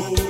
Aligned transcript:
vou. 0.00 0.29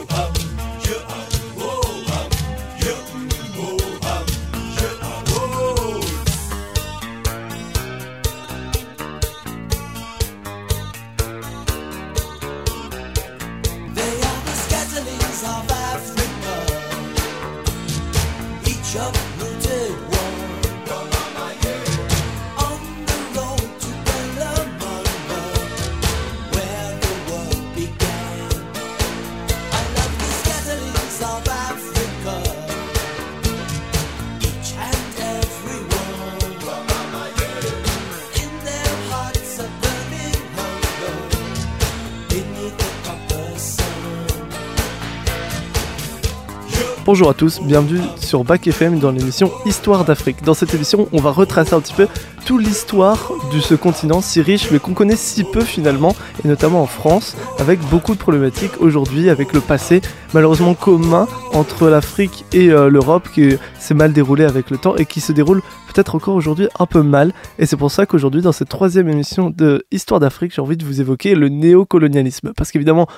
Bonjour 47.13 47.31
à 47.31 47.35
tous, 47.35 47.61
bienvenue 47.61 47.99
sur 48.21 48.45
Bac 48.45 48.69
FM 48.69 49.01
dans 49.01 49.11
l'émission 49.11 49.51
Histoire 49.67 50.05
d'Afrique. 50.05 50.45
Dans 50.45 50.55
cette 50.55 50.73
émission, 50.75 51.09
on 51.11 51.21
va 51.21 51.33
retracer 51.33 51.75
un 51.75 51.81
petit 51.81 51.93
peu 51.93 52.07
toute 52.47 52.63
l'histoire 52.63 53.33
de 53.53 53.59
ce 53.59 53.75
continent 53.75 54.21
si 54.21 54.41
riche 54.41 54.71
mais 54.71 54.79
qu'on 54.79 54.95
connaît 54.95 55.17
si 55.17 55.43
peu 55.43 55.63
finalement, 55.63 56.15
et 56.45 56.47
notamment 56.47 56.81
en 56.81 56.87
France, 56.87 57.37
avec 57.59 57.81
beaucoup 57.81 58.15
de 58.15 58.21
problématiques 58.21 58.81
aujourd'hui 58.81 59.29
avec 59.29 59.53
le 59.53 59.61
passé 59.61 60.03
malheureusement 60.35 60.75
commun 60.75 61.27
entre 61.53 61.89
l'Afrique 61.89 62.45
et 62.53 62.71
euh, 62.71 62.89
l'Europe 62.89 63.29
qui 63.35 63.57
s'est 63.81 63.95
mal 63.95 64.13
déroulé 64.13 64.45
avec 64.45 64.71
le 64.71 64.79
temps 64.79 64.95
et 64.95 65.05
qui 65.05 65.21
se 65.21 65.33
déroule 65.33 65.63
peut-être 65.93 66.15
encore 66.15 66.37
aujourd'hui 66.37 66.69
un 66.79 66.87
peu 66.87 67.03
mal. 67.03 67.33
Et 67.59 67.67
c'est 67.67 67.77
pour 67.77 67.91
ça 67.91 68.07
qu'aujourd'hui, 68.07 68.41
dans 68.41 68.53
cette 68.53 68.69
troisième 68.69 69.09
émission 69.09 69.51
de 69.51 69.85
Histoire 69.91 70.21
d'Afrique, 70.21 70.55
j'ai 70.55 70.63
envie 70.63 70.77
de 70.77 70.85
vous 70.85 71.01
évoquer 71.01 71.35
le 71.35 71.49
néocolonialisme. 71.49 72.53
Parce 72.57 72.71
qu'évidemment, 72.71 73.09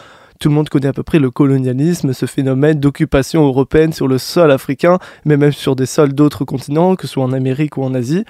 tout 0.43 0.49
le 0.49 0.57
monde 0.57 0.69
connaît 0.69 0.89
à 0.89 0.93
peu 0.93 1.05
près 1.05 1.21
le 1.21 1.31
colonialisme, 1.31 2.13
ce 2.13 2.27
phénomène 2.27 2.81
d'occupation 2.81 3.47
européenne 3.47 3.93
sur 3.93 4.09
le 4.09 4.19
sol 4.19 4.51
africain, 4.51 4.99
mais 5.25 5.37
même 5.37 5.53
sur 5.53 5.77
des 5.77 5.87
sols 5.87 6.15
d'autres 6.15 6.45
continents, 6.45 6.97
que 6.97 7.07
ce 7.07 7.13
soit 7.13 7.23
en 7.23 7.33
Amérique 7.33 7.77
ou 7.77 7.85
en 7.85 7.95
Asie. 7.95 8.25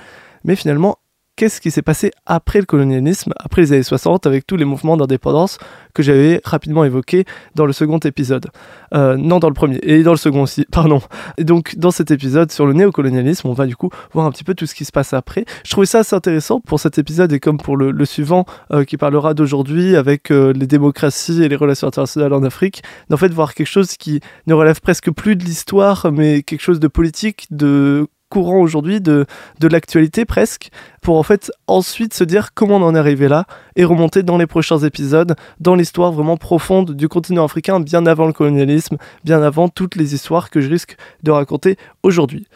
Mais 0.44 0.54
finalement, 0.54 0.98
qu'est-ce 1.36 1.60
qui 1.60 1.70
s'est 1.70 1.82
passé 1.82 2.10
après 2.26 2.60
le 2.60 2.66
colonialisme, 2.66 3.32
après 3.38 3.62
les 3.62 3.72
années 3.72 3.82
60, 3.82 4.26
avec 4.26 4.46
tous 4.46 4.56
les 4.56 4.64
mouvements 4.64 4.96
d'indépendance 4.96 5.58
que 5.94 6.02
j'avais 6.02 6.40
rapidement 6.44 6.84
évoqués 6.84 7.24
dans 7.54 7.66
le 7.66 7.72
second 7.72 7.98
épisode. 7.98 8.48
Euh, 8.94 9.16
non, 9.16 9.38
dans 9.38 9.48
le 9.48 9.54
premier, 9.54 9.78
et 9.82 10.02
dans 10.02 10.12
le 10.12 10.18
second 10.18 10.42
aussi, 10.42 10.66
pardon. 10.72 11.00
Et 11.38 11.44
donc, 11.44 11.76
dans 11.76 11.90
cet 11.90 12.10
épisode 12.10 12.52
sur 12.52 12.66
le 12.66 12.72
néocolonialisme, 12.72 13.48
on 13.48 13.52
va 13.52 13.66
du 13.66 13.76
coup 13.76 13.90
voir 14.12 14.26
un 14.26 14.30
petit 14.30 14.44
peu 14.44 14.54
tout 14.54 14.66
ce 14.66 14.74
qui 14.74 14.84
se 14.84 14.92
passe 14.92 15.12
après. 15.12 15.44
Je 15.64 15.70
trouvais 15.70 15.86
ça 15.86 16.00
assez 16.00 16.14
intéressant 16.14 16.60
pour 16.60 16.80
cet 16.80 16.98
épisode 16.98 17.32
et 17.32 17.40
comme 17.40 17.58
pour 17.58 17.76
le, 17.76 18.04
suivant 18.04 18.44
euh, 18.72 18.84
qui 18.84 18.96
parlera 18.96 19.32
d'aujourd'hui 19.32 19.96
avec 19.96 20.30
euh, 20.30 20.52
les 20.52 20.66
démocraties 20.66 21.42
et 21.42 21.48
les 21.48 21.56
relations 21.56 21.88
internationales 21.88 22.32
en 22.32 22.42
Afrique, 22.42 22.82
d'en 23.08 23.16
fait 23.16 23.28
voir 23.28 23.54
quelque 23.54 23.66
chose 23.66 23.96
qui 23.96 24.20
ne 24.46 24.54
relève 24.54 24.80
presque 24.80 25.10
plus 25.10 25.36
de 25.36 25.44
l'histoire, 25.44 26.10
mais 26.12 26.42
quelque 26.42 26.60
chose 26.60 26.80
de 26.80 26.88
politique, 26.88 27.46
de 27.50 28.08
courant 28.32 28.60
aujourd'hui 28.60 29.02
de, 29.02 29.26
de 29.60 29.68
l'actualité 29.68 30.24
presque, 30.24 30.70
pour 31.02 31.18
en 31.18 31.22
fait 31.22 31.52
ensuite 31.66 32.14
se 32.14 32.24
dire 32.24 32.54
comment 32.54 32.76
on 32.76 32.82
en 32.82 32.94
est 32.94 32.98
arrivé 32.98 33.28
là 33.28 33.44
et 33.76 33.84
remonter 33.84 34.22
dans 34.22 34.38
les 34.38 34.46
prochains 34.46 34.78
épisodes 34.78 35.34
dans 35.60 35.74
l'histoire 35.74 36.12
vraiment 36.12 36.38
profonde 36.38 36.92
du 36.92 37.08
continent 37.08 37.44
africain 37.44 37.78
bien 37.78 38.06
avant 38.06 38.26
le 38.26 38.32
colonialisme, 38.32 38.96
bien 39.22 39.42
avant 39.42 39.68
toutes 39.68 39.96
les 39.96 40.14
histoires 40.14 40.48
que 40.48 40.62
je 40.62 40.70
risque 40.70 40.96
de 41.22 41.30
raconter 41.30 41.76
aujourd'hui. 42.02 42.46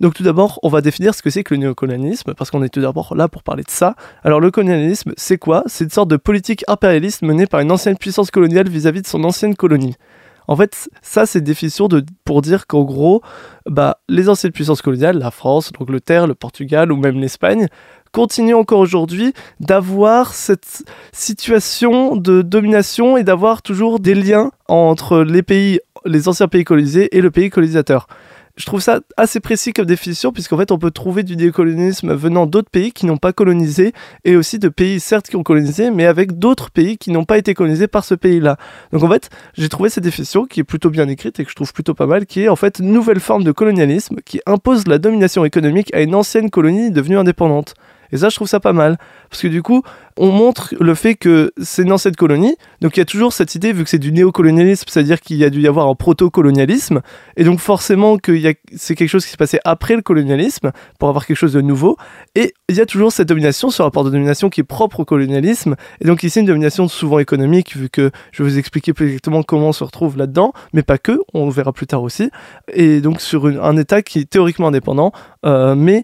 Donc 0.00 0.14
tout 0.14 0.22
d'abord, 0.22 0.60
on 0.62 0.70
va 0.70 0.80
définir 0.80 1.14
ce 1.14 1.20
que 1.20 1.28
c'est 1.28 1.44
que 1.44 1.52
le 1.54 1.60
néocolonialisme, 1.60 2.32
parce 2.34 2.50
qu'on 2.50 2.62
est 2.62 2.68
tout 2.70 2.80
d'abord 2.80 3.14
là 3.14 3.28
pour 3.28 3.42
parler 3.42 3.64
de 3.64 3.70
ça. 3.70 3.96
Alors 4.24 4.40
le 4.40 4.50
colonialisme, 4.50 5.12
c'est 5.16 5.38
quoi? 5.38 5.62
C'est 5.66 5.84
une 5.84 5.90
sorte 5.90 6.08
de 6.08 6.16
politique 6.16 6.64
impérialiste 6.68 7.20
menée 7.22 7.46
par 7.46 7.60
une 7.60 7.70
ancienne 7.70 7.98
puissance 7.98 8.30
coloniale 8.30 8.68
vis-à-vis 8.68 9.00
-vis 9.00 9.02
de 9.02 9.08
son 9.08 9.24
ancienne 9.24 9.56
colonie. 9.56 9.96
En 10.48 10.56
fait, 10.56 10.88
ça, 11.02 11.26
c'est 11.26 11.40
une 11.40 11.44
définition 11.44 11.88
pour 12.24 12.40
dire 12.40 12.66
qu'en 12.66 12.82
gros, 12.82 13.22
bah, 13.66 13.98
les 14.08 14.30
anciennes 14.30 14.52
puissances 14.52 14.80
coloniales, 14.80 15.18
la 15.18 15.30
France, 15.30 15.70
l'Angleterre, 15.78 16.26
le 16.26 16.34
Portugal 16.34 16.90
ou 16.90 16.96
même 16.96 17.20
l'Espagne, 17.20 17.68
continuent 18.12 18.56
encore 18.56 18.80
aujourd'hui 18.80 19.34
d'avoir 19.60 20.32
cette 20.32 20.82
situation 21.12 22.16
de 22.16 22.40
domination 22.40 23.18
et 23.18 23.24
d'avoir 23.24 23.60
toujours 23.60 24.00
des 24.00 24.14
liens 24.14 24.50
entre 24.68 25.20
les 25.20 26.28
anciens 26.28 26.48
pays 26.48 26.64
colonisés 26.64 27.14
et 27.16 27.20
le 27.20 27.30
pays 27.30 27.50
colonisateur 27.50 28.08
je 28.58 28.66
trouve 28.66 28.80
ça 28.80 29.00
assez 29.16 29.38
précis 29.38 29.72
comme 29.72 29.86
définition, 29.86 30.32
puisqu'en 30.32 30.58
fait, 30.58 30.72
on 30.72 30.78
peut 30.78 30.90
trouver 30.90 31.22
du 31.22 31.36
décolonialisme 31.36 32.12
venant 32.12 32.44
d'autres 32.44 32.70
pays 32.70 32.92
qui 32.92 33.06
n'ont 33.06 33.16
pas 33.16 33.32
colonisé, 33.32 33.92
et 34.24 34.36
aussi 34.36 34.58
de 34.58 34.68
pays, 34.68 34.98
certes, 34.98 35.28
qui 35.28 35.36
ont 35.36 35.44
colonisé, 35.44 35.90
mais 35.92 36.06
avec 36.06 36.38
d'autres 36.38 36.70
pays 36.70 36.98
qui 36.98 37.12
n'ont 37.12 37.24
pas 37.24 37.38
été 37.38 37.54
colonisés 37.54 37.86
par 37.86 38.04
ce 38.04 38.14
pays-là. 38.14 38.56
Donc 38.92 39.04
en 39.04 39.08
fait, 39.08 39.30
j'ai 39.56 39.68
trouvé 39.68 39.90
cette 39.90 40.04
définition 40.04 40.44
qui 40.44 40.60
est 40.60 40.64
plutôt 40.64 40.90
bien 40.90 41.06
écrite 41.08 41.38
et 41.38 41.44
que 41.44 41.50
je 41.50 41.54
trouve 41.54 41.72
plutôt 41.72 41.94
pas 41.94 42.06
mal, 42.06 42.26
qui 42.26 42.42
est 42.42 42.48
en 42.48 42.56
fait 42.56 42.80
nouvelle 42.80 43.20
forme 43.20 43.44
de 43.44 43.52
colonialisme 43.52 44.16
qui 44.24 44.40
impose 44.44 44.88
la 44.88 44.98
domination 44.98 45.44
économique 45.44 45.94
à 45.94 46.00
une 46.00 46.16
ancienne 46.16 46.50
colonie 46.50 46.90
devenue 46.90 47.16
indépendante. 47.16 47.74
Et 48.10 48.16
ça, 48.16 48.28
je 48.28 48.36
trouve 48.36 48.48
ça 48.48 48.60
pas 48.60 48.72
mal. 48.72 48.98
Parce 49.30 49.42
que 49.42 49.48
du 49.48 49.62
coup, 49.62 49.82
on 50.18 50.30
montre 50.30 50.74
le 50.78 50.94
fait 50.94 51.14
que 51.14 51.52
c'est 51.62 51.82
une 51.82 51.92
ancienne 51.92 52.16
colonie. 52.16 52.56
Donc 52.80 52.96
il 52.96 53.00
y 53.00 53.02
a 53.02 53.06
toujours 53.06 53.32
cette 53.32 53.54
idée, 53.54 53.72
vu 53.72 53.84
que 53.84 53.90
c'est 53.90 53.98
du 53.98 54.12
néocolonialisme, 54.12 54.84
c'est-à-dire 54.88 55.20
qu'il 55.20 55.36
y 55.36 55.44
a 55.44 55.50
dû 55.50 55.60
y 55.60 55.68
avoir 55.68 55.86
un 55.86 55.94
proto-colonialisme. 55.94 57.00
Et 57.36 57.44
donc 57.44 57.60
forcément 57.60 58.18
que 58.18 58.36
c'est 58.76 58.94
quelque 58.94 59.08
chose 59.08 59.24
qui 59.24 59.30
s'est 59.30 59.36
passé 59.36 59.58
après 59.64 59.96
le 59.96 60.02
colonialisme, 60.02 60.72
pour 60.98 61.08
avoir 61.08 61.24
quelque 61.24 61.36
chose 61.36 61.52
de 61.52 61.60
nouveau. 61.60 61.96
Et 62.34 62.52
il 62.68 62.76
y 62.76 62.80
a 62.80 62.86
toujours 62.86 63.12
cette 63.12 63.28
domination, 63.28 63.70
ce 63.70 63.80
rapport 63.80 64.04
de 64.04 64.10
domination 64.10 64.50
qui 64.50 64.60
est 64.60 64.64
propre 64.64 65.00
au 65.00 65.04
colonialisme. 65.04 65.76
Et 66.00 66.04
donc 66.04 66.22
ici, 66.22 66.40
une 66.40 66.46
domination 66.46 66.88
souvent 66.88 67.18
économique, 67.18 67.76
vu 67.76 67.88
que 67.88 68.10
je 68.32 68.42
vais 68.42 68.50
vous 68.50 68.58
expliquer 68.58 68.92
plus 68.92 69.06
exactement 69.06 69.42
comment 69.42 69.68
on 69.68 69.72
se 69.72 69.84
retrouve 69.84 70.16
là-dedans, 70.16 70.52
mais 70.72 70.82
pas 70.82 70.98
que, 70.98 71.20
on 71.32 71.46
le 71.46 71.52
verra 71.52 71.72
plus 71.72 71.86
tard 71.86 72.02
aussi. 72.02 72.30
Et 72.72 73.00
donc 73.00 73.20
sur 73.20 73.46
un 73.46 73.76
État 73.76 74.02
qui 74.02 74.20
est 74.20 74.30
théoriquement 74.30 74.68
indépendant, 74.68 75.12
euh, 75.46 75.74
mais 75.74 76.02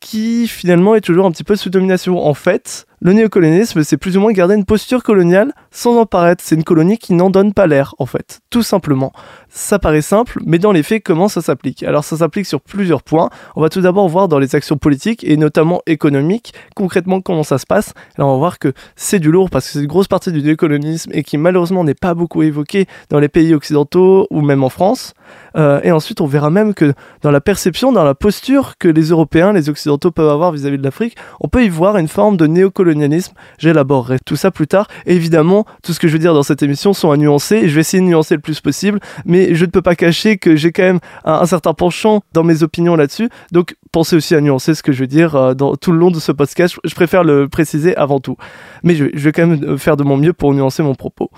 qui 0.00 0.46
finalement 0.48 0.94
est 0.94 1.00
toujours 1.00 1.26
un 1.26 1.30
petit 1.30 1.44
peu 1.44 1.56
sous 1.56 1.70
domination. 1.70 2.24
En 2.24 2.34
fait, 2.34 2.85
le 3.00 3.12
néocolonialisme, 3.12 3.84
c'est 3.84 3.96
plus 3.96 4.16
ou 4.16 4.20
moins 4.20 4.32
garder 4.32 4.54
une 4.54 4.64
posture 4.64 5.02
coloniale 5.02 5.52
sans 5.70 5.98
en 5.98 6.06
paraître. 6.06 6.42
C'est 6.44 6.54
une 6.54 6.64
colonie 6.64 6.98
qui 6.98 7.12
n'en 7.12 7.30
donne 7.30 7.52
pas 7.52 7.66
l'air, 7.66 7.94
en 7.98 8.06
fait, 8.06 8.40
tout 8.50 8.62
simplement. 8.62 9.12
Ça 9.58 9.78
paraît 9.78 10.02
simple, 10.02 10.38
mais 10.44 10.58
dans 10.58 10.70
les 10.70 10.82
faits, 10.82 11.02
comment 11.02 11.28
ça 11.28 11.40
s'applique? 11.40 11.82
Alors 11.82 12.04
ça 12.04 12.18
s'applique 12.18 12.44
sur 12.44 12.60
plusieurs 12.60 13.02
points. 13.02 13.30
On 13.56 13.62
va 13.62 13.70
tout 13.70 13.80
d'abord 13.80 14.06
voir 14.06 14.28
dans 14.28 14.38
les 14.38 14.54
actions 14.54 14.76
politiques 14.76 15.24
et 15.24 15.38
notamment 15.38 15.80
économiques, 15.86 16.52
concrètement 16.74 17.22
comment 17.22 17.42
ça 17.42 17.56
se 17.56 17.64
passe. 17.64 17.94
Là, 18.18 18.26
on 18.26 18.32
va 18.32 18.36
voir 18.36 18.58
que 18.58 18.74
c'est 18.96 19.18
du 19.18 19.30
lourd 19.30 19.48
parce 19.48 19.64
que 19.64 19.72
c'est 19.72 19.80
une 19.80 19.86
grosse 19.86 20.08
partie 20.08 20.30
du 20.30 20.42
néocolonialisme 20.42 21.10
et 21.14 21.22
qui 21.22 21.38
malheureusement 21.38 21.84
n'est 21.84 21.94
pas 21.94 22.12
beaucoup 22.12 22.42
évoqué 22.42 22.84
dans 23.08 23.18
les 23.18 23.30
pays 23.30 23.54
occidentaux 23.54 24.26
ou 24.28 24.42
même 24.42 24.62
en 24.62 24.68
France. 24.68 25.14
Euh, 25.56 25.80
et 25.82 25.90
ensuite, 25.90 26.20
on 26.20 26.26
verra 26.26 26.50
même 26.50 26.74
que 26.74 26.92
dans 27.22 27.30
la 27.30 27.40
perception, 27.40 27.92
dans 27.92 28.04
la 28.04 28.14
posture 28.14 28.74
que 28.78 28.88
les 28.88 29.08
Européens, 29.08 29.54
les 29.54 29.70
Occidentaux 29.70 30.10
peuvent 30.10 30.28
avoir 30.28 30.52
vis-à-vis 30.52 30.76
de 30.76 30.84
l'Afrique, 30.84 31.16
on 31.40 31.48
peut 31.48 31.64
y 31.64 31.70
voir 31.70 31.96
une 31.96 32.08
forme 32.08 32.36
de 32.36 32.46
néocolonialisme. 32.46 33.32
J'élaborerai 33.56 34.18
tout 34.26 34.36
ça 34.36 34.50
plus 34.50 34.66
tard. 34.66 34.86
Évidemment, 35.06 35.64
tout 35.82 35.94
ce 35.94 35.98
que 35.98 36.08
je 36.08 36.12
veux 36.12 36.18
dire 36.18 36.34
dans 36.34 36.42
cette 36.42 36.62
émission 36.62 36.92
sont 36.92 37.10
à 37.10 37.16
nuancer. 37.16 37.56
Et 37.56 37.68
je 37.70 37.74
vais 37.74 37.80
essayer 37.80 38.02
de 38.02 38.08
nuancer 38.08 38.34
le 38.34 38.42
plus 38.42 38.60
possible. 38.60 39.00
Mais 39.24 39.45
je 39.54 39.64
ne 39.64 39.70
peux 39.70 39.82
pas 39.82 39.94
cacher 39.94 40.36
que 40.38 40.56
j'ai 40.56 40.72
quand 40.72 40.82
même 40.82 41.00
un, 41.24 41.46
certain 41.46 41.74
penchant 41.74 42.22
dans 42.32 42.44
mes 42.44 42.62
opinions 42.62 42.96
là-dessus. 42.96 43.28
Donc, 43.52 43.76
pensez 43.92 44.16
aussi 44.16 44.34
à 44.34 44.40
nuancer 44.40 44.74
ce 44.74 44.82
que 44.82 44.92
je 44.92 45.00
veux 45.00 45.06
dire 45.06 45.34
euh, 45.34 45.54
tout 45.54 45.92
le 45.92 45.98
long 45.98 46.10
de 46.10 46.20
ce 46.20 46.32
podcast. 46.32 46.76
Je, 46.84 46.94
préfère 46.94 47.24
le 47.24 47.48
préciser 47.48 47.96
avant 47.96 48.20
tout. 48.20 48.36
Mais 48.82 48.94
je, 48.94 49.04
vais 49.04 49.32
quand 49.32 49.46
même 49.46 49.78
faire 49.78 49.96
de 49.96 50.04
mon 50.04 50.16
mieux 50.16 50.32
pour 50.32 50.52
nuancer 50.54 50.82
mon 50.82 50.94
propos. 50.94 51.30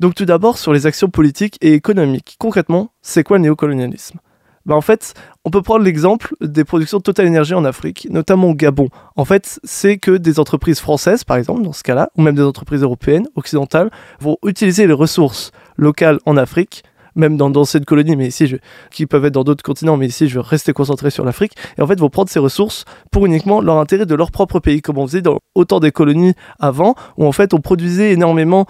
Donc 0.00 0.14
tout 0.14 0.24
d'abord 0.24 0.58
sur 0.58 0.72
les 0.72 0.86
actions 0.86 1.08
politiques 1.08 1.58
et 1.60 1.74
économiques. 1.74 2.36
Concrètement, 2.38 2.92
c'est 3.02 3.22
quoi 3.22 3.38
le 3.38 3.44
néocolonialisme? 3.44 4.18
Bah 4.64 4.76
en 4.76 4.80
fait, 4.80 5.14
on 5.44 5.50
peut 5.50 5.62
prendre 5.62 5.84
l'exemple 5.84 6.34
des 6.40 6.64
productions 6.64 6.98
de 6.98 7.02
Total 7.02 7.26
Energy 7.26 7.54
en 7.54 7.64
Afrique, 7.64 8.06
notamment 8.10 8.50
au 8.50 8.54
Gabon. 8.54 8.88
En 9.16 9.24
fait, 9.24 9.58
c'est 9.64 9.98
que 9.98 10.12
des 10.12 10.38
entreprises 10.38 10.78
françaises, 10.78 11.24
par 11.24 11.36
exemple, 11.36 11.62
dans 11.62 11.72
ce 11.72 11.82
cas-là, 11.82 12.10
ou 12.16 12.22
même 12.22 12.36
des 12.36 12.42
entreprises 12.42 12.82
européennes, 12.82 13.26
occidentales, 13.34 13.90
vont 14.20 14.36
utiliser 14.46 14.86
les 14.86 14.92
ressources 14.92 15.50
locales 15.76 16.20
en 16.26 16.36
Afrique 16.36 16.84
même 17.14 17.36
dans 17.36 17.50
d'anciennes 17.50 17.84
colonies, 17.84 18.16
mais 18.16 18.28
ici, 18.28 18.46
je, 18.46 18.56
qui 18.90 19.06
peuvent 19.06 19.24
être 19.24 19.34
dans 19.34 19.44
d'autres 19.44 19.64
continents, 19.64 19.96
mais 19.96 20.06
ici, 20.06 20.28
je 20.28 20.38
vais 20.38 20.46
rester 20.46 20.72
concentré 20.72 21.10
sur 21.10 21.24
l'Afrique. 21.24 21.52
Et 21.78 21.82
en 21.82 21.86
fait, 21.86 21.98
vont 21.98 22.10
prendre 22.10 22.30
ces 22.30 22.38
ressources 22.38 22.84
pour 23.10 23.26
uniquement 23.26 23.60
leur 23.60 23.78
intérêt 23.78 24.06
de 24.06 24.14
leur 24.14 24.30
propre 24.30 24.60
pays, 24.60 24.82
comme 24.82 24.98
on 24.98 25.06
faisait 25.06 25.22
dans 25.22 25.38
autant 25.54 25.80
des 25.80 25.92
colonies 25.92 26.34
avant, 26.58 26.94
où 27.16 27.26
en 27.26 27.32
fait, 27.32 27.54
on 27.54 27.58
produisait 27.58 28.12
énormément 28.12 28.66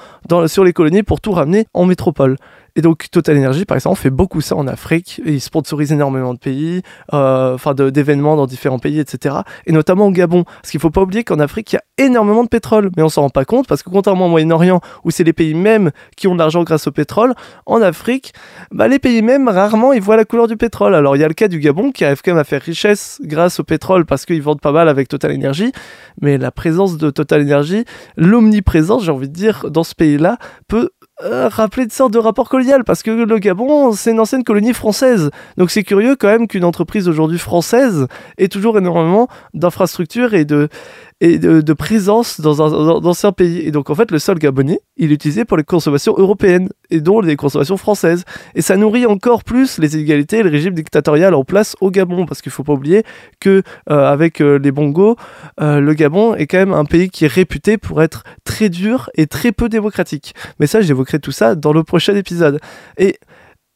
sur 0.46 0.64
les 0.64 0.72
colonies 0.72 1.02
pour 1.02 1.20
tout 1.20 1.32
ramener 1.32 1.66
en 1.74 1.86
métropole. 1.86 2.36
Et 2.76 2.82
donc 2.82 3.06
Total 3.10 3.36
Energy, 3.36 3.64
par 3.64 3.76
exemple, 3.76 3.98
fait 3.98 4.10
beaucoup 4.10 4.40
ça 4.40 4.56
en 4.56 4.66
Afrique. 4.66 5.20
Ils 5.24 5.40
sponsorisent 5.40 5.92
énormément 5.92 6.34
de 6.34 6.38
pays, 6.38 6.82
euh, 7.12 7.54
enfin 7.54 7.74
d'événements 7.74 8.36
dans 8.36 8.46
différents 8.46 8.78
pays, 8.78 8.98
etc. 8.98 9.36
Et 9.66 9.72
notamment 9.72 10.06
au 10.06 10.10
Gabon. 10.10 10.44
Parce 10.44 10.70
qu'il 10.70 10.80
faut 10.80 10.90
pas 10.90 11.02
oublier 11.02 11.24
qu'en 11.24 11.38
Afrique, 11.38 11.72
il 11.72 11.76
y 11.76 11.78
a 11.78 12.06
énormément 12.06 12.44
de 12.44 12.48
pétrole. 12.48 12.90
Mais 12.96 13.02
on 13.02 13.08
s'en 13.08 13.22
rend 13.22 13.30
pas 13.30 13.44
compte 13.44 13.66
parce 13.66 13.82
que 13.82 13.90
contrairement 13.90 14.26
au 14.26 14.30
Moyen-Orient, 14.30 14.80
où 15.04 15.10
c'est 15.10 15.24
les 15.24 15.32
pays 15.32 15.54
mêmes 15.54 15.90
qui 16.16 16.28
ont 16.28 16.34
de 16.34 16.38
l'argent 16.38 16.62
grâce 16.62 16.86
au 16.86 16.92
pétrole, 16.92 17.34
en 17.66 17.82
Afrique, 17.82 18.32
bah, 18.70 18.88
les 18.88 18.98
pays 18.98 19.22
mêmes, 19.22 19.48
rarement, 19.48 19.92
ils 19.92 20.02
voient 20.02 20.16
la 20.16 20.24
couleur 20.24 20.48
du 20.48 20.56
pétrole. 20.56 20.94
Alors 20.94 21.16
il 21.16 21.20
y 21.20 21.24
a 21.24 21.28
le 21.28 21.34
cas 21.34 21.48
du 21.48 21.58
Gabon 21.58 21.92
qui 21.92 22.04
arrive 22.04 22.22
quand 22.24 22.32
même 22.32 22.40
à 22.40 22.44
faire 22.44 22.62
richesse 22.62 23.20
grâce 23.22 23.60
au 23.60 23.64
pétrole 23.64 24.06
parce 24.06 24.24
qu'ils 24.24 24.42
vendent 24.42 24.60
pas 24.60 24.72
mal 24.72 24.88
avec 24.88 25.08
Total 25.08 25.32
Energy. 25.32 25.72
Mais 26.20 26.38
la 26.38 26.50
présence 26.50 26.96
de 26.96 27.10
Total 27.10 27.42
Energy, 27.42 27.84
l'omniprésence, 28.16 29.04
j'ai 29.04 29.12
envie 29.12 29.28
de 29.28 29.34
dire, 29.34 29.70
dans 29.70 29.84
ce 29.84 29.94
pays-là, 29.94 30.38
peut 30.68 30.90
euh, 31.24 31.48
rappeler 31.48 31.86
de 31.86 31.92
sorte 31.92 32.12
de 32.12 32.18
rapport 32.18 32.48
colonial 32.48 32.84
parce 32.84 33.02
que 33.02 33.10
le 33.10 33.38
Gabon 33.38 33.92
c'est 33.92 34.10
une 34.10 34.20
ancienne 34.20 34.44
colonie 34.44 34.74
française. 34.74 35.30
Donc 35.56 35.70
c'est 35.70 35.84
curieux 35.84 36.16
quand 36.16 36.28
même 36.28 36.48
qu'une 36.48 36.64
entreprise 36.64 37.08
aujourd'hui 37.08 37.38
française 37.38 38.06
ait 38.38 38.48
toujours 38.48 38.78
énormément 38.78 39.28
d'infrastructures 39.54 40.34
et 40.34 40.44
de 40.44 40.68
et 41.22 41.38
de, 41.38 41.72
présence 41.72 42.40
dans 42.40 42.60
un 42.62 43.04
ancien 43.04 43.30
pays. 43.30 43.60
Et 43.60 43.70
donc 43.70 43.90
en 43.90 43.94
fait, 43.94 44.10
le 44.10 44.18
sol 44.18 44.40
gabonais, 44.40 44.80
il 44.96 45.12
est 45.12 45.14
utilisé 45.14 45.44
pour 45.44 45.56
les 45.56 45.62
consommations 45.62 46.14
européennes 46.18 46.68
et 46.90 47.00
dont 47.00 47.20
les 47.20 47.36
consommations 47.36 47.76
françaises. 47.76 48.24
Et 48.56 48.60
ça 48.60 48.76
nourrit 48.76 49.06
encore 49.06 49.44
plus 49.44 49.78
les 49.78 49.94
inégalités 49.94 50.38
et 50.38 50.42
le 50.42 50.50
régime 50.50 50.74
dictatorial 50.74 51.34
en 51.34 51.44
place 51.44 51.76
au 51.80 51.92
Gabon, 51.92 52.26
parce 52.26 52.42
qu'il 52.42 52.50
faut 52.50 52.64
pas 52.64 52.72
oublier 52.72 53.04
que 53.38 53.62
euh, 53.88 54.04
avec 54.04 54.40
euh, 54.40 54.58
les 54.58 54.72
Bongos, 54.72 55.14
euh, 55.60 55.78
le 55.78 55.94
Gabon 55.94 56.34
est 56.34 56.48
quand 56.48 56.58
même 56.58 56.72
un 56.72 56.84
pays 56.84 57.08
qui 57.08 57.24
est 57.24 57.32
réputé 57.32 57.78
pour 57.78 58.02
être 58.02 58.24
très 58.42 58.68
dur 58.68 59.08
et 59.14 59.28
très 59.28 59.52
peu 59.52 59.68
démocratique. 59.68 60.34
Mais 60.58 60.66
ça, 60.66 60.80
j'évoquerai 60.80 61.20
tout 61.20 61.30
ça 61.30 61.54
dans 61.54 61.72
le 61.72 61.84
prochain 61.84 62.16
épisode. 62.16 62.58
Et 62.98 63.20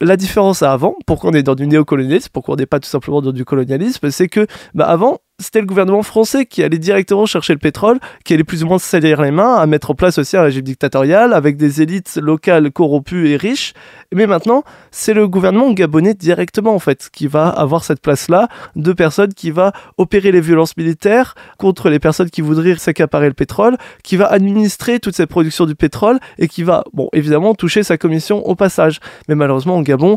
la 0.00 0.16
différence 0.16 0.64
à 0.64 0.72
avant, 0.72 0.96
pourquoi 1.06 1.31
on 1.31 1.32
est 1.32 1.44
dans 1.44 1.54
du 1.54 1.69
néocolonialisme, 1.69 2.31
pourquoi 2.32 2.54
on 2.54 2.56
n'est 2.56 2.66
pas 2.66 2.81
tout 2.81 2.88
simplement 2.88 3.22
dans 3.22 3.32
du 3.32 3.44
colonialisme, 3.44 4.10
c'est 4.10 4.28
que 4.28 4.48
bah 4.75 4.87
avant, 4.87 5.20
c'était 5.38 5.61
le 5.61 5.67
gouvernement 5.67 6.03
français 6.03 6.47
qui 6.47 6.62
allait 6.62 6.79
directement 6.79 7.27
chercher 7.27 7.53
le 7.53 7.59
pétrole, 7.59 7.99
qui 8.25 8.33
allait 8.33 8.44
plus 8.44 8.65
ou 8.65 8.69
moins 8.69 8.79
se 8.79 8.87
salir 8.87 9.21
les 9.21 9.31
mains, 9.31 9.56
à 9.56 9.67
mettre 9.67 9.91
en 9.91 9.94
place 9.94 10.17
aussi 10.17 10.35
un 10.37 10.43
régime 10.43 10.62
dictatorial 10.62 11.35
avec 11.35 11.59
des 11.59 11.83
élites 11.83 12.17
locales 12.17 12.71
corrompues 12.73 13.29
et 13.29 13.37
riches. 13.37 13.75
Mais 14.15 14.27
maintenant, 14.27 14.65
c'est 14.91 15.12
le 15.12 15.29
gouvernement 15.29 15.71
gabonais 15.73 16.15
directement 16.15 16.75
en 16.75 16.79
fait 16.79 17.11
qui 17.12 17.27
va 17.27 17.49
avoir 17.49 17.85
cette 17.85 18.00
place-là 18.00 18.49
de 18.77 18.93
personnes 18.94 19.35
qui 19.35 19.50
va 19.50 19.73
opérer 19.99 20.33
les 20.33 20.41
violences 20.41 20.75
militaires 20.79 21.35
contre 21.59 21.91
les 21.91 21.99
personnes 21.99 22.31
qui 22.31 22.41
voudraient 22.41 22.77
s'accaparer 22.77 23.29
le 23.29 23.35
pétrole, 23.35 23.77
qui 24.03 24.17
va 24.17 24.27
administrer 24.27 25.00
toute 25.00 25.17
cette 25.17 25.29
production 25.29 25.67
du 25.67 25.75
pétrole 25.75 26.19
et 26.39 26.49
qui 26.49 26.62
va, 26.62 26.85
bon, 26.94 27.11
évidemment, 27.12 27.55
toucher 27.55 27.82
sa 27.82 27.99
commission 27.99 28.47
au 28.47 28.55
passage. 28.55 29.00
Mais 29.29 29.35
malheureusement, 29.35 29.77
au 29.77 29.82
Gabon, 29.82 30.17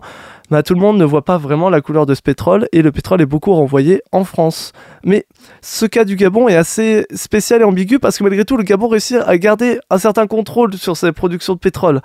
tout 0.64 0.74
le 0.74 0.80
monde 0.80 0.98
ne 0.98 1.06
voit 1.06 1.24
pas 1.24 1.38
vraiment 1.38 1.70
la 1.70 1.82
couleur 1.82 2.06
de 2.06 2.16
ce 2.16 2.22
pétrole 2.22 2.68
et 2.72 2.82
le 2.82 2.92
pétrole 2.92 3.22
est 3.22 3.26
beaucoup 3.26 3.54
renvoyé 3.54 4.02
en 4.12 4.24
France. 4.24 4.74
Mais 5.04 5.26
ce 5.62 5.86
cas 5.86 6.06
du 6.06 6.16
Gabon 6.16 6.48
est 6.48 6.56
assez 6.56 7.06
spécial 7.14 7.62
et 7.62 7.64
ambigu 7.64 8.00
parce 8.00 8.18
que 8.18 8.24
malgré 8.24 8.46
tout, 8.46 8.58
le 8.58 8.64
Gabon 8.64 8.88
réussit 8.88 9.18
à 9.26 9.38
garder 9.38 9.80
un 9.90 9.98
certain 9.98 10.28
contrôle 10.28 10.74
sur 10.74 10.98
sa 10.98 11.14
production 11.14 11.54
de 11.54 11.60
pétrole. 11.60 12.02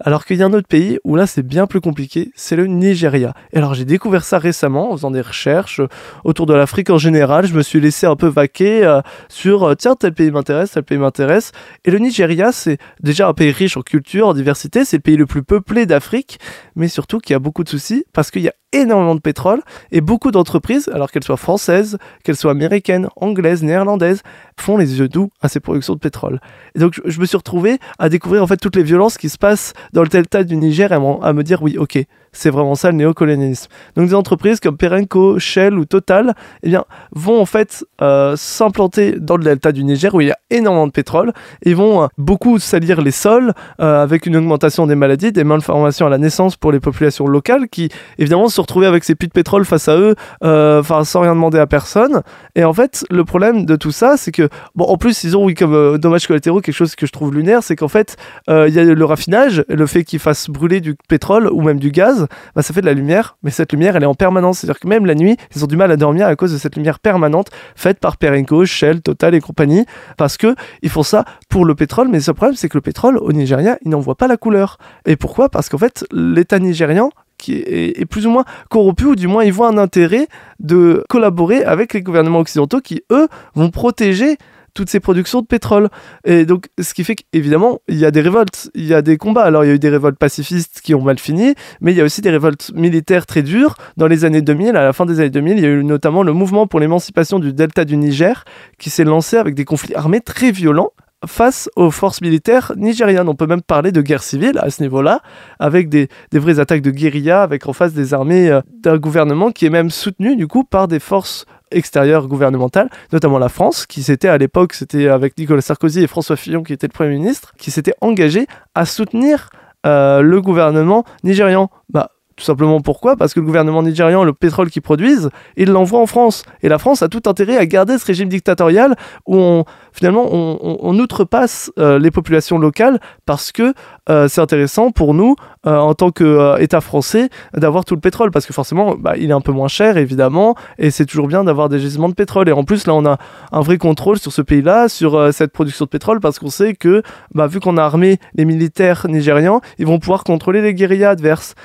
Alors 0.00 0.24
qu'il 0.24 0.36
y 0.36 0.42
a 0.42 0.46
un 0.46 0.52
autre 0.52 0.68
pays 0.68 0.98
où 1.04 1.16
là 1.16 1.26
c'est 1.26 1.42
bien 1.42 1.66
plus 1.66 1.80
compliqué, 1.80 2.30
c'est 2.34 2.56
le 2.56 2.66
Nigeria. 2.66 3.34
Et 3.52 3.58
alors 3.58 3.74
j'ai 3.74 3.84
découvert 3.84 4.24
ça 4.24 4.38
récemment 4.38 4.92
en 4.92 4.96
faisant 4.96 5.10
des 5.10 5.20
recherches 5.20 5.80
euh, 5.80 5.88
autour 6.24 6.46
de 6.46 6.54
l'Afrique 6.54 6.90
en 6.90 6.98
général. 6.98 7.46
Je 7.46 7.54
me 7.54 7.62
suis 7.62 7.80
laissé 7.80 8.06
un 8.06 8.16
peu 8.16 8.28
vaquer 8.28 8.84
euh, 8.84 9.00
sur 9.28 9.64
euh, 9.64 9.74
tiens 9.74 9.96
tel 9.96 10.14
pays 10.14 10.30
m'intéresse, 10.30 10.72
tel 10.72 10.84
pays 10.84 10.98
m'intéresse. 10.98 11.52
Et 11.84 11.90
le 11.90 11.98
Nigeria 11.98 12.52
c'est 12.52 12.78
déjà 13.00 13.28
un 13.28 13.34
pays 13.34 13.50
riche 13.50 13.76
en 13.76 13.82
culture, 13.82 14.28
en 14.28 14.34
diversité. 14.34 14.84
C'est 14.84 14.98
le 14.98 15.02
pays 15.02 15.16
le 15.16 15.26
plus 15.26 15.42
peuplé 15.42 15.86
d'Afrique, 15.86 16.38
mais 16.76 16.88
surtout 16.88 17.18
qui 17.18 17.34
a 17.34 17.38
beaucoup 17.38 17.64
de 17.64 17.68
soucis 17.68 18.04
parce 18.12 18.30
qu'il 18.30 18.42
y 18.42 18.48
a 18.48 18.54
énormément 18.72 19.14
de 19.14 19.20
pétrole 19.20 19.62
et 19.92 20.00
beaucoup 20.00 20.30
d'entreprises, 20.30 20.88
alors 20.92 21.10
qu'elles 21.10 21.24
soient 21.24 21.36
françaises, 21.36 21.98
qu'elles 22.24 22.36
soient 22.36 22.50
américaines, 22.50 23.08
anglaises, 23.16 23.62
néerlandaises, 23.62 24.22
font 24.58 24.76
les 24.76 24.98
yeux 24.98 25.08
doux 25.08 25.30
à 25.40 25.48
ces 25.48 25.60
productions 25.60 25.94
de 25.94 25.98
pétrole. 25.98 26.40
Et 26.74 26.78
donc 26.78 27.00
je 27.04 27.20
me 27.20 27.26
suis 27.26 27.36
retrouvé 27.36 27.78
à 27.98 28.08
découvrir 28.08 28.42
en 28.42 28.46
fait 28.46 28.56
toutes 28.58 28.76
les 28.76 28.82
violences 28.82 29.18
qui 29.18 29.28
se 29.28 29.38
passent 29.38 29.72
dans 29.92 30.02
le 30.02 30.08
delta 30.08 30.44
du 30.44 30.56
Niger 30.56 30.92
et 30.92 30.96
à 30.96 31.32
me 31.32 31.42
dire 31.42 31.62
oui, 31.62 31.78
ok, 31.78 31.98
c'est 32.38 32.50
vraiment 32.50 32.76
ça 32.76 32.92
le 32.92 32.96
néocolonialisme. 32.96 33.68
Donc 33.96 34.08
des 34.08 34.14
entreprises 34.14 34.60
comme 34.60 34.76
Perenco, 34.76 35.40
Shell 35.40 35.74
ou 35.74 35.84
Total 35.84 36.34
eh 36.62 36.68
bien, 36.68 36.84
vont 37.10 37.40
en 37.40 37.46
fait 37.46 37.84
euh, 38.00 38.36
s'implanter 38.36 39.16
dans 39.18 39.36
le 39.36 39.42
delta 39.42 39.72
du 39.72 39.82
Niger 39.82 40.14
où 40.14 40.20
il 40.20 40.28
y 40.28 40.30
a 40.30 40.38
énormément 40.50 40.86
de 40.86 40.92
pétrole 40.92 41.32
et 41.62 41.74
vont 41.74 42.04
euh, 42.04 42.06
beaucoup 42.16 42.60
salir 42.60 43.00
les 43.00 43.10
sols 43.10 43.54
euh, 43.80 44.02
avec 44.02 44.26
une 44.26 44.36
augmentation 44.36 44.86
des 44.86 44.94
maladies, 44.94 45.32
des 45.32 45.42
malformations 45.42 46.06
à 46.06 46.10
la 46.10 46.18
naissance 46.18 46.54
pour 46.54 46.70
les 46.70 46.78
populations 46.78 47.26
locales 47.26 47.68
qui 47.68 47.88
évidemment 48.18 48.48
se 48.48 48.60
retrouvaient 48.60 48.86
avec 48.86 49.02
ces 49.02 49.16
puits 49.16 49.26
de 49.26 49.32
pétrole 49.32 49.64
face 49.64 49.88
à 49.88 49.96
eux, 49.98 50.14
enfin 50.40 51.02
sans 51.02 51.22
rien 51.22 51.34
demander 51.34 51.58
à 51.58 51.66
personne. 51.66 52.22
Et 52.54 52.62
en 52.62 52.72
fait, 52.72 53.04
le 53.10 53.24
problème 53.24 53.66
de 53.66 53.74
tout 53.74 53.90
ça, 53.90 54.16
c'est 54.16 54.30
que 54.30 54.48
bon, 54.76 54.84
en 54.84 54.96
plus 54.96 55.24
ils 55.24 55.36
ont 55.36 55.44
oui 55.44 55.54
comme 55.54 55.98
dommage 55.98 56.28
collatéraux 56.28 56.60
quelque 56.60 56.74
chose 56.74 56.94
que 56.94 57.06
je 57.06 57.12
trouve 57.12 57.34
lunaire, 57.34 57.64
c'est 57.64 57.74
qu'en 57.74 57.88
fait 57.88 58.16
il 58.48 58.68
y 58.68 58.78
a 58.78 58.84
le 58.84 59.04
raffinage, 59.04 59.64
le 59.68 59.86
fait 59.86 60.04
qu'ils 60.04 60.20
fassent 60.20 60.48
brûler 60.48 60.80
du 60.80 60.94
pétrole 61.08 61.48
ou 61.52 61.62
même 61.62 61.80
du 61.80 61.90
gaz 61.90 62.27
bah, 62.54 62.62
ça 62.62 62.74
fait 62.74 62.80
de 62.80 62.86
la 62.86 62.94
lumière, 62.94 63.36
mais 63.42 63.50
cette 63.50 63.72
lumière, 63.72 63.96
elle 63.96 64.02
est 64.02 64.06
en 64.06 64.14
permanence. 64.14 64.58
C'est-à-dire 64.58 64.80
que 64.80 64.88
même 64.88 65.06
la 65.06 65.14
nuit, 65.14 65.36
ils 65.54 65.64
ont 65.64 65.66
du 65.66 65.76
mal 65.76 65.90
à 65.90 65.96
dormir 65.96 66.26
à 66.26 66.36
cause 66.36 66.52
de 66.52 66.58
cette 66.58 66.76
lumière 66.76 66.98
permanente 66.98 67.48
faite 67.76 67.98
par 67.98 68.16
Perenco, 68.16 68.64
Shell, 68.64 69.00
Total 69.00 69.34
et 69.34 69.40
compagnie, 69.40 69.84
parce 70.16 70.36
que 70.36 70.54
ils 70.82 70.90
font 70.90 71.02
ça 71.02 71.24
pour 71.48 71.64
le 71.64 71.74
pétrole. 71.74 72.08
Mais 72.08 72.20
ce 72.20 72.30
problème, 72.30 72.56
c'est 72.56 72.68
que 72.68 72.76
le 72.76 72.82
pétrole 72.82 73.18
au 73.18 73.32
Nigeria, 73.32 73.78
il 73.84 73.90
n'en 73.90 74.00
voit 74.00 74.16
pas 74.16 74.26
la 74.26 74.36
couleur. 74.36 74.78
Et 75.06 75.16
pourquoi? 75.16 75.48
Parce 75.48 75.68
qu'en 75.68 75.78
fait, 75.78 76.04
l'État 76.12 76.58
nigérian 76.58 77.10
qui 77.38 77.54
est, 77.54 78.04
plus 78.04 78.26
ou 78.26 78.30
moins 78.30 78.44
corrompu, 78.68 79.04
ou 79.04 79.14
du 79.14 79.28
moins 79.28 79.44
ils 79.44 79.52
voient 79.52 79.68
un 79.68 79.78
intérêt 79.78 80.26
de 80.58 81.04
collaborer 81.08 81.64
avec 81.64 81.94
les 81.94 82.02
gouvernements 82.02 82.40
occidentaux 82.40 82.80
qui, 82.80 83.02
eux, 83.12 83.28
vont 83.54 83.70
protéger 83.70 84.36
toutes 84.74 84.90
ces 84.90 85.00
productions 85.00 85.40
de 85.40 85.46
pétrole. 85.46 85.88
Et 86.24 86.46
donc, 86.46 86.66
ce 86.80 86.94
qui 86.94 87.04
fait 87.04 87.16
qu'évidemment, 87.16 87.80
il 87.88 87.96
y 87.96 88.04
a 88.04 88.10
des 88.10 88.20
révoltes, 88.20 88.70
il 88.74 88.86
y 88.86 88.94
a 88.94 89.02
des 89.02 89.16
combats. 89.16 89.44
Alors, 89.44 89.64
il 89.64 89.68
y 89.68 89.70
a 89.70 89.74
eu 89.74 89.78
des 89.78 89.88
révoltes 89.88 90.18
pacifistes 90.18 90.80
qui 90.82 90.94
ont 90.94 91.02
mal 91.02 91.18
fini, 91.18 91.54
mais 91.80 91.92
il 91.92 91.98
y 91.98 92.00
a 92.00 92.04
aussi 92.04 92.20
des 92.20 92.30
révoltes 92.30 92.72
militaires 92.74 93.26
très 93.26 93.42
dures. 93.42 93.74
Dans 93.96 94.06
les 94.06 94.24
années 94.24 94.42
2000, 94.42 94.76
à 94.76 94.84
la 94.84 94.92
fin 94.92 95.06
des 95.06 95.20
années 95.20 95.30
2000, 95.30 95.58
il 95.58 95.62
y 95.62 95.66
a 95.66 95.70
eu 95.70 95.84
notamment 95.84 96.22
le 96.22 96.32
mouvement 96.32 96.66
pour 96.66 96.80
l'émancipation 96.80 97.38
du 97.38 97.52
delta 97.52 97.84
du 97.84 97.96
Niger 97.96 98.44
qui 98.78 98.90
s'est 98.90 99.04
lancé 99.04 99.36
avec 99.36 99.54
des 99.54 99.64
conflits 99.64 99.94
armés 99.94 100.20
très 100.20 100.50
violents 100.50 100.92
face 101.26 101.68
aux 101.76 101.90
forces 101.90 102.20
militaires 102.20 102.72
nigérianes. 102.76 103.28
On 103.28 103.34
peut 103.34 103.46
même 103.46 103.62
parler 103.62 103.92
de 103.92 104.00
guerre 104.00 104.22
civile 104.22 104.58
à 104.58 104.70
ce 104.70 104.82
niveau-là, 104.82 105.20
avec 105.58 105.88
des, 105.88 106.08
des, 106.30 106.38
vraies 106.38 106.60
attaques 106.60 106.82
de 106.82 106.90
guérilla, 106.90 107.42
avec 107.42 107.66
en 107.66 107.72
face 107.72 107.92
des 107.92 108.14
armées 108.14 108.50
euh, 108.50 108.60
d'un 108.82 108.98
gouvernement 108.98 109.50
qui 109.50 109.66
est 109.66 109.70
même 109.70 109.90
soutenu 109.90 110.36
du 110.36 110.46
coup 110.46 110.64
par 110.64 110.88
des 110.88 111.00
forces 111.00 111.44
extérieures 111.70 112.28
gouvernementales, 112.28 112.90
notamment 113.12 113.38
la 113.38 113.48
France, 113.48 113.86
qui 113.86 114.02
s'était 114.02 114.28
à 114.28 114.38
l'époque, 114.38 114.74
c'était 114.74 115.08
avec 115.08 115.36
Nicolas 115.38 115.60
Sarkozy 115.60 116.02
et 116.02 116.06
François 116.06 116.36
Fillon 116.36 116.62
qui 116.62 116.72
était 116.72 116.86
le 116.86 116.92
Premier 116.92 117.10
ministre, 117.10 117.52
qui 117.58 117.70
s'était 117.70 117.94
engagé 118.00 118.46
à 118.74 118.84
soutenir 118.84 119.50
euh, 119.86 120.20
le 120.20 120.40
gouvernement 120.40 121.04
nigérian. 121.22 121.70
Bah, 121.88 122.10
tout 122.38 122.44
simplement 122.44 122.80
pourquoi? 122.80 123.16
Parce 123.16 123.34
que 123.34 123.40
le 123.40 123.46
gouvernement 123.46 123.82
nigérian, 123.82 124.22
le 124.22 124.32
pétrole 124.32 124.70
qu'ils 124.70 124.80
produisent, 124.80 125.28
il 125.56 125.70
l'envoie 125.70 125.98
en 125.98 126.06
France. 126.06 126.44
Et 126.62 126.68
la 126.68 126.78
France 126.78 127.02
a 127.02 127.08
tout 127.08 127.22
intérêt 127.26 127.56
à 127.56 127.66
garder 127.66 127.98
ce 127.98 128.06
régime 128.06 128.28
dictatorial 128.28 128.94
où 129.26 129.36
on, 129.36 129.64
finalement 129.92 130.28
on, 130.30 130.98
outrepasse 130.98 131.72
euh, 131.78 131.98
les 131.98 132.12
populations 132.12 132.58
locales 132.58 133.00
parce 133.26 133.50
que 133.50 133.74
euh, 134.08 134.28
c'est 134.28 134.40
intéressant 134.40 134.92
pour 134.92 135.14
nous, 135.14 135.34
euh, 135.66 135.76
en 135.76 135.94
tant 135.94 136.12
qu'État 136.12 136.80
français, 136.80 137.28
d'avoir 137.54 137.84
tout 137.84 137.94
le 137.96 138.00
pétrole. 138.00 138.30
Parce 138.30 138.46
que 138.46 138.52
forcément, 138.52 138.94
bah, 138.96 139.14
il 139.16 139.30
est 139.30 139.34
un 139.34 139.40
peu 139.40 139.52
moins 139.52 139.68
cher, 139.68 139.96
évidemment, 139.96 140.54
et 140.78 140.92
c'est 140.92 141.06
toujours 141.06 141.26
bien 141.26 141.42
d'avoir 141.42 141.68
des 141.68 141.80
gisements 141.80 142.08
de 142.08 142.14
pétrole. 142.14 142.48
Et 142.48 142.52
en 142.52 142.62
plus, 142.62 142.86
là, 142.86 142.94
on 142.94 143.04
a 143.04 143.18
un 143.50 143.60
vrai 143.60 143.78
contrôle 143.78 144.18
sur 144.18 144.32
ce 144.32 144.42
pays-là, 144.42 144.88
sur 144.88 145.32
cette 145.32 145.52
production 145.52 145.86
de 145.86 145.90
pétrole, 145.90 146.20
parce 146.20 146.38
qu'on 146.38 146.50
sait 146.50 146.74
que, 146.74 147.02
bah, 147.34 147.48
vu 147.48 147.58
qu'on 147.58 147.76
a 147.76 147.82
armé 147.82 148.18
les 148.34 148.44
militaires 148.44 149.06
nigérians, 149.08 149.60
ils 149.78 149.86
vont 149.86 149.98
pouvoir 149.98 150.22
contrôler 150.22 150.62
les 150.62 150.74
guérillas 150.74 151.10
adverses. 151.10 151.56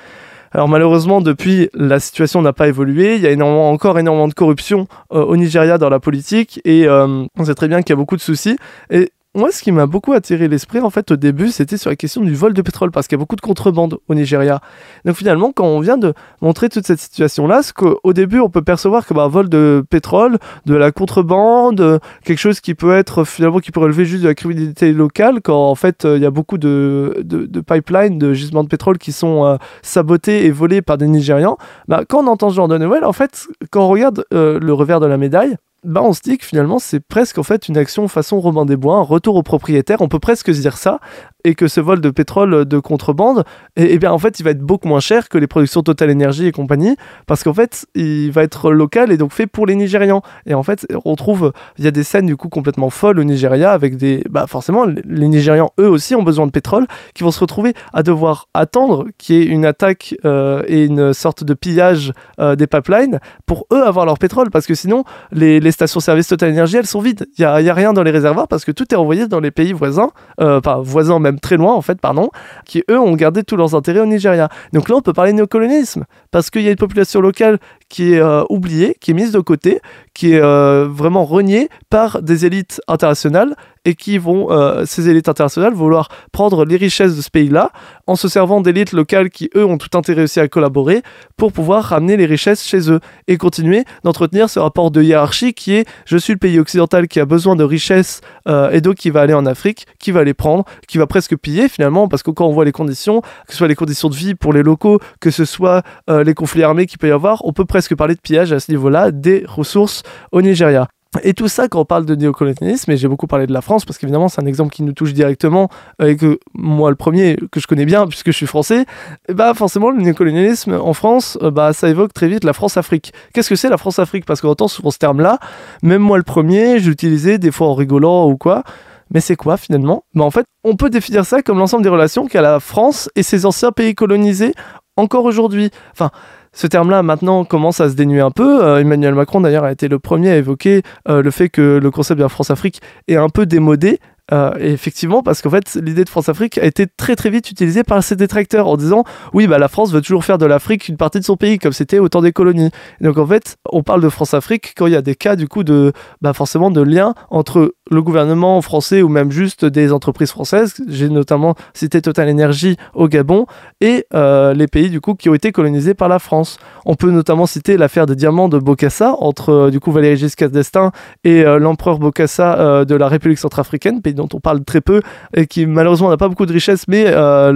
Alors 0.53 0.69
malheureusement, 0.69 1.19
depuis, 1.19 1.69
la 1.73 1.99
situation 1.99 2.41
n'a 2.41 2.53
pas 2.53 2.67
évolué. 2.67 3.15
Il 3.15 3.21
y 3.21 3.27
a 3.27 3.31
énormément, 3.31 3.71
encore 3.71 3.97
énormément 3.97 4.27
de 4.27 4.33
corruption 4.33 4.87
euh, 5.11 5.23
au 5.23 5.35
Nigeria 5.35 5.79
dans 5.79 5.89
la 5.89 5.99
politique 5.99 6.61
et 6.63 6.87
euh, 6.87 7.25
on 7.37 7.45
sait 7.45 7.55
très 7.55 7.67
bien 7.67 7.81
qu'il 7.81 7.89
y 7.89 7.93
a 7.93 7.95
beaucoup 7.95 8.15
de 8.15 8.21
soucis. 8.21 8.57
Et 8.91 9.11
moi, 9.35 9.51
ce 9.51 9.63
qui 9.63 9.71
m'a 9.71 9.87
beaucoup 9.87 10.13
attiré 10.13 10.47
l'esprit, 10.47 10.79
en 10.79 10.91
fait, 10.91 11.09
au 11.09 11.15
début, 11.15 11.49
c'était 11.49 11.77
sur 11.77 11.89
la 11.89 11.95
question 11.95 12.21
du 12.21 12.35
vol 12.35 12.53
de 12.53 12.61
pétrole, 12.61 12.91
parce 12.91 13.07
qu'il 13.07 13.15
y 13.15 13.19
a 13.19 13.23
beaucoup 13.23 13.35
de 13.35 13.41
contrebande 13.41 13.97
au 14.07 14.13
Nigeria. 14.13 14.61
Donc 15.05 15.15
finalement, 15.15 15.51
quand 15.51 15.65
on 15.65 15.79
vient 15.79 15.97
de 15.97 16.13
montrer 16.41 16.69
toute 16.69 16.85
cette 16.85 16.99
situation-là, 16.99 17.63
ce 17.63 17.73
qu'au 17.73 18.13
début, 18.13 18.39
on 18.39 18.49
peut 18.49 18.61
percevoir 18.61 19.07
comme 19.07 19.17
un 19.17 19.27
vol 19.27 19.49
de 19.49 19.83
pétrole, 19.89 20.37
de 20.67 20.75
la 20.75 20.91
contrebande, 20.91 21.99
quelque 22.23 22.37
chose 22.37 22.59
qui 22.59 22.75
peut 22.75 22.93
être 22.93 23.23
finalement 23.23 23.57
qui 23.57 23.71
peut 23.71 23.79
relever 23.79 24.05
juste 24.05 24.21
de 24.21 24.27
la 24.27 24.35
criminalité 24.35 24.93
locale, 24.93 25.41
quand 25.41 25.67
en 25.69 25.75
fait, 25.75 26.05
euh, 26.05 26.17
il 26.17 26.21
y 26.21 26.27
a 26.27 26.31
beaucoup 26.31 26.59
de, 26.59 27.23
pipelines, 27.67 28.19
de 28.19 28.33
gisements 28.33 28.63
de 28.63 28.69
pétrole 28.69 28.99
qui 28.99 29.11
sont 29.11 29.45
euh, 29.45 29.57
sabotés 29.81 30.45
et 30.45 30.51
volés 30.51 30.83
par 30.83 30.99
des 30.99 31.07
Nigérians. 31.07 31.57
Bah, 31.87 32.03
quand 32.07 32.23
on 32.23 32.27
entend 32.27 32.51
ce 32.51 32.55
genre 32.55 32.67
de 32.67 32.77
nouvelles, 32.77 33.05
en 33.05 33.13
fait, 33.13 33.47
quand 33.71 33.83
on 33.85 33.89
regarde 33.89 34.25
euh, 34.33 34.59
le 34.59 34.73
revers 34.73 34.99
de 34.99 35.07
la 35.07 35.17
médaille, 35.17 35.57
bah 35.83 36.01
on 36.03 36.13
se 36.13 36.21
dit 36.21 36.37
que 36.37 36.45
finalement 36.45 36.79
c'est 36.79 36.99
presque 36.99 37.37
en 37.37 37.43
fait 37.43 37.67
une 37.67 37.77
action 37.77 38.07
façon 38.07 38.39
Robin 38.39 38.65
des 38.65 38.77
Bois, 38.77 38.95
un 38.95 39.01
retour 39.01 39.35
au 39.35 39.43
propriétaire, 39.43 40.01
on 40.01 40.07
peut 40.07 40.19
presque 40.19 40.53
se 40.53 40.59
dire 40.61 40.77
ça. 40.77 40.99
Et 41.43 41.55
que 41.55 41.67
ce 41.67 41.81
vol 41.81 42.01
de 42.01 42.09
pétrole 42.09 42.65
de 42.65 42.79
contrebande, 42.79 43.43
et, 43.75 43.93
eh 43.93 43.99
bien 43.99 44.11
en 44.11 44.19
fait, 44.19 44.39
il 44.39 44.43
va 44.43 44.51
être 44.51 44.61
beaucoup 44.61 44.87
moins 44.87 44.99
cher 44.99 45.29
que 45.29 45.37
les 45.37 45.47
productions 45.47 45.83
Total 45.83 46.09
Energy 46.11 46.47
et 46.47 46.51
compagnie, 46.51 46.95
parce 47.27 47.43
qu'en 47.43 47.53
fait, 47.53 47.85
il 47.95 48.31
va 48.31 48.43
être 48.43 48.71
local 48.71 49.11
et 49.11 49.17
donc 49.17 49.31
fait 49.31 49.47
pour 49.47 49.65
les 49.65 49.75
Nigérians. 49.75 50.21
Et 50.45 50.53
en 50.53 50.63
fait, 50.63 50.87
on 51.05 51.15
trouve, 51.15 51.53
il 51.77 51.85
y 51.85 51.87
a 51.87 51.91
des 51.91 52.03
scènes 52.03 52.25
du 52.25 52.37
coup 52.37 52.49
complètement 52.49 52.89
folles 52.89 53.19
au 53.19 53.23
Nigeria 53.23 53.71
avec 53.71 53.97
des, 53.97 54.23
bah 54.29 54.45
forcément, 54.47 54.85
les 54.85 55.27
Nigérians 55.27 55.71
eux 55.79 55.89
aussi 55.89 56.15
ont 56.15 56.23
besoin 56.23 56.45
de 56.45 56.51
pétrole, 56.51 56.87
qui 57.13 57.23
vont 57.23 57.31
se 57.31 57.39
retrouver 57.39 57.73
à 57.93 58.03
devoir 58.03 58.47
attendre 58.53 59.05
qu'il 59.17 59.35
y 59.35 59.39
ait 59.39 59.45
une 59.45 59.65
attaque 59.65 60.15
euh, 60.25 60.63
et 60.67 60.85
une 60.85 61.13
sorte 61.13 61.43
de 61.43 61.53
pillage 61.53 62.13
euh, 62.39 62.55
des 62.55 62.67
pipelines 62.67 63.19
pour 63.45 63.65
eux 63.73 63.83
avoir 63.83 64.05
leur 64.05 64.17
pétrole, 64.17 64.49
parce 64.49 64.65
que 64.65 64.75
sinon, 64.75 65.03
les, 65.31 65.71
stations-service 65.71 66.27
Total 66.27 66.51
Energy, 66.51 66.77
elles 66.77 66.85
sont 66.85 67.01
vides. 67.01 67.25
Il 67.37 67.41
n'y 67.41 67.45
a, 67.45 67.61
y 67.61 67.69
a, 67.69 67.73
rien 67.73 67.93
dans 67.93 68.03
les 68.03 68.11
réservoirs 68.11 68.47
parce 68.47 68.63
que 68.63 68.71
tout 68.71 68.85
est 68.93 68.97
envoyé 68.97 69.27
dans 69.27 69.39
les 69.39 69.51
pays 69.51 69.73
voisins, 69.73 70.11
euh, 70.39 70.59
enfin 70.59 70.79
voisins 70.83 71.19
même 71.19 71.32
très 71.39 71.57
loin 71.57 71.73
en 71.73 71.81
fait, 71.81 71.99
pardon, 71.99 72.29
qui 72.65 72.83
eux 72.89 72.99
ont 72.99 73.15
gardé 73.15 73.43
tous 73.43 73.55
leurs 73.55 73.75
intérêts 73.75 73.99
au 73.99 74.05
Nigeria. 74.05 74.49
Donc 74.71 74.89
là, 74.89 74.95
on 74.95 75.01
peut 75.01 75.13
parler 75.13 75.33
néocolonialisme 75.33 76.05
parce 76.31 76.49
qu'il 76.49 76.61
y 76.61 76.67
a 76.67 76.71
une 76.71 76.77
population 76.77 77.21
locale 77.21 77.59
qui 77.89 78.13
est 78.13 78.19
euh, 78.19 78.43
oubliée, 78.49 78.95
qui 78.99 79.11
est 79.11 79.13
mise 79.13 79.31
de 79.31 79.39
côté, 79.39 79.79
qui 80.13 80.33
est 80.33 80.41
euh, 80.41 80.87
vraiment 80.89 81.25
reniée 81.25 81.69
par 81.89 82.21
des 82.21 82.45
élites 82.45 82.81
internationales 82.87 83.55
et 83.85 83.95
qui 83.95 84.17
vont, 84.17 84.51
euh, 84.51 84.85
ces 84.85 85.09
élites 85.09 85.27
internationales, 85.27 85.73
vouloir 85.73 86.07
prendre 86.31 86.65
les 86.65 86.77
richesses 86.77 87.17
de 87.17 87.21
ce 87.21 87.29
pays-là 87.29 87.71
en 88.07 88.15
se 88.15 88.27
servant 88.27 88.61
d'élites 88.61 88.93
locales 88.93 89.29
qui, 89.29 89.49
eux, 89.55 89.65
ont 89.65 89.77
tout 89.77 89.97
intérêt 89.97 90.23
aussi 90.23 90.39
à 90.39 90.47
collaborer 90.47 91.01
pour 91.35 91.51
pouvoir 91.51 91.83
ramener 91.83 92.15
les 92.15 92.25
richesses 92.25 92.63
chez 92.63 92.89
eux 92.91 92.99
et 93.27 93.37
continuer 93.37 93.83
d'entretenir 94.03 94.49
ce 94.49 94.59
rapport 94.59 94.91
de 94.91 95.01
hiérarchie 95.01 95.53
qui 95.53 95.73
est 95.73 95.85
je 96.05 96.17
suis 96.17 96.33
le 96.33 96.39
pays 96.39 96.59
occidental 96.59 97.07
qui 97.07 97.19
a 97.19 97.25
besoin 97.25 97.55
de 97.55 97.63
richesses 97.63 98.21
euh, 98.47 98.71
et 98.71 98.79
donc 98.79 98.95
qui 98.95 99.09
va 99.09 99.21
aller 99.21 99.33
en 99.33 99.45
Afrique, 99.45 99.85
qui 99.99 100.11
va 100.11 100.23
les 100.23 100.33
prendre, 100.33 100.63
qui 100.87 100.97
va 100.97 101.07
presque 101.07 101.35
piller 101.35 101.67
finalement 101.67 102.07
parce 102.07 102.23
que 102.23 102.31
quand 102.31 102.45
on 102.45 102.53
voit 102.53 102.65
les 102.65 102.71
conditions, 102.71 103.21
que 103.21 103.51
ce 103.51 103.57
soit 103.57 103.67
les 103.67 103.75
conditions 103.75 104.09
de 104.09 104.15
vie 104.15 104.35
pour 104.35 104.53
les 104.53 104.63
locaux, 104.63 104.99
que 105.19 105.31
ce 105.31 105.45
soit 105.45 105.83
les 106.07 106.33
conflits 106.33 106.63
armés 106.63 106.85
qu'il 106.85 106.99
peut 106.99 107.07
y 107.07 107.11
avoir, 107.11 107.43
on 107.45 107.53
peut 107.53 107.65
presque 107.73 107.95
parler 107.95 108.13
de 108.13 108.19
pillage 108.19 108.53
à 108.53 108.59
ce 108.59 108.71
niveau-là 108.71 109.09
des 109.09 109.45
ressources 109.47 110.03
au 110.31 110.43
Nigeria. 110.43 110.87
Et 111.23 111.33
tout 111.33 111.47
ça, 111.47 111.67
quand 111.67 111.79
on 111.79 111.85
parle 111.85 112.05
de 112.05 112.13
néocolonialisme, 112.13 112.91
et 112.91 112.97
j'ai 112.97 113.07
beaucoup 113.07 113.25
parlé 113.25 113.47
de 113.47 113.51
la 113.51 113.61
France, 113.61 113.83
parce 113.83 113.97
qu'évidemment, 113.97 114.27
c'est 114.27 114.43
un 114.43 114.45
exemple 114.45 114.71
qui 114.71 114.83
nous 114.83 114.93
touche 114.93 115.11
directement, 115.11 115.69
euh, 115.99 116.09
et 116.09 116.15
que 116.15 116.39
moi, 116.53 116.91
le 116.91 116.95
premier, 116.95 117.35
que 117.51 117.59
je 117.59 117.65
connais 117.65 117.85
bien, 117.85 118.05
puisque 118.05 118.27
je 118.27 118.37
suis 118.37 118.45
français, 118.45 118.85
bah 119.27 119.55
forcément, 119.55 119.89
le 119.89 120.03
néocolonialisme 120.03 120.79
en 120.79 120.93
France, 120.93 121.39
euh, 121.41 121.49
bah, 121.49 121.73
ça 121.73 121.89
évoque 121.89 122.13
très 122.13 122.27
vite 122.27 122.43
la 122.43 122.53
France-Afrique. 122.53 123.11
Qu'est-ce 123.33 123.49
que 123.49 123.55
c'est 123.55 123.69
la 123.69 123.77
France-Afrique? 123.77 124.25
Parce 124.25 124.39
qu'on 124.39 124.49
entend 124.49 124.67
souvent 124.67 124.91
ce 124.91 124.99
terme-là, 124.99 125.39
même 125.81 126.03
moi, 126.03 126.19
le 126.19 126.23
premier, 126.23 126.77
j'utilisais 126.79 127.39
des 127.39 127.49
fois 127.49 127.69
en 127.69 127.73
rigolant 127.73 128.29
ou 128.29 128.37
quoi. 128.37 128.61
Mais 129.09 129.19
c'est 129.19 129.35
quoi 129.35 129.57
finalement? 129.57 130.03
Bah, 130.13 130.25
En 130.25 130.31
fait, 130.31 130.45
on 130.63 130.75
peut 130.75 130.91
définir 130.91 131.25
ça 131.25 131.41
comme 131.41 131.57
l'ensemble 131.57 131.81
des 131.81 131.89
relations 131.89 132.27
qu'a 132.27 132.43
la 132.43 132.59
France 132.59 133.09
et 133.15 133.23
ses 133.23 133.47
anciens 133.47 133.71
pays 133.71 133.95
colonisés 133.95 134.53
encore 134.95 135.25
aujourd'hui. 135.25 135.71
Enfin, 135.91 136.11
ce 136.53 136.67
terme-là 136.67 137.03
maintenant 137.03 137.43
commence 137.45 137.81
à 137.81 137.89
se 137.89 137.95
dénuer 137.95 138.21
un 138.21 138.31
peu. 138.31 138.63
Euh, 138.63 138.77
Emmanuel 138.79 139.15
Macron 139.15 139.41
d'ailleurs 139.41 139.63
a 139.63 139.71
été 139.71 139.87
le 139.87 139.99
premier 139.99 140.29
à 140.29 140.37
évoquer 140.37 140.83
euh, 141.09 141.21
le 141.21 141.31
fait 141.31 141.49
que 141.49 141.79
le 141.81 141.91
concept 141.91 142.19
de 142.19 142.23
la 142.23 142.29
France-Afrique 142.29 142.81
est 143.07 143.15
un 143.15 143.29
peu 143.29 143.45
démodé 143.45 143.99
euh, 144.31 144.53
effectivement, 144.57 145.21
parce 145.21 145.41
qu'en 145.41 145.49
fait, 145.49 145.77
l'idée 145.83 146.05
de 146.05 146.09
France-Afrique 146.09 146.57
a 146.57 146.63
été 146.63 146.87
très 146.87 147.17
très 147.17 147.29
vite 147.29 147.51
utilisée 147.51 147.83
par 147.83 148.01
ses 148.01 148.15
détracteurs 148.15 148.67
en 148.67 148.77
disant 148.77 149.03
oui, 149.33 149.47
bah 149.47 149.57
la 149.57 149.67
France 149.67 149.91
veut 149.91 149.99
toujours 149.99 150.23
faire 150.23 150.37
de 150.37 150.45
l'Afrique 150.45 150.87
une 150.87 150.95
partie 150.95 151.19
de 151.19 151.25
son 151.25 151.35
pays, 151.35 151.59
comme 151.59 151.73
c'était 151.73 151.99
au 151.99 152.07
temps 152.07 152.21
des 152.21 152.31
colonies. 152.31 152.71
donc 153.01 153.17
en 153.17 153.27
fait, 153.27 153.57
on 153.69 153.83
parle 153.83 154.01
de 154.01 154.07
France-Afrique 154.07 154.75
quand 154.77 154.87
il 154.87 154.93
y 154.93 154.95
a 154.95 155.01
des 155.01 155.15
cas 155.15 155.35
du 155.35 155.49
coup 155.49 155.65
de 155.65 155.91
bah, 156.21 156.31
forcément 156.31 156.71
de 156.71 156.79
lien 156.81 157.15
entre 157.31 157.75
le 157.91 158.01
gouvernement 158.01 158.61
français 158.61 159.01
ou 159.01 159.09
même 159.09 159.29
juste 159.29 159.65
des 159.65 159.91
entreprises 159.91 160.31
françaises. 160.31 160.75
J'ai 160.87 161.09
notamment 161.09 161.55
cité 161.73 162.01
Total 162.01 162.29
Energy 162.29 162.77
au 162.93 163.09
Gabon 163.09 163.45
et 163.81 164.05
euh, 164.13 164.53
les 164.53 164.67
pays 164.67 164.89
du 164.89 165.01
coup 165.01 165.15
qui 165.15 165.27
ont 165.27 165.33
été 165.33 165.51
colonisés 165.51 165.95
par 165.95 166.07
la 166.07 166.19
France. 166.19 166.59
On 166.85 166.95
peut 166.95 167.11
notamment 167.11 167.45
citer 167.45 167.75
l'affaire 167.75 168.05
des 168.05 168.15
diamants 168.15 168.47
de 168.47 168.57
Bokassa 168.57 169.15
entre 169.19 169.49
euh, 169.49 169.69
du 169.69 169.81
coup 169.81 169.91
Valéry 169.91 170.15
Giscard 170.15 170.49
d'Estaing 170.49 170.93
et 171.25 171.43
l'empereur 171.43 171.99
Bokassa 171.99 172.85
de 172.85 172.95
la 172.95 173.07
République 173.07 173.37
centrafricaine, 173.37 174.01
pays 174.01 174.12
dont 174.13 174.29
on 174.33 174.39
parle 174.39 174.63
très 174.63 174.81
peu 174.81 175.01
et 175.35 175.47
qui 175.47 175.65
malheureusement 175.65 176.09
n'a 176.09 176.17
pas 176.17 176.29
beaucoup 176.29 176.45
de 176.45 176.53
richesses, 176.53 176.87
mais 176.87 177.05
euh, 177.07 177.51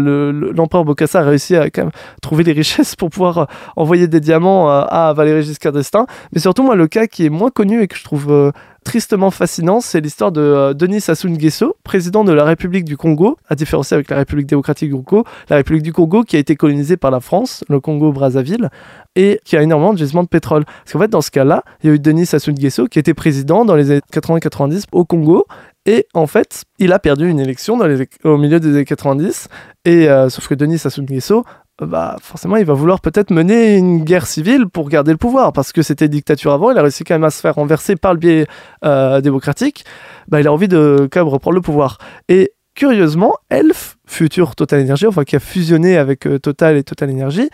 l'empereur 0.53 0.85
Bokassa 0.85 1.19
a 1.19 1.23
réussi 1.23 1.55
à 1.55 1.69
quand 1.69 1.83
même 1.83 1.91
trouver 2.21 2.43
les 2.43 2.53
richesses 2.53 2.95
pour 2.95 3.09
pouvoir 3.09 3.37
euh, 3.37 3.45
envoyer 3.75 4.07
des 4.07 4.19
diamants 4.19 4.69
euh, 4.69 4.83
à 4.87 5.13
Valéry 5.13 5.43
Giscard 5.43 5.71
d'Estaing. 5.71 6.05
Mais 6.33 6.39
surtout, 6.39 6.63
moi, 6.63 6.75
le 6.75 6.87
cas 6.87 7.07
qui 7.07 7.25
est 7.25 7.29
moins 7.29 7.49
connu 7.49 7.81
et 7.81 7.87
que 7.87 7.97
je 7.97 8.03
trouve 8.03 8.51
tristement 8.83 9.31
fascinant, 9.31 9.81
c'est 9.81 9.99
l'histoire 9.99 10.31
de 10.31 10.71
Denis 10.71 11.01
Sassou 11.01 11.27
Nguesso, 11.27 11.75
président 11.83 12.23
de 12.23 12.31
la 12.31 12.45
République 12.45 12.85
du 12.85 12.95
Congo, 12.95 13.37
à 13.49 13.55
différencier 13.55 13.95
avec 13.95 14.09
la 14.09 14.15
République 14.15 14.47
démocratique 14.47 14.89
du 14.89 14.95
Congo, 14.95 15.25
la 15.49 15.57
République 15.57 15.83
du 15.83 15.91
Congo 15.91 16.23
qui 16.23 16.37
a 16.37 16.39
été 16.39 16.55
colonisée 16.55 16.95
par 16.95 17.11
la 17.11 17.19
France, 17.19 17.65
le 17.67 17.81
Congo-Brazzaville, 17.81 18.69
et 19.17 19.41
qui 19.43 19.57
a 19.57 19.61
énormément 19.61 19.91
de 19.91 19.97
gisements 19.97 20.23
de 20.23 20.29
pétrole. 20.29 20.63
Parce 20.63 20.93
qu'en 20.93 20.99
fait, 20.99 21.09
dans 21.09 21.19
ce 21.21 21.31
cas-là, 21.31 21.63
il 21.83 21.89
y 21.89 21.91
a 21.91 21.95
eu 21.95 21.99
Denis 21.99 22.27
Sassou 22.27 22.51
Nguesso 22.51 22.85
qui 22.87 22.97
était 22.99 23.13
président 23.13 23.65
dans 23.65 23.75
les 23.75 23.91
années 23.91 24.01
80-90 24.13 24.83
au 24.93 25.03
Congo, 25.03 25.47
et 25.87 26.05
en 26.13 26.27
fait, 26.27 26.65
il 26.79 26.91
a 26.91 26.99
perdu 26.99 27.29
une 27.29 27.39
élection 27.39 27.79
au 28.25 28.37
milieu 28.37 28.59
des 28.59 28.69
années 28.69 28.85
90. 28.85 29.47
Et 29.85 30.09
euh, 30.09 30.29
sauf 30.29 30.49
que 30.49 30.53
Denis 30.53 30.79
Sassou 30.79 31.01
Nguesso, 31.01 31.45
bah 31.81 32.17
forcément, 32.21 32.57
il 32.57 32.65
va 32.65 32.73
vouloir 32.73 32.99
peut-être 32.99 33.31
mener 33.31 33.77
une 33.77 34.03
guerre 34.03 34.27
civile 34.27 34.67
pour 34.67 34.89
garder 34.89 35.11
le 35.11 35.17
pouvoir, 35.17 35.53
parce 35.53 35.71
que 35.71 35.81
c'était 35.81 36.09
dictature 36.09 36.51
avant. 36.51 36.71
Il 36.71 36.77
a 36.77 36.81
réussi 36.81 37.05
quand 37.05 37.15
même 37.15 37.23
à 37.23 37.29
se 37.29 37.39
faire 37.39 37.55
renverser 37.55 37.95
par 37.95 38.13
le 38.13 38.19
biais 38.19 38.47
euh, 38.83 39.21
démocratique. 39.21 39.85
Bah, 40.27 40.41
il 40.41 40.47
a 40.47 40.51
envie 40.51 40.67
de 40.67 41.07
quand 41.09 41.21
même 41.21 41.29
reprendre 41.29 41.55
le 41.55 41.61
pouvoir. 41.61 41.99
Et 42.27 42.51
curieusement, 42.75 43.35
Elf, 43.49 43.97
futur 44.05 44.55
Total 44.55 44.81
Energy, 44.81 45.07
enfin 45.07 45.23
qui 45.23 45.37
a 45.37 45.39
fusionné 45.39 45.97
avec 45.97 46.27
euh, 46.27 46.37
Total 46.37 46.75
et 46.75 46.83
Total 46.83 47.09
Energy, 47.09 47.49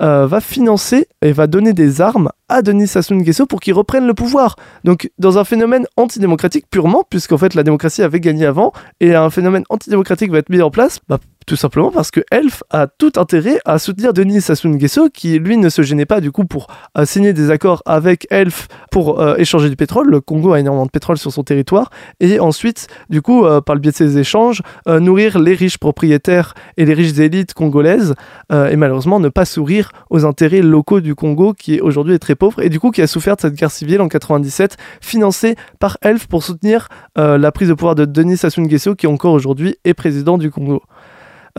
va 0.00 0.40
financer 0.40 1.08
et 1.22 1.32
va 1.32 1.46
donner 1.46 1.72
des 1.72 2.00
armes 2.00 2.30
à 2.48 2.62
Denis 2.62 2.86
Sassou 2.86 3.14
Nguesso 3.14 3.46
pour 3.46 3.60
qu'il 3.60 3.74
reprenne 3.74 4.06
le 4.06 4.14
pouvoir. 4.14 4.56
Donc 4.84 5.10
dans 5.18 5.38
un 5.38 5.44
phénomène 5.44 5.86
antidémocratique 5.96 6.66
purement, 6.70 7.04
puisqu'en 7.08 7.38
fait 7.38 7.54
la 7.54 7.62
démocratie 7.62 8.02
avait 8.02 8.20
gagné 8.20 8.46
avant, 8.46 8.72
et 9.00 9.14
un 9.14 9.30
phénomène 9.30 9.64
antidémocratique 9.68 10.30
va 10.30 10.38
être 10.38 10.50
mis 10.50 10.62
en 10.62 10.70
place, 10.70 11.00
bah, 11.08 11.18
tout 11.48 11.56
simplement 11.56 11.90
parce 11.90 12.10
que 12.10 12.20
Elf 12.30 12.62
a 12.68 12.86
tout 12.86 13.12
intérêt 13.16 13.58
à 13.64 13.78
soutenir 13.78 14.12
Denis 14.12 14.42
Sassou 14.42 14.68
Nguesso, 14.68 15.08
qui 15.08 15.38
lui 15.38 15.56
ne 15.56 15.70
se 15.70 15.80
gênait 15.80 16.04
pas 16.04 16.20
du 16.20 16.30
coup 16.30 16.44
pour 16.44 16.66
euh, 16.98 17.06
signer 17.06 17.32
des 17.32 17.50
accords 17.50 17.82
avec 17.86 18.26
Elf 18.30 18.68
pour 18.90 19.18
euh, 19.18 19.34
échanger 19.38 19.70
du 19.70 19.76
pétrole. 19.76 20.10
Le 20.10 20.20
Congo 20.20 20.52
a 20.52 20.60
énormément 20.60 20.84
de 20.84 20.90
pétrole 20.90 21.16
sur 21.16 21.32
son 21.32 21.44
territoire, 21.44 21.88
et 22.20 22.38
ensuite, 22.38 22.88
du 23.08 23.22
coup, 23.22 23.46
euh, 23.46 23.62
par 23.62 23.74
le 23.74 23.80
biais 23.80 23.92
de 23.92 23.96
ces 23.96 24.18
échanges, 24.18 24.60
nourrir 24.86 25.38
les 25.38 25.54
riches 25.54 25.78
propriétaires 25.78 26.52
et 26.76 26.84
les 26.84 26.92
riches 26.92 27.18
élites 27.18 27.54
congolaises, 27.54 28.14
et 28.52 28.76
malheureusement 28.76 29.18
ne 29.18 29.30
pas 29.30 29.46
sourire 29.46 29.92
aux 30.10 30.26
intérêts 30.26 30.60
locaux 30.60 31.00
du 31.00 31.14
Congo, 31.14 31.54
qui 31.54 31.80
aujourd'hui 31.80 32.14
est 32.14 32.18
très 32.18 32.34
pauvre, 32.34 32.60
et 32.60 32.68
du 32.68 32.78
coup 32.78 32.90
qui 32.90 33.00
a 33.00 33.06
souffert 33.06 33.36
de 33.36 33.40
cette 33.40 33.54
guerre 33.54 33.70
civile 33.70 34.02
en 34.02 34.08
97, 34.08 34.76
financée 35.00 35.56
par 35.78 35.96
Elf 36.02 36.26
pour 36.26 36.42
soutenir 36.42 36.88
la 37.16 37.52
prise 37.52 37.68
de 37.68 37.74
pouvoir 37.74 37.94
de 37.94 38.04
Denis 38.04 38.36
Sassou 38.36 38.60
Nguesso, 38.60 38.94
qui 38.94 39.06
encore 39.06 39.32
aujourd'hui 39.32 39.76
est 39.84 39.94
président 39.94 40.36
du 40.36 40.50
Congo. 40.50 40.82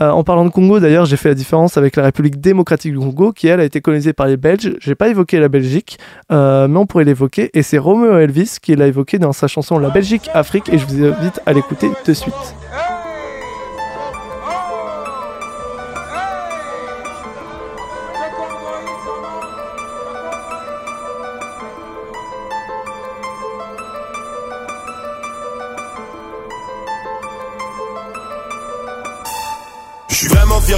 Euh, 0.00 0.10
en 0.10 0.24
parlant 0.24 0.44
de 0.44 0.50
Congo, 0.50 0.80
d'ailleurs, 0.80 1.04
j'ai 1.04 1.16
fait 1.16 1.28
la 1.28 1.34
différence 1.34 1.76
avec 1.76 1.96
la 1.96 2.04
République 2.04 2.40
démocratique 2.40 2.92
du 2.92 2.98
Congo, 2.98 3.32
qui 3.32 3.48
elle 3.48 3.60
a 3.60 3.64
été 3.64 3.80
colonisée 3.80 4.12
par 4.12 4.26
les 4.26 4.36
Belges. 4.36 4.76
J'ai 4.80 4.94
pas 4.94 5.08
évoqué 5.08 5.38
la 5.38 5.48
Belgique, 5.48 5.98
euh, 6.32 6.68
mais 6.68 6.78
on 6.78 6.86
pourrait 6.86 7.04
l'évoquer. 7.04 7.50
Et 7.52 7.62
c'est 7.62 7.78
Romeo 7.78 8.16
Elvis 8.16 8.56
qui 8.62 8.74
l'a 8.74 8.86
évoqué 8.86 9.18
dans 9.18 9.32
sa 9.32 9.46
chanson 9.46 9.78
La 9.78 9.90
Belgique 9.90 10.30
Afrique, 10.32 10.68
et 10.72 10.78
je 10.78 10.86
vous 10.86 11.04
invite 11.04 11.40
à 11.44 11.52
l'écouter 11.52 11.90
de 12.06 12.12
suite. 12.14 12.34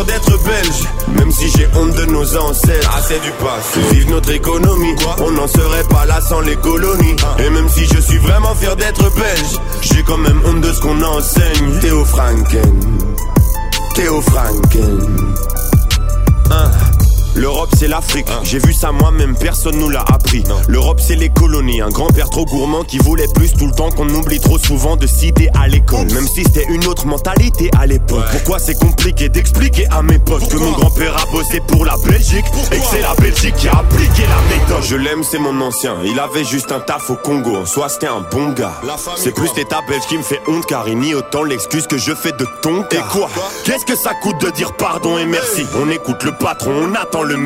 Fier 0.02 0.04
d'être 0.04 0.42
belge, 0.44 0.88
même 1.18 1.32
si 1.32 1.48
j'ai 1.50 1.66
honte 1.74 1.94
de 1.94 2.04
nos 2.06 2.36
ancêtres. 2.36 2.90
Ah, 2.92 3.00
c'est 3.02 3.20
du 3.20 3.30
passé. 3.32 3.80
Vive 3.92 4.10
notre 4.10 4.30
économie, 4.30 4.94
on 5.18 5.30
n'en 5.32 5.46
serait 5.46 5.84
pas 5.84 6.06
là 6.06 6.20
sans 6.20 6.40
les 6.40 6.56
colonies. 6.56 7.16
Et 7.38 7.50
même 7.50 7.68
si 7.68 7.84
je 7.86 8.00
suis 8.00 8.18
vraiment 8.18 8.54
fier 8.54 8.76
d'être 8.76 9.12
belge, 9.14 9.58
j'ai 9.82 10.02
quand 10.02 10.18
même 10.18 10.40
honte 10.46 10.60
de 10.60 10.72
ce 10.72 10.80
qu'on 10.80 11.02
enseigne. 11.02 11.78
Théo 11.80 12.04
Franken, 12.04 12.80
Théo 13.94 14.20
Franken. 14.22 15.34
Hein. 16.50 16.70
L'Europe 17.34 17.70
c'est 17.78 17.88
l'Afrique, 17.88 18.26
j'ai 18.42 18.58
vu 18.58 18.74
ça 18.74 18.92
moi-même, 18.92 19.34
personne 19.36 19.76
nous 19.78 19.88
l'a 19.88 20.04
appris. 20.12 20.44
L'Europe 20.68 21.00
c'est 21.00 21.16
les 21.16 21.30
colonies, 21.30 21.80
un 21.80 21.88
grand-père 21.88 22.28
trop 22.28 22.44
gourmand 22.44 22.82
qui 22.82 22.98
voulait 22.98 23.28
plus 23.34 23.54
tout 23.54 23.66
le 23.66 23.72
temps 23.72 23.90
qu'on 23.90 24.08
oublie 24.10 24.38
trop 24.38 24.58
souvent 24.58 24.96
de 24.96 25.06
citer 25.06 25.48
à 25.58 25.66
l'école. 25.66 26.06
Même 26.12 26.26
si 26.26 26.44
c'était 26.44 26.66
une 26.68 26.86
autre 26.86 27.06
mentalité 27.06 27.70
à 27.78 27.86
l'époque. 27.86 28.24
Pourquoi 28.30 28.58
c'est 28.58 28.78
compliqué 28.78 29.30
d'expliquer 29.30 29.86
à 29.90 30.02
mes 30.02 30.18
potes 30.18 30.48
que 30.48 30.56
mon 30.56 30.72
grand-père 30.72 31.16
a 31.16 31.26
bossé 31.32 31.60
pour 31.66 31.86
la 31.86 31.96
Belgique 32.06 32.44
et 32.70 32.76
que 32.76 32.86
c'est 32.90 33.00
la 33.00 33.14
Belgique 33.14 33.54
qui 33.56 33.68
a 33.68 33.78
appliqué 33.78 34.22
la 34.22 34.56
méthode? 34.56 34.82
Je 34.82 34.96
l'aime, 34.96 35.22
c'est 35.22 35.38
mon 35.38 35.58
ancien, 35.62 35.96
il 36.04 36.18
avait 36.20 36.44
juste 36.44 36.70
un 36.70 36.80
taf 36.80 37.08
au 37.08 37.16
Congo. 37.16 37.64
Soit 37.64 37.88
c'était 37.88 38.08
un 38.08 38.20
bon 38.30 38.50
gars. 38.50 38.74
C'est 39.16 39.34
plus 39.34 39.50
l'état 39.56 39.80
belge 39.88 40.04
qui 40.08 40.18
me 40.18 40.22
fait 40.22 40.40
honte 40.48 40.66
car 40.66 40.86
il 40.86 40.98
nie 40.98 41.14
autant 41.14 41.44
l'excuse 41.44 41.86
que 41.86 41.96
je 41.96 42.14
fais 42.14 42.32
de 42.32 42.46
ton 42.60 42.82
Et 42.90 42.96
quoi? 43.10 43.30
Qu'est-ce 43.64 43.86
que 43.86 43.96
ça 43.96 44.12
coûte 44.22 44.40
de 44.40 44.50
dire 44.50 44.74
pardon 44.74 45.16
et 45.16 45.24
merci? 45.24 45.64
On 45.80 45.88
écoute 45.90 46.22
le 46.24 46.32
patron, 46.32 46.72
on 46.72 46.94
attend 46.94 47.21
le. 47.24 47.36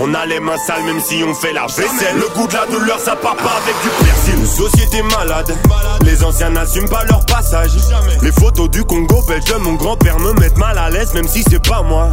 On 0.00 0.14
a 0.14 0.26
les 0.26 0.40
mains 0.40 0.56
sales 0.66 0.82
même 0.84 1.00
si 1.00 1.22
on 1.24 1.34
fait 1.34 1.52
la 1.52 1.66
vaisselle. 1.66 2.16
Le 2.16 2.28
goût 2.34 2.46
de 2.46 2.54
la 2.54 2.66
douleur, 2.66 2.98
ça 2.98 3.16
part 3.16 3.36
pas 3.36 3.60
avec 3.62 3.74
du 3.82 3.88
persil. 4.04 4.34
Une 4.38 4.46
société 4.46 5.02
malade. 5.02 5.54
Les 6.04 6.24
anciens 6.24 6.50
n'assument 6.50 6.88
pas 6.88 7.04
leur 7.04 7.24
passage. 7.26 7.72
Les 8.22 8.32
photos 8.32 8.70
du 8.70 8.84
Congo 8.84 9.22
belge, 9.28 9.52
mon 9.60 9.74
grand-père 9.74 10.18
me 10.18 10.32
mettent 10.34 10.58
mal 10.58 10.78
à 10.78 10.90
l'aise 10.90 11.14
même 11.14 11.28
si 11.28 11.44
c'est 11.48 11.66
pas 11.66 11.82
moi. 11.82 12.08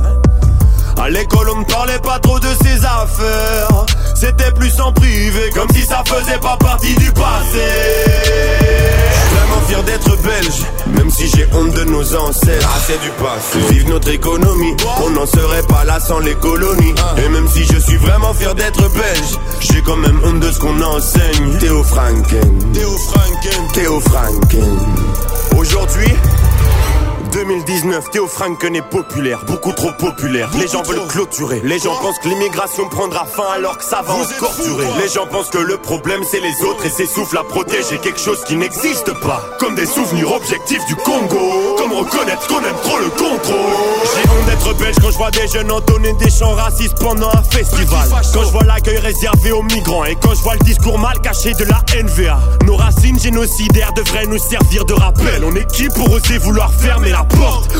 À 1.01 1.09
l'école, 1.09 1.49
on 1.49 1.59
ne 1.59 1.65
parlait 1.65 1.99
pas 1.99 2.19
trop 2.19 2.39
de 2.39 2.49
ses 2.61 2.83
affaires. 2.85 3.85
C'était 4.15 4.51
plus 4.51 4.79
en 4.81 4.91
privé, 4.91 5.49
comme 5.55 5.69
si 5.73 5.85
ça 5.85 6.03
faisait 6.05 6.39
pas 6.39 6.57
partie 6.57 6.93
du 6.95 7.11
passé. 7.11 7.63
Je 9.29 9.35
suis 9.35 9.45
vraiment 9.45 9.61
fier 9.67 9.83
d'être 9.83 10.21
belge, 10.23 10.65
même 10.97 11.09
si 11.11 11.27
j'ai 11.27 11.47
honte 11.53 11.73
de 11.73 11.83
nos 11.85 12.15
ancêtres. 12.15 12.67
Ah, 12.67 12.79
c'est 12.85 12.99
du 13.01 13.09
passé. 13.11 13.59
Vive 13.73 13.89
notre 13.89 14.09
économie, 14.09 14.75
on 15.05 15.11
n'en 15.11 15.25
serait 15.25 15.61
pas 15.63 15.83
là 15.85 15.99
sans 15.99 16.19
les 16.19 16.33
colonies. 16.35 16.93
Et 17.23 17.29
même 17.29 17.47
si 17.47 17.63
je 17.65 17.77
suis 17.77 17.97
vraiment 17.97 18.33
fier 18.33 18.55
d'être 18.55 18.81
belge, 18.91 19.39
j'ai 19.59 19.81
quand 19.83 19.97
même 19.97 20.19
honte 20.23 20.39
de 20.39 20.51
ce 20.51 20.59
qu'on 20.59 20.81
enseigne. 20.81 21.57
Théo 21.59 21.83
Franken, 21.83 22.71
Théo 22.73 22.97
Franken, 22.97 23.67
Théo 23.73 23.99
Franken. 23.99 24.79
Aujourd'hui, 25.57 26.13
2019, 27.49 28.11
Théo 28.11 28.27
Franken 28.27 28.75
est 28.75 28.87
populaire, 28.87 29.43
beaucoup 29.47 29.71
trop 29.71 29.91
populaire. 29.93 30.51
Les 30.59 30.67
gens 30.67 30.83
veulent 30.83 31.07
clôturer. 31.07 31.61
Les 31.63 31.79
gens 31.79 31.95
pensent 31.95 32.19
que 32.19 32.27
l'immigration 32.27 32.87
prendra 32.89 33.25
fin 33.25 33.47
alors 33.55 33.79
que 33.79 33.83
ça 33.83 34.03
va 34.03 34.13
encore 34.13 34.53
durer. 34.63 34.85
Les 35.01 35.09
gens 35.09 35.25
pensent 35.25 35.49
que 35.49 35.57
le 35.57 35.77
problème 35.77 36.21
c'est 36.29 36.41
les 36.41 36.63
autres 36.63 36.85
et 36.85 36.89
s'essoufflent 36.89 37.39
à 37.39 37.43
protéger 37.43 37.97
quelque 38.03 38.19
chose 38.19 38.43
qui 38.45 38.55
n'existe 38.55 39.11
pas. 39.21 39.43
Comme 39.59 39.73
des 39.73 39.87
souvenirs 39.87 40.31
objectifs 40.31 40.85
du 40.85 40.95
Congo. 40.97 41.75
Comme 41.75 41.93
reconnaître 41.93 42.45
qu'on 42.47 42.59
aime 42.59 42.75
trop 42.83 42.99
le 42.99 43.09
contrôle. 43.09 43.57
J'ai 44.13 44.29
honte 44.29 44.45
d'être 44.45 44.73
belge 44.77 44.95
quand 45.01 45.09
je 45.09 45.17
vois 45.17 45.31
des 45.31 45.47
jeunes 45.47 45.71
entonner 45.71 46.13
des 46.13 46.29
chants 46.29 46.53
racistes 46.53 46.99
pendant 46.99 47.29
un 47.29 47.43
festival. 47.49 48.09
Quand 48.31 48.43
je 48.43 48.51
vois 48.51 48.63
l'accueil 48.63 48.99
réservé 48.99 49.53
aux 49.53 49.63
migrants 49.63 50.05
et 50.05 50.15
quand 50.21 50.35
je 50.35 50.41
vois 50.43 50.53
le 50.53 50.65
discours 50.65 50.99
mal 50.99 51.19
caché 51.21 51.53
de 51.53 51.63
la 51.63 51.81
NVA. 51.99 52.39
Nos 52.67 52.75
racines 52.75 53.19
génocidaires 53.19 53.93
devraient 53.93 54.27
nous 54.27 54.37
servir 54.37 54.85
de 54.85 54.93
rappel. 54.93 55.43
On 55.43 55.55
est 55.55 55.65
qui 55.71 55.87
pour 55.89 56.11
oser 56.11 56.37
vouloir 56.37 56.71
fermer 56.71 57.09
la 57.09 57.23
porte? 57.23 57.38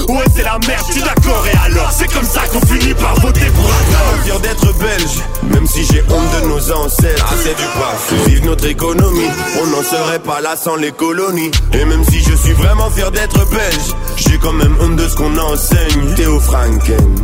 Ouais 0.09 0.23
c'est 0.35 0.43
la 0.43 0.57
merde, 0.67 0.85
tu 0.91 0.99
d'accord. 1.01 1.45
Et 1.45 1.57
alors 1.65 1.91
C'est 1.91 2.11
comme 2.11 2.23
ça 2.23 2.41
qu'on 2.51 2.61
finit 2.61 2.93
par 2.93 3.13
voter 3.19 3.45
pour 3.55 3.67
la 3.67 4.23
fier 4.23 4.39
d'être 4.39 4.73
belge, 4.79 5.19
même 5.43 5.67
si 5.67 5.85
j'ai 5.85 6.01
honte 6.09 6.41
de 6.41 6.47
nos 6.47 6.71
ancêtres. 6.71 7.25
Ah 7.29 7.33
c'est 7.43 7.55
du 7.55 7.63
passé, 7.63 8.29
vive 8.29 8.45
notre 8.45 8.65
économie. 8.65 9.29
On 9.61 9.67
n'en 9.67 9.83
serait 9.83 10.19
pas 10.19 10.41
là 10.41 10.55
sans 10.55 10.75
les 10.75 10.91
colonies. 10.91 11.51
Et 11.73 11.85
même 11.85 12.03
si 12.05 12.21
je 12.21 12.35
suis 12.35 12.53
vraiment 12.53 12.89
fier 12.89 13.11
d'être 13.11 13.47
belge 13.49 13.95
J'ai 14.17 14.37
quand 14.37 14.53
même 14.53 14.75
honte 14.81 14.95
de 14.95 15.07
ce 15.07 15.15
qu'on 15.15 15.37
enseigne. 15.37 16.15
Théo 16.15 16.39
Franken. 16.39 17.15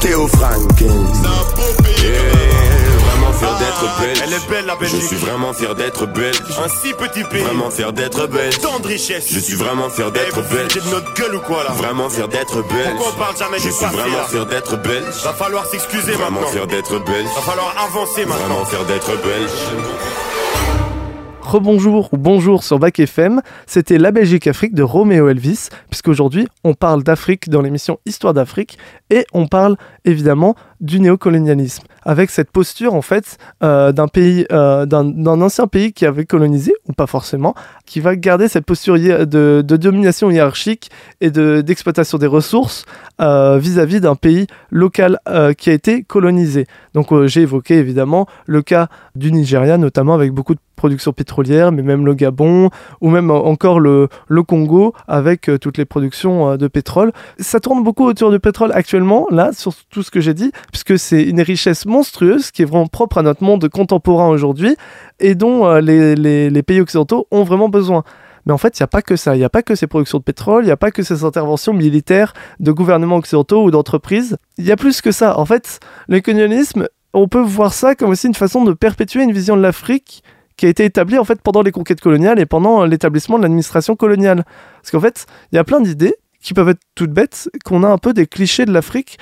Théo 0.00 0.26
Franken 0.28 1.06
fier 3.40 3.58
d'être 3.58 4.00
belge. 4.00 4.18
Elle 4.24 4.32
est 4.34 4.48
belle 4.48 4.66
la 4.66 4.74
Je 4.74 4.78
Belgique. 4.80 5.02
suis 5.02 5.16
vraiment 5.16 5.52
fier 5.52 5.74
d'être 5.74 6.06
belge. 6.06 6.36
Un 6.64 6.68
si 6.68 6.92
petit 6.94 7.24
pays. 7.24 7.42
Vraiment 7.42 7.70
fier 7.70 7.92
d'être 7.92 8.26
belge. 8.26 8.58
Tant 8.60 8.78
de 8.80 8.86
richesse. 8.86 9.26
Je 9.30 9.38
suis 9.38 9.54
vraiment 9.54 9.88
fier 9.90 10.06
Eh, 10.08 10.12
d'être 10.12 10.40
vous 10.40 10.54
belge. 10.54 10.72
foutez 10.72 10.80
de 10.86 10.90
notre 10.94 11.14
gueule 11.14 11.34
ou 11.36 11.40
quoi 11.40 11.64
là 11.64 11.70
Vraiment 11.72 12.08
fier 12.10 12.28
d'être 12.28 12.62
belge. 12.68 12.96
Pourquoi 12.96 13.12
on 13.16 13.18
parle 13.18 13.36
jamais 13.36 13.58
Je 13.58 13.70
suis 13.70 13.86
vraiment 13.86 14.24
fier 14.28 14.46
d'être 14.46 14.76
belge. 14.76 15.14
Va 15.24 15.32
falloir 15.32 15.66
s'excuser 15.66 16.12
Vraiment 16.12 16.40
maintenant. 16.40 16.52
fier 16.52 16.66
d'être 16.66 16.98
belge. 17.04 17.28
Va 17.34 17.42
falloir 17.42 17.74
avancer 17.78 18.24
maintenant. 18.26 18.46
Vraiment 18.46 18.64
fier 18.66 18.84
d'être 18.84 19.10
belge. 19.22 19.50
Rebonjour 21.42 22.10
ou 22.12 22.16
bonjour 22.18 22.62
sur 22.62 22.78
Bac 22.78 23.00
FM, 23.00 23.40
c'était 23.66 23.98
La 23.98 24.12
Belgique 24.12 24.46
Afrique 24.46 24.74
de 24.74 24.82
Roméo 24.84 25.28
Elvis, 25.28 25.68
puisqu'aujourd'hui 25.88 26.46
on 26.62 26.74
parle 26.74 27.02
d'Afrique 27.02 27.48
dans 27.48 27.60
l'émission 27.60 27.98
Histoire 28.06 28.34
d'Afrique 28.34 28.78
et 29.08 29.24
on 29.32 29.48
parle 29.48 29.76
évidemment 30.04 30.54
du 30.80 31.00
néocolonialisme, 31.00 31.82
avec 32.04 32.30
cette 32.30 32.50
posture 32.50 32.94
en 32.94 33.02
fait 33.02 33.36
euh, 33.62 33.90
d'un 33.92 34.06
pays, 34.06 34.46
euh, 34.52 34.86
d'un 34.86 35.26
ancien 35.26 35.66
pays 35.66 35.92
qui 35.92 36.06
avait 36.06 36.24
colonisé, 36.24 36.72
ou 36.88 36.92
pas 36.92 37.06
forcément, 37.06 37.54
qui 37.84 38.00
va 38.00 38.16
garder 38.16 38.48
cette 38.48 38.64
posture 38.64 38.94
de, 38.98 39.62
domination 39.62 40.30
hiérarchique 40.30 40.90
et 41.20 41.30
de- 41.30 41.60
d'exploitation 41.62 42.16
des 42.18 42.26
ressources 42.28 42.84
euh, 43.20 43.58
vis-à-vis 43.58 44.00
d'un 44.00 44.14
pays 44.14 44.46
local 44.70 45.18
euh, 45.28 45.52
qui 45.52 45.68
a 45.70 45.72
été 45.72 46.02
colonisé. 46.02 46.66
Donc 46.94 47.12
euh, 47.12 47.26
j'ai 47.26 47.42
évoqué 47.42 47.74
évidemment 47.74 48.26
le 48.46 48.62
cas 48.62 48.88
du 49.16 49.32
Nigeria, 49.32 49.76
notamment 49.76 50.14
avec 50.14 50.32
beaucoup 50.32 50.54
de 50.54 50.60
production 50.80 51.12
pétrolière, 51.12 51.72
mais 51.72 51.82
même 51.82 52.06
le 52.06 52.14
Gabon, 52.14 52.70
ou 53.02 53.10
même 53.10 53.30
euh, 53.30 53.34
encore 53.34 53.80
le, 53.80 54.08
Congo, 54.48 54.94
avec 55.06 55.48
euh, 55.48 55.58
toutes 55.58 55.76
les 55.76 55.84
productions 55.84 56.36
euh, 56.52 56.56
de 56.56 56.68
pétrole. 56.68 57.12
Ça 57.38 57.60
tourne 57.60 57.82
beaucoup 57.84 58.06
autour 58.06 58.30
du 58.30 58.40
pétrole 58.40 58.72
actuellement, 58.72 59.26
là, 59.30 59.52
sur 59.52 59.72
tout 59.90 60.02
ce 60.02 60.10
que 60.10 60.20
j'ai 60.22 60.32
dit, 60.32 60.50
puisque 60.72 60.98
c'est 60.98 61.22
une 61.22 61.42
richesse 61.42 61.84
monstrueuse 61.84 62.50
qui 62.50 62.62
est 62.62 62.64
vraiment 62.64 62.86
propre 62.86 63.18
à 63.18 63.22
notre 63.22 63.44
monde 63.44 63.68
contemporain 63.68 64.28
aujourd'hui, 64.28 64.74
et 65.18 65.34
dont 65.34 65.70
les, 65.88 66.14
les- 66.14 66.48
les 66.48 66.62
pays 66.62 66.80
occidentaux 66.80 67.26
ont 67.30 67.44
vraiment 67.44 67.68
besoin. 67.68 68.02
Mais 68.46 68.54
en 68.54 68.58
fait, 68.58 68.78
il 68.78 68.82
n'y 68.82 68.84
a 68.84 68.92
pas 68.96 69.02
que 69.02 69.16
ça. 69.16 69.36
Il 69.36 69.38
n'y 69.38 69.44
a 69.44 69.50
pas 69.50 69.62
que 69.62 69.74
ces 69.74 69.86
productions 69.86 70.16
de 70.18 70.22
pétrole, 70.24 70.62
il 70.64 70.66
n'y 70.66 70.72
a 70.72 70.76
pas 70.78 70.90
que 70.90 71.02
ces 71.02 71.24
interventions 71.24 71.74
militaires 71.74 72.32
de 72.58 72.72
gouvernements 72.72 73.16
occidentaux 73.16 73.62
ou 73.64 73.70
d'entreprises. 73.70 74.38
Il 74.56 74.64
y 74.64 74.72
a 74.72 74.76
plus 74.76 75.02
que 75.02 75.12
ça. 75.12 75.38
En 75.38 75.44
fait, 75.44 75.78
le 76.08 76.20
colonialisme, 76.20 76.88
on 77.12 77.28
peut 77.28 77.42
voir 77.42 77.72
ça 77.74 77.94
comme 77.94 78.10
aussi 78.10 78.28
une 78.28 78.34
façon 78.34 78.64
de 78.64 78.72
perpétuer 78.72 79.22
une 79.24 79.32
vision 79.32 79.56
de 79.58 79.62
l'Afrique 79.62 80.22
qui 80.60 80.66
a 80.66 80.68
été 80.68 80.84
établie 80.84 81.16
en 81.16 81.24
fait 81.24 81.40
pendant 81.40 81.62
les 81.62 81.72
conquêtes 81.72 82.02
coloniales 82.02 82.38
et 82.38 82.44
pendant 82.44 82.84
l'établissement 82.84 83.38
de 83.38 83.44
l'administration 83.44 83.96
coloniale. 83.96 84.44
Parce 84.82 84.90
qu'en 84.90 85.00
fait, 85.00 85.24
il 85.50 85.56
y 85.56 85.58
a 85.58 85.64
plein 85.64 85.80
d'idées 85.80 86.16
qui 86.38 86.52
peuvent 86.52 86.68
être 86.68 86.82
toutes 86.94 87.12
bêtes, 87.12 87.48
qu'on 87.64 87.82
a 87.82 87.88
un 87.88 87.96
peu 87.96 88.12
des 88.12 88.26
clichés 88.26 88.66
de 88.66 88.70
l'Afrique 88.70 89.18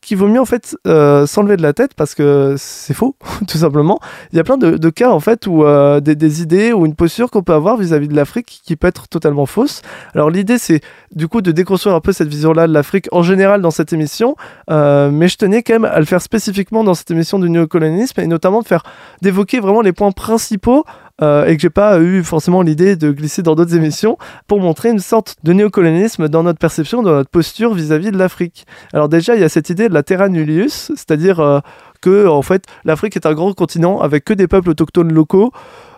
qu'il 0.00 0.16
vaut 0.16 0.28
mieux 0.28 0.40
en 0.40 0.46
fait 0.46 0.76
euh, 0.86 1.26
s'enlever 1.26 1.56
de 1.56 1.62
la 1.62 1.72
tête 1.72 1.94
parce 1.94 2.14
que 2.14 2.54
c'est 2.58 2.94
faux, 2.94 3.16
tout 3.48 3.58
simplement. 3.58 3.98
Il 4.32 4.36
y 4.36 4.40
a 4.40 4.44
plein 4.44 4.56
de, 4.56 4.90
cas 4.90 5.10
en 5.10 5.20
fait 5.20 5.46
où 5.46 5.64
euh, 5.64 6.00
des, 6.00 6.14
des 6.14 6.42
idées 6.42 6.72
ou 6.72 6.86
une 6.86 6.94
posture 6.94 7.30
qu'on 7.30 7.42
peut 7.42 7.52
avoir 7.52 7.76
vis-à-vis 7.76 8.08
de 8.08 8.16
l'Afrique 8.16 8.60
qui 8.64 8.76
peut 8.76 8.86
être 8.86 9.08
totalement 9.08 9.46
fausse. 9.46 9.82
Alors 10.14 10.30
l'idée 10.30 10.58
c'est 10.58 10.80
du 11.14 11.28
coup 11.28 11.42
de 11.42 11.52
déconstruire 11.52 11.94
un 11.94 12.00
peu 12.00 12.12
cette 12.12 12.28
vision-là 12.28 12.66
de 12.66 12.72
l'Afrique 12.72 13.08
en 13.12 13.22
général 13.22 13.60
dans 13.60 13.70
cette 13.70 13.92
émission, 13.92 14.36
euh, 14.70 15.10
mais 15.10 15.28
je 15.28 15.36
tenais 15.36 15.62
quand 15.62 15.74
même 15.74 15.84
à 15.84 15.98
le 15.98 16.06
faire 16.06 16.22
spécifiquement 16.22 16.84
dans 16.84 16.94
cette 16.94 17.10
émission 17.10 17.38
du 17.38 17.50
néocolonialisme 17.50 18.20
et 18.20 18.26
notamment 18.26 18.62
de 18.62 18.66
faire 18.66 18.82
d'évoquer 19.22 19.60
vraiment 19.60 19.82
les 19.82 19.92
points 19.92 20.12
principaux 20.12 20.84
euh, 21.22 21.46
et 21.46 21.56
que 21.56 21.62
j'ai 21.62 21.70
pas 21.70 22.00
eu 22.00 22.22
forcément 22.22 22.62
l'idée 22.62 22.96
de 22.96 23.10
glisser 23.10 23.42
dans 23.42 23.54
d'autres 23.54 23.74
émissions 23.74 24.16
pour 24.46 24.60
montrer 24.60 24.90
une 24.90 24.98
sorte 24.98 25.36
de 25.42 25.52
néocolonialisme 25.52 26.28
dans 26.28 26.42
notre 26.42 26.58
perception, 26.58 27.02
dans 27.02 27.12
notre 27.12 27.30
posture 27.30 27.74
vis-à-vis 27.74 28.10
de 28.10 28.18
l'Afrique. 28.18 28.66
Alors 28.92 29.08
déjà, 29.08 29.34
il 29.34 29.40
y 29.40 29.44
a 29.44 29.48
cette 29.48 29.70
idée 29.70 29.88
de 29.88 29.94
la 29.94 30.02
terra 30.02 30.28
nullius, 30.28 30.92
c'est-à-dire 30.94 31.40
euh, 31.40 31.60
que 32.00 32.26
en 32.26 32.42
fait, 32.42 32.64
l'Afrique 32.84 33.16
est 33.16 33.26
un 33.26 33.34
grand 33.34 33.52
continent 33.52 34.00
avec 34.00 34.24
que 34.24 34.34
des 34.34 34.48
peuples 34.48 34.70
autochtones 34.70 35.12
locaux. 35.12 35.52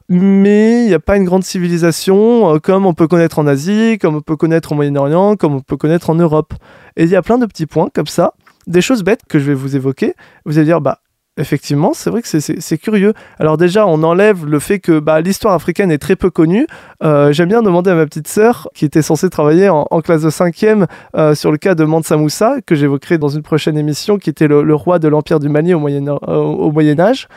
Mais 0.09 0.83
il 0.83 0.89
n'y 0.89 0.95
a 0.95 0.99
pas 0.99 1.17
une 1.17 1.25
grande 1.25 1.45
civilisation 1.45 2.55
euh, 2.55 2.59
comme 2.59 2.87
on 2.87 2.93
peut 2.93 3.07
connaître 3.07 3.39
en 3.39 3.47
Asie, 3.47 3.99
comme 4.01 4.17
on 4.17 4.21
peut 4.21 4.37
connaître 4.37 4.73
au 4.73 4.75
Moyen-Orient, 4.75 5.37
comme 5.37 5.55
on 5.55 5.61
peut 5.61 5.77
connaître 5.77 6.11
en 6.11 6.15
Europe. 6.15 6.55
Et 6.97 7.05
il 7.05 7.09
y 7.09 7.17
a 7.17 7.23
plein 7.23 7.39
de 7.39 7.47
petits 7.47 7.67
points 7.67 7.89
comme 7.95 8.07
ça, 8.07 8.35
des 8.67 8.83
choses 8.83 9.05
bêtes 9.05 9.21
que 9.29 9.39
je 9.39 9.45
vais 9.45 9.55
vous 9.55 9.77
évoquer. 9.77 10.15
Vous 10.45 10.59
allez 10.59 10.67
dire, 10.67 10.81
bah, 10.81 10.99
Effectivement, 11.39 11.95
c'est 11.95 12.11
vrai 12.11 12.21
que 12.21 12.29
c'est- 12.29 12.79
curieux. 12.79 13.15
Alors 13.39 13.57
déjà, 13.57 13.87
on 13.87 14.03
enlève 14.03 14.45
le 14.45 14.59
fait 14.59 14.81
que 14.81 14.99
bah, 14.99 15.23
l'histoire 15.23 15.55
africaine 15.55 15.91
est 15.91 15.97
très 15.99 16.15
peu 16.15 16.29
connue. 16.29 16.67
Euh, 17.03 17.33
J'aime 17.33 17.49
bien 17.49 17.63
demander 17.63 17.91
à 17.91 17.95
ma 17.95 18.05
petite 18.05 18.29
sœur, 18.29 18.69
qui 18.75 18.85
était 18.85 19.01
censée 19.01 19.31
travailler 19.31 19.71
en, 19.71 19.87
classe 20.03 20.23
de 20.23 20.29
5e 20.29 20.87
euh, 21.17 21.35
sur 21.35 21.51
le 21.51 21.57
cas 21.57 21.75
de 21.75 21.85
Mansa 21.85 22.19
Moussa, 22.19 22.57
que 22.67 22.75
j'évoquerai 22.75 23.17
dans 23.17 23.29
une 23.29 23.43
prochaine 23.43 23.79
émission, 23.79 24.19
qui 24.19 24.29
était 24.29 24.47
le, 24.47 24.75
roi 24.75 24.99
de 24.99 25.09
l'Empire 25.09 25.41
du 25.41 25.49
Mali 25.49 25.73
au 25.73 25.79
Moyen, 25.79 26.07
euh, 26.29 26.99
Âge. 26.99 27.29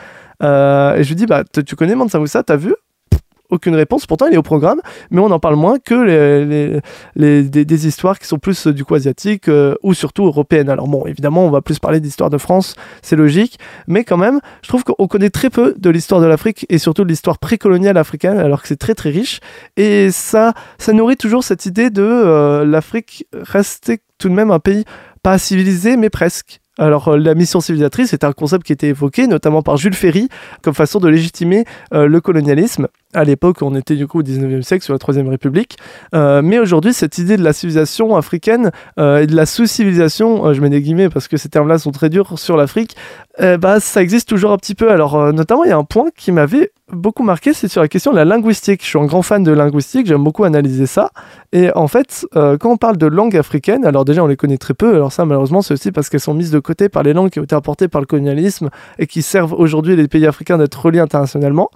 Et 0.42 1.02
je 1.02 1.08
lui 1.08 1.14
dis, 1.14 1.24
bah, 1.26 1.44
tu 1.66 1.74
connais 1.74 1.94
Mansa 1.94 2.18
Moussa, 2.18 2.42
t'as 2.42 2.56
vu? 2.56 2.74
Aucune 3.50 3.74
réponse, 3.74 4.06
pourtant 4.06 4.26
il 4.26 4.34
est 4.34 4.38
au 4.38 4.42
programme, 4.42 4.80
mais 5.10 5.20
on 5.20 5.30
en 5.30 5.38
parle 5.38 5.56
moins 5.56 5.78
que 5.78 6.80
les, 7.14 7.42
des 7.42 7.86
histoires 7.86 8.18
qui 8.18 8.26
sont 8.26 8.38
plus 8.38 8.66
euh, 8.66 8.72
du 8.72 8.84
coup 8.84 8.94
asiatiques 8.94 9.48
euh, 9.48 9.74
ou 9.82 9.94
surtout 9.94 10.26
européennes. 10.26 10.68
Alors 10.68 10.88
bon, 10.88 11.06
évidemment, 11.06 11.46
on 11.46 11.50
va 11.50 11.62
plus 11.62 11.78
parler 11.78 12.00
d'histoire 12.00 12.30
de 12.30 12.38
France, 12.38 12.74
c'est 13.02 13.16
logique, 13.16 13.58
mais 13.86 14.04
quand 14.04 14.16
même, 14.16 14.40
je 14.62 14.68
trouve 14.68 14.84
qu'on 14.84 15.06
connaît 15.06 15.30
très 15.30 15.50
peu 15.50 15.74
de 15.76 15.90
l'histoire 15.90 16.20
de 16.20 16.26
l'Afrique 16.26 16.66
et 16.68 16.78
surtout 16.78 17.04
de 17.04 17.08
l'histoire 17.08 17.38
précoloniale 17.38 17.96
africaine, 17.96 18.38
alors 18.38 18.62
que 18.62 18.68
c'est 18.68 18.76
très 18.76 18.94
très 18.94 19.10
riche. 19.10 19.40
Et 19.76 20.10
ça, 20.10 20.54
ça 20.78 20.92
nourrit 20.92 21.16
toujours 21.16 21.44
cette 21.44 21.66
idée 21.66 21.90
de 21.90 22.02
euh, 22.02 22.64
l'Afrique 22.64 23.26
rester 23.32 24.00
tout 24.18 24.28
de 24.28 24.34
même 24.34 24.50
un 24.50 24.60
pays 24.60 24.84
pas 25.22 25.38
civilisé, 25.38 25.96
mais 25.96 26.10
presque. 26.10 26.60
Alors 26.78 27.08
euh, 27.08 27.16
la 27.16 27.34
mission 27.34 27.60
civilisatrice 27.60 28.12
est 28.12 28.24
un 28.24 28.32
concept 28.32 28.64
qui 28.66 28.72
était 28.72 28.88
évoqué 28.88 29.26
notamment 29.26 29.62
par 29.62 29.76
Jules 29.76 29.94
Ferry 29.94 30.28
comme 30.62 30.74
façon 30.74 30.98
de 30.98 31.08
légitimer 31.08 31.64
euh, 31.94 32.06
le 32.06 32.20
colonialisme. 32.20 32.88
À 33.14 33.24
l'époque, 33.24 33.62
on 33.62 33.74
était 33.74 33.96
du 33.96 34.06
coup 34.06 34.20
au 34.20 34.22
19e 34.22 34.60
siècle 34.62 34.84
sur 34.84 34.92
la 34.92 34.98
Troisième 34.98 35.28
République. 35.28 35.78
Euh, 36.14 36.42
mais 36.42 36.58
aujourd'hui, 36.58 36.92
cette 36.92 37.16
idée 37.16 37.38
de 37.38 37.42
la 37.42 37.54
civilisation 37.54 38.14
africaine 38.14 38.72
et 38.98 39.26
de 39.26 39.34
la 39.34 39.46
sous-civilisation, 39.46 40.52
je 40.52 40.60
mets 40.60 40.68
des 40.68 40.82
guillemets 40.82 41.08
parce 41.08 41.28
que 41.28 41.38
ces 41.38 41.48
termes-là 41.48 41.78
sont 41.78 41.92
très 41.92 42.10
durs 42.10 42.38
sur 42.38 42.56
l'Afrique, 42.56 42.94
bah, 43.38 43.80
ça 43.80 44.02
existe 44.02 44.28
toujours 44.28 44.52
un 44.52 44.58
petit 44.58 44.74
peu. 44.74 44.90
Alors 44.90 45.32
notamment, 45.32 45.64
il 45.64 45.70
y 45.70 45.72
a 45.72 45.78
un 45.78 45.84
point 45.84 46.08
qui 46.14 46.30
m'avait 46.30 46.72
beaucoup 46.92 47.22
marqué, 47.22 47.52
c'est 47.52 47.68
sur 47.68 47.80
la 47.80 47.88
question 47.88 48.12
de 48.12 48.16
la 48.16 48.24
linguistique. 48.24 48.82
Je 48.82 48.88
suis 48.88 48.98
un 48.98 49.06
grand 49.06 49.22
fan 49.22 49.42
de 49.42 49.52
linguistique, 49.52 50.06
j'aime 50.06 50.22
beaucoup 50.22 50.44
analyser 50.44 50.86
ça. 50.86 51.10
Et 51.52 51.70
en 51.74 51.88
fait, 51.88 52.26
euh, 52.36 52.56
quand 52.58 52.70
on 52.70 52.76
parle 52.76 52.96
de 52.96 53.06
langues 53.06 53.36
africaines, 53.36 53.84
alors 53.84 54.04
déjà 54.04 54.22
on 54.22 54.26
les 54.26 54.36
connaît 54.36 54.58
très 54.58 54.74
peu, 54.74 54.94
alors 54.94 55.12
ça 55.12 55.24
malheureusement 55.24 55.62
c'est 55.62 55.74
aussi 55.74 55.92
parce 55.92 56.08
qu'elles 56.08 56.20
sont 56.20 56.34
mises 56.34 56.50
de 56.50 56.58
côté 56.58 56.88
par 56.88 57.02
les 57.02 57.12
langues 57.12 57.30
qui 57.30 57.40
ont 57.40 57.44
été 57.44 57.56
apportées 57.56 57.88
par 57.88 58.00
le 58.00 58.06
colonialisme 58.06 58.70
et 58.98 59.06
qui 59.06 59.22
servent 59.22 59.54
aujourd'hui 59.54 59.96
les 59.96 60.08
pays 60.08 60.26
africains 60.26 60.58
d'être 60.58 60.80
reliés 60.80 61.00
internationalement. 61.00 61.70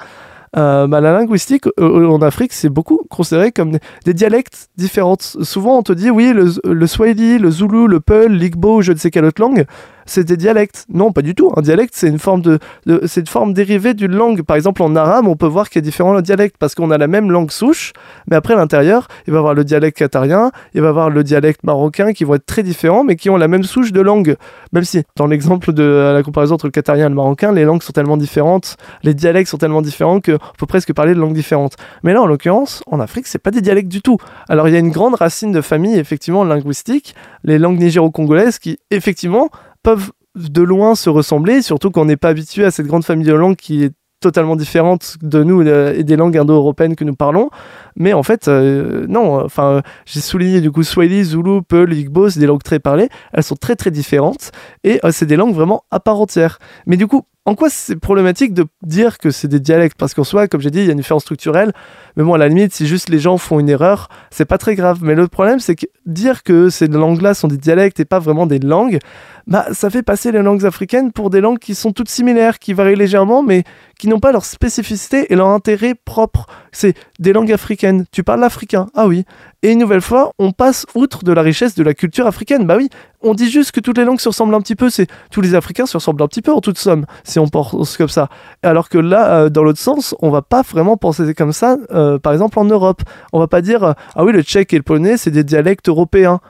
Euh, 0.57 0.89
bah, 0.89 1.01
la 1.01 1.13
linguistique 1.13 1.67
euh, 1.79 2.09
en 2.09 2.21
Afrique, 2.23 2.53
c'est 2.53 2.69
beaucoup 2.69 3.03
considéré 3.09 3.53
comme 3.53 3.79
des, 4.05 4.15
dialectes 4.15 4.69
différentes. 4.77 5.37
Souvent, 5.43 5.79
on 5.79 5.83
te 5.83 5.93
dit 5.93 6.11
oui, 6.11 6.33
le, 6.33 6.53
le 6.65 6.87
Swahili, 6.89 7.39
le 7.39 7.53
Zulu, 7.53 7.87
le 7.87 8.01
Peul, 8.01 8.33
l'Igbo, 8.33 8.83
je 8.83 8.91
ne 8.93 8.97
sais 8.97 9.13
quelle 9.13 9.25
autre 9.27 9.41
langue, 9.41 9.65
c'est 10.11 10.25
des 10.25 10.37
dialectes. 10.37 10.87
Non, 10.93 11.13
pas 11.13 11.23
du 11.23 11.35
tout. 11.35 11.53
Un 11.57 11.63
dialecte, 11.63 11.95
c'est 11.97 12.09
une 12.09 12.19
forme 12.19 12.43
de, 12.43 12.59
c'est 13.07 13.21
une 13.21 13.27
forme 13.27 13.53
dérivée 13.53 13.95
d'une 13.95 14.15
langue. 14.15 14.43
Par 14.43 14.57
exemple, 14.57 14.83
en 14.83 14.95
arabe, 14.97 15.27
on 15.29 15.37
peut 15.37 15.47
voir 15.47 15.69
qu'il 15.69 15.81
y 15.81 15.85
a 15.85 15.87
différents 15.87 16.21
dialectes 16.21 16.57
parce 16.59 16.75
qu'on 16.75 16.91
a 16.91 16.99
la 16.99 17.07
même 17.07 17.31
langue 17.31 17.51
souche, 17.51 17.93
mais 18.29 18.37
après 18.37 18.55
à 18.55 18.57
l'intérieur, 18.57 19.07
il 19.27 19.33
va 19.33 19.37
y 19.37 19.39
avoir 19.39 19.55
le 19.55 19.65
dialecte 19.65 19.99
qatarien, 19.99 20.51
il 20.75 20.81
va 20.81 20.89
y 20.89 20.91
avoir 20.91 21.11
le 21.11 21.23
dialecte 21.23 21.63
marocain 21.65 22.13
qui 22.13 22.25
vont 22.25 22.35
être 22.35 22.47
très 22.47 22.63
différents, 22.63 23.05
mais 23.05 23.17
qui 23.17 23.31
ont 23.31 23.37
la 23.37 23.49
même 23.49 23.63
souche 23.63 23.93
de 23.93 24.01
langue. 24.01 24.37
Même 24.73 24.85
si, 24.85 25.03
dans 25.17 25.27
l'exemple 25.27 25.73
de 25.73 26.13
la 26.15 26.23
comparaison 26.23 26.57
entre 26.57 26.67
le 26.67 26.73
qatarien 26.73 27.07
et 27.07 27.09
le 27.09 27.15
marocain, 27.15 27.53
les 27.53 27.65
langues 27.65 27.83
sont 27.83 27.93
tellement 27.93 28.17
différentes, 28.17 28.77
les 29.03 29.15
dialectes 29.15 29.51
sont 29.51 29.59
tellement 29.59 29.83
différents 29.83 30.21
qu'on 30.21 30.39
peut 30.59 30.67
presque 30.67 30.93
parler 30.93 31.15
de 31.15 31.21
langues 31.21 31.35
différentes. 31.35 31.77
Mais 32.03 32.13
là, 32.13 32.23
en 32.23 32.27
l'occurrence, 32.27 32.83
en 32.87 33.01
Afrique, 33.01 33.27
c'est 33.27 33.39
pas 33.39 33.51
des 33.51 33.61
dialectes 33.61 33.89
du 33.89 34.03
tout. 34.03 34.19
Alors, 34.49 34.69
il 34.69 34.73
y 34.73 34.77
a 34.77 34.81
une 34.81 34.91
grande 34.91 35.15
racine 35.15 35.53
de 35.53 35.61
famille, 35.61 35.99
effectivement, 35.99 36.45
linguistique, 36.45 37.15
les 37.45 37.59
langues 37.59 37.79
nigéro-congolaises 37.79 38.59
qui, 38.59 38.79
effectivement, 38.91 39.51
peuvent 39.83 40.13
de 40.35 40.63
loin 40.63 40.95
se 40.95 41.11
ressembler, 41.11 41.63
surtout 41.63 41.91
qu'on 41.91 42.05
n'est 42.05 42.17
pas 42.17 42.29
habitué 42.29 42.65
à 42.65 42.71
cette 42.71 42.87
grande 42.87 43.05
famille 43.05 43.27
de 43.27 43.35
langues 43.35 43.57
qui 43.57 43.85
est 43.85 43.93
totalement 44.21 44.55
différente 44.55 45.17
de 45.23 45.43
nous 45.43 45.63
euh, 45.63 45.95
et 45.97 46.05
des 46.05 46.17
langues 46.17 46.37
indo-européennes 46.37 46.95
que 46.95 47.05
nous 47.05 47.15
parlons. 47.15 47.49
Mais 47.97 48.13
en 48.13 48.23
fait, 48.23 48.49
euh, 48.49 49.07
non, 49.09 49.43
enfin, 49.43 49.83
j'ai 50.05 50.21
souligné 50.21 50.61
du 50.61 50.71
coup 50.71 50.83
Swahili, 50.83 51.25
Zulu, 51.25 51.63
Peul, 51.63 51.93
Igbo, 51.93 52.29
c'est 52.29 52.39
des 52.39 52.47
langues 52.47 52.63
très 52.63 52.79
parlées, 52.79 53.09
elles 53.33 53.43
sont 53.43 53.57
très 53.57 53.77
très 53.77 53.91
différentes 53.91 54.53
et 54.85 55.01
euh, 55.05 55.11
c'est 55.11 55.27
des 55.27 55.37
langues 55.37 55.55
vraiment 55.55 55.85
à 55.91 56.01
part 56.01 56.21
entière. 56.21 56.59
Mais 56.87 56.97
du 56.97 57.07
coup, 57.07 57.23
en 57.51 57.57
quoi 57.57 57.69
c'est 57.69 57.97
problématique 57.97 58.55
de 58.55 58.65
dire 58.85 59.19
que 59.19 59.33
c'est 59.33 59.49
des 59.49 59.59
dialectes? 59.59 59.99
Parce 59.99 60.15
qu'en 60.15 60.23
soi, 60.23 60.47
comme 60.47 60.61
j'ai 60.61 60.71
dit, 60.71 60.79
il 60.79 60.87
y 60.87 60.89
a 60.89 60.93
une 60.93 60.99
différence 60.99 61.23
structurelle. 61.23 61.73
Mais 62.15 62.23
bon, 62.23 62.35
à 62.35 62.39
la 62.39 62.47
limite, 62.47 62.73
si 62.73 62.87
juste 62.87 63.09
les 63.09 63.19
gens 63.19 63.39
font 63.39 63.59
une 63.59 63.69
erreur, 63.69 64.09
c'est 64.31 64.45
pas 64.45 64.57
très 64.57 64.77
grave. 64.77 65.01
Mais 65.03 65.17
le 65.17 65.27
problème, 65.27 65.59
c'est 65.59 65.75
que 65.75 65.87
dire 66.07 66.45
que 66.45 66.71
ces 66.71 66.87
langues-là 66.87 67.35
sont 67.35 67.49
des 67.49 67.57
dialectes 67.57 67.99
et 67.99 68.05
pas 68.05 68.21
vraiment 68.21 68.47
des 68.47 68.61
langues, 68.61 69.01
bah, 69.49 69.67
ça 69.73 69.91
fait 69.91 70.05
passer 70.05 70.31
les 70.31 70.43
langues 70.43 70.65
africaines 70.65 71.11
pour 71.11 71.29
des 71.29 71.41
langues 71.41 71.59
qui 71.59 71.75
sont 71.75 71.91
toutes 71.91 72.09
similaires, 72.09 72.61
qui 72.61 72.73
varient 72.73 72.95
légèrement, 72.95 73.43
mais 73.43 73.65
qui 73.99 74.07
n'ont 74.07 74.21
pas 74.21 74.31
leur 74.31 74.45
spécificité 74.45 75.33
et 75.33 75.35
leur 75.35 75.49
intérêt 75.49 75.95
propre. 75.97 76.47
C'est 76.71 76.95
des 77.19 77.33
langues 77.33 77.51
africaines. 77.51 78.05
Tu 78.13 78.23
parles 78.23 78.41
l'africain, 78.41 78.87
ah 78.95 79.09
oui. 79.09 79.25
Et 79.63 79.73
une 79.73 79.79
nouvelle 79.79 80.01
fois, 80.01 80.33
on 80.39 80.53
passe 80.53 80.87
outre 80.95 81.23
de 81.23 81.33
la 81.33 81.43
richesse 81.43 81.75
de 81.75 81.83
la 81.83 81.93
culture 81.93 82.27
africaine. 82.27 82.67
Bah 82.67 82.77
oui, 82.79 82.89
on 83.21 83.35
dit 83.35 83.51
juste 83.51 83.73
que 83.73 83.81
toutes 83.81 83.99
les 83.99 84.07
langues 84.07 84.21
se 84.21 84.31
ressemblent 84.31 84.55
un 84.55 84.61
petit 84.63 84.75
peu. 84.75 84.89
Tous 85.31 85.41
les 85.43 85.55
Africains 85.55 85.85
se 85.85 85.99
ressemblent 85.99 86.23
un 86.23 86.29
petit 86.29 86.41
peu 86.41 86.51
en 86.51 86.63
toute 86.63 86.79
somme, 86.79 87.05
si 87.25 87.39
on 87.39 87.47
pense 87.47 87.99
comme 87.99 88.09
ça. 88.09 88.31
Alors 88.63 88.89
que 88.89 88.97
là, 88.97 89.35
euh, 89.35 89.49
dans 89.51 89.63
l'autre 89.63 89.79
sens, 89.79 90.15
on 90.21 90.31
va 90.31 90.41
pas 90.41 90.63
vraiment 90.63 90.97
penser 90.97 91.35
comme 91.35 91.53
ça. 91.53 91.77
euh, 91.93 92.19
par 92.19 92.33
exemple, 92.33 92.59
en 92.59 92.65
Europe, 92.65 93.03
on 93.35 93.39
va 93.39 93.49
pas 93.49 93.61
dire 93.61 93.85
euh, 93.85 93.93
ah 94.15 94.25
oui, 94.25 94.33
le 94.33 94.43
tchèque 94.43 94.73
et 94.73 94.79
le 94.79 94.83
polonais, 94.83 95.19
c'est 95.19 95.31
des 95.31 95.45
dialectes 95.45 95.91
européens. 95.91 96.41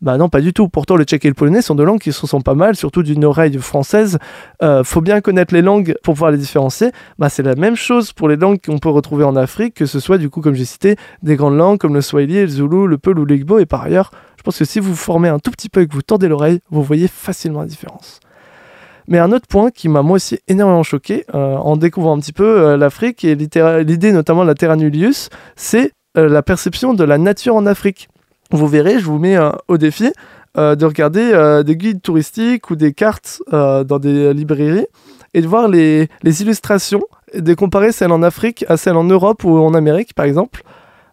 Bah 0.00 0.16
non, 0.16 0.28
pas 0.28 0.40
du 0.40 0.52
tout. 0.52 0.68
Pourtant, 0.68 0.94
le 0.94 1.04
tchèque 1.04 1.24
et 1.24 1.28
le 1.28 1.34
polonais 1.34 1.60
sont 1.60 1.74
deux 1.74 1.84
langues 1.84 2.00
qui 2.00 2.12
se 2.12 2.20
ressemblent 2.20 2.44
pas 2.44 2.54
mal, 2.54 2.76
surtout 2.76 3.02
d'une 3.02 3.24
oreille 3.24 3.58
française. 3.58 4.18
Euh, 4.62 4.84
faut 4.84 5.00
bien 5.00 5.20
connaître 5.20 5.52
les 5.52 5.62
langues 5.62 5.94
pour 6.04 6.14
pouvoir 6.14 6.30
les 6.30 6.38
différencier. 6.38 6.92
Bah, 7.18 7.28
c'est 7.28 7.42
la 7.42 7.56
même 7.56 7.74
chose 7.74 8.12
pour 8.12 8.28
les 8.28 8.36
langues 8.36 8.60
qu'on 8.64 8.78
peut 8.78 8.90
retrouver 8.90 9.24
en 9.24 9.34
Afrique, 9.34 9.74
que 9.74 9.86
ce 9.86 9.98
soit, 9.98 10.18
du 10.18 10.30
coup, 10.30 10.40
comme 10.40 10.54
j'ai 10.54 10.64
cité, 10.64 10.96
des 11.22 11.34
grandes 11.34 11.56
langues 11.56 11.78
comme 11.78 11.94
le 11.94 12.00
Swahili, 12.00 12.42
le 12.42 12.48
Zulu, 12.48 12.86
le 12.86 12.98
Peul 12.98 13.18
ou 13.18 13.24
l'Igbo. 13.24 13.58
Et 13.58 13.66
par 13.66 13.82
ailleurs, 13.82 14.12
je 14.36 14.42
pense 14.44 14.58
que 14.58 14.64
si 14.64 14.78
vous 14.78 14.94
formez 14.94 15.28
un 15.28 15.40
tout 15.40 15.50
petit 15.50 15.68
peu 15.68 15.80
et 15.80 15.88
que 15.88 15.94
vous 15.94 16.02
tendez 16.02 16.28
l'oreille, 16.28 16.60
vous 16.70 16.82
voyez 16.84 17.08
facilement 17.08 17.60
la 17.60 17.66
différence. 17.66 18.20
Mais 19.08 19.18
un 19.18 19.32
autre 19.32 19.48
point 19.48 19.70
qui 19.70 19.88
m'a 19.88 20.02
moi 20.02 20.16
aussi 20.16 20.38
énormément 20.48 20.82
choqué 20.82 21.24
euh, 21.34 21.56
en 21.56 21.76
découvrant 21.76 22.16
un 22.16 22.20
petit 22.20 22.34
peu 22.34 22.44
euh, 22.44 22.76
l'Afrique 22.76 23.24
et 23.24 23.34
l'idée 23.34 24.12
notamment 24.12 24.42
de 24.42 24.48
la 24.48 24.54
Terra 24.54 24.76
Nullius, 24.76 25.30
c'est 25.56 25.92
la 26.14 26.42
perception 26.42 26.94
de 26.94 27.04
la 27.04 27.16
nature 27.16 27.54
en 27.54 27.64
Afrique. 27.64 28.08
Vous 28.50 28.66
verrez, 28.66 28.98
je 28.98 29.04
vous 29.04 29.18
mets 29.18 29.36
euh, 29.36 29.50
au 29.68 29.76
défi 29.76 30.10
euh, 30.56 30.74
de 30.74 30.86
regarder 30.86 31.32
euh, 31.32 31.62
des 31.62 31.76
guides 31.76 32.00
touristiques 32.00 32.70
ou 32.70 32.76
des 32.76 32.92
cartes 32.92 33.42
dans 33.50 33.98
des 33.98 34.32
librairies 34.32 34.86
et 35.34 35.42
de 35.42 35.46
voir 35.46 35.68
les, 35.68 36.08
illustrations 36.24 37.02
et 37.32 37.42
de 37.42 37.54
comparer 37.54 37.92
celles 37.92 38.12
en 38.12 38.22
Afrique 38.22 38.64
à 38.68 38.78
celles 38.78 38.96
en 38.96 39.04
Europe 39.04 39.44
ou 39.44 39.58
en 39.58 39.74
Amérique 39.74 40.14
par 40.14 40.24
exemple. 40.24 40.62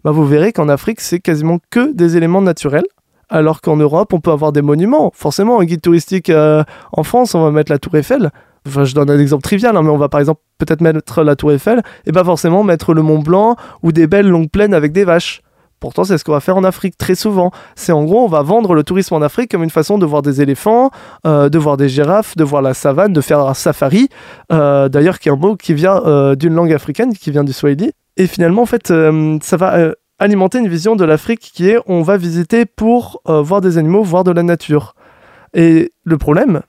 Bah, 0.05 0.11
vous 0.11 0.25
verrez 0.25 0.53
qu'en 0.53 0.69
Afrique, 0.69 1.01
c'est 1.01 1.19
quasiment 1.19 1.57
que 1.71 1.91
des 1.91 2.15
éléments 2.15 2.41
naturels. 2.41 2.85
Alors 3.27 3.61
qu'en 3.61 3.75
Europe, 3.75 4.13
on 4.13 4.19
peut 4.19 4.31
avoir 4.31 4.51
des 4.51 4.61
monuments. 4.61 5.11
Forcément, 5.15 5.59
un 5.59 5.65
guide 5.65 5.81
touristique 5.81 6.31
en 6.31 7.03
France, 7.03 7.33
on 7.33 7.43
va 7.43 7.49
mettre 7.49 7.71
la 7.71 7.79
Tour 7.79 7.97
Eiffel. 7.97 8.31
Enfin, 8.67 8.83
je 8.83 8.93
donne 8.93 9.09
un 9.09 9.19
exemple 9.19 9.41
trivial, 9.41 9.75
hein, 9.75 9.81
mais 9.81 9.89
on 9.89 9.97
va 9.97 10.09
par 10.09 10.19
exemple 10.19 10.41
peut-être 10.59 10.81
mettre 10.81 11.23
la 11.23 11.35
Tour 11.35 11.51
Eiffel 11.51 11.81
et 12.05 12.11
pas 12.11 12.23
forcément 12.23 12.63
mettre 12.63 12.93
le 12.93 13.01
Mont 13.01 13.19
Blanc 13.19 13.55
ou 13.81 13.91
des 13.91 14.05
belles 14.05 14.29
longues 14.29 14.49
plaines 14.49 14.75
avec 14.75 14.91
des 14.91 15.05
vaches. 15.05 15.41
Pourtant, 15.79 16.03
c'est 16.03 16.17
ce 16.17 16.23
qu'on 16.23 16.31
va 16.31 16.39
faire 16.39 16.57
en 16.57 16.63
Afrique 16.63 16.97
très 16.97 17.15
souvent. 17.15 17.51
C'est 17.75 17.91
en 17.91 18.03
gros, 18.03 18.23
on 18.23 18.27
va 18.27 18.41
vendre 18.41 18.73
le 18.73 18.83
tourisme 18.83 19.13
en 19.15 19.21
Afrique 19.21 19.51
comme 19.51 19.63
une 19.63 19.69
façon 19.69 19.97
de 19.97 20.05
voir 20.05 20.21
des 20.21 20.41
éléphants, 20.41 20.89
euh, 21.27 21.49
de 21.49 21.57
voir 21.57 21.77
des 21.77 21.89
girafes, 21.89 22.35
de 22.35 22.43
voir 22.43 22.61
la 22.61 22.73
savane, 22.73 23.13
de 23.13 23.21
faire 23.21 23.39
un 23.39 23.53
safari. 23.53 24.09
Euh, 24.51 24.89
D'ailleurs, 24.89 25.19
qui 25.19 25.29
est 25.29 25.31
un 25.31 25.35
mot 25.35 25.55
qui 25.55 25.73
vient 25.73 26.01
euh, 26.05 26.35
d'une 26.35 26.53
langue 26.53 26.73
africaine, 26.73 27.13
qui 27.13 27.31
vient 27.31 27.43
du 27.43 27.53
Swahili. 27.53 27.91
Et 28.17 28.27
finalement, 28.27 28.61
en 28.61 28.65
fait, 28.65 28.93
ça 29.41 29.57
va 29.57 29.91
alimenter 30.19 30.59
une 30.59 30.69
vision 30.69 30.95
de 30.95 31.03
l'Afrique 31.03 31.41
qui 31.41 31.69
est 31.69 31.77
on 31.85 32.01
va 32.01 32.15
visiter 32.15 32.65
pour 32.65 33.21
voir 33.25 33.59
des 33.59 33.77
animaux, 33.77 34.03
voir 34.03 34.23
de 34.23 34.31
la 34.31 34.41
nature. 34.41 34.95
Et 35.53 35.91
le 36.05 36.17
problème, 36.17 36.61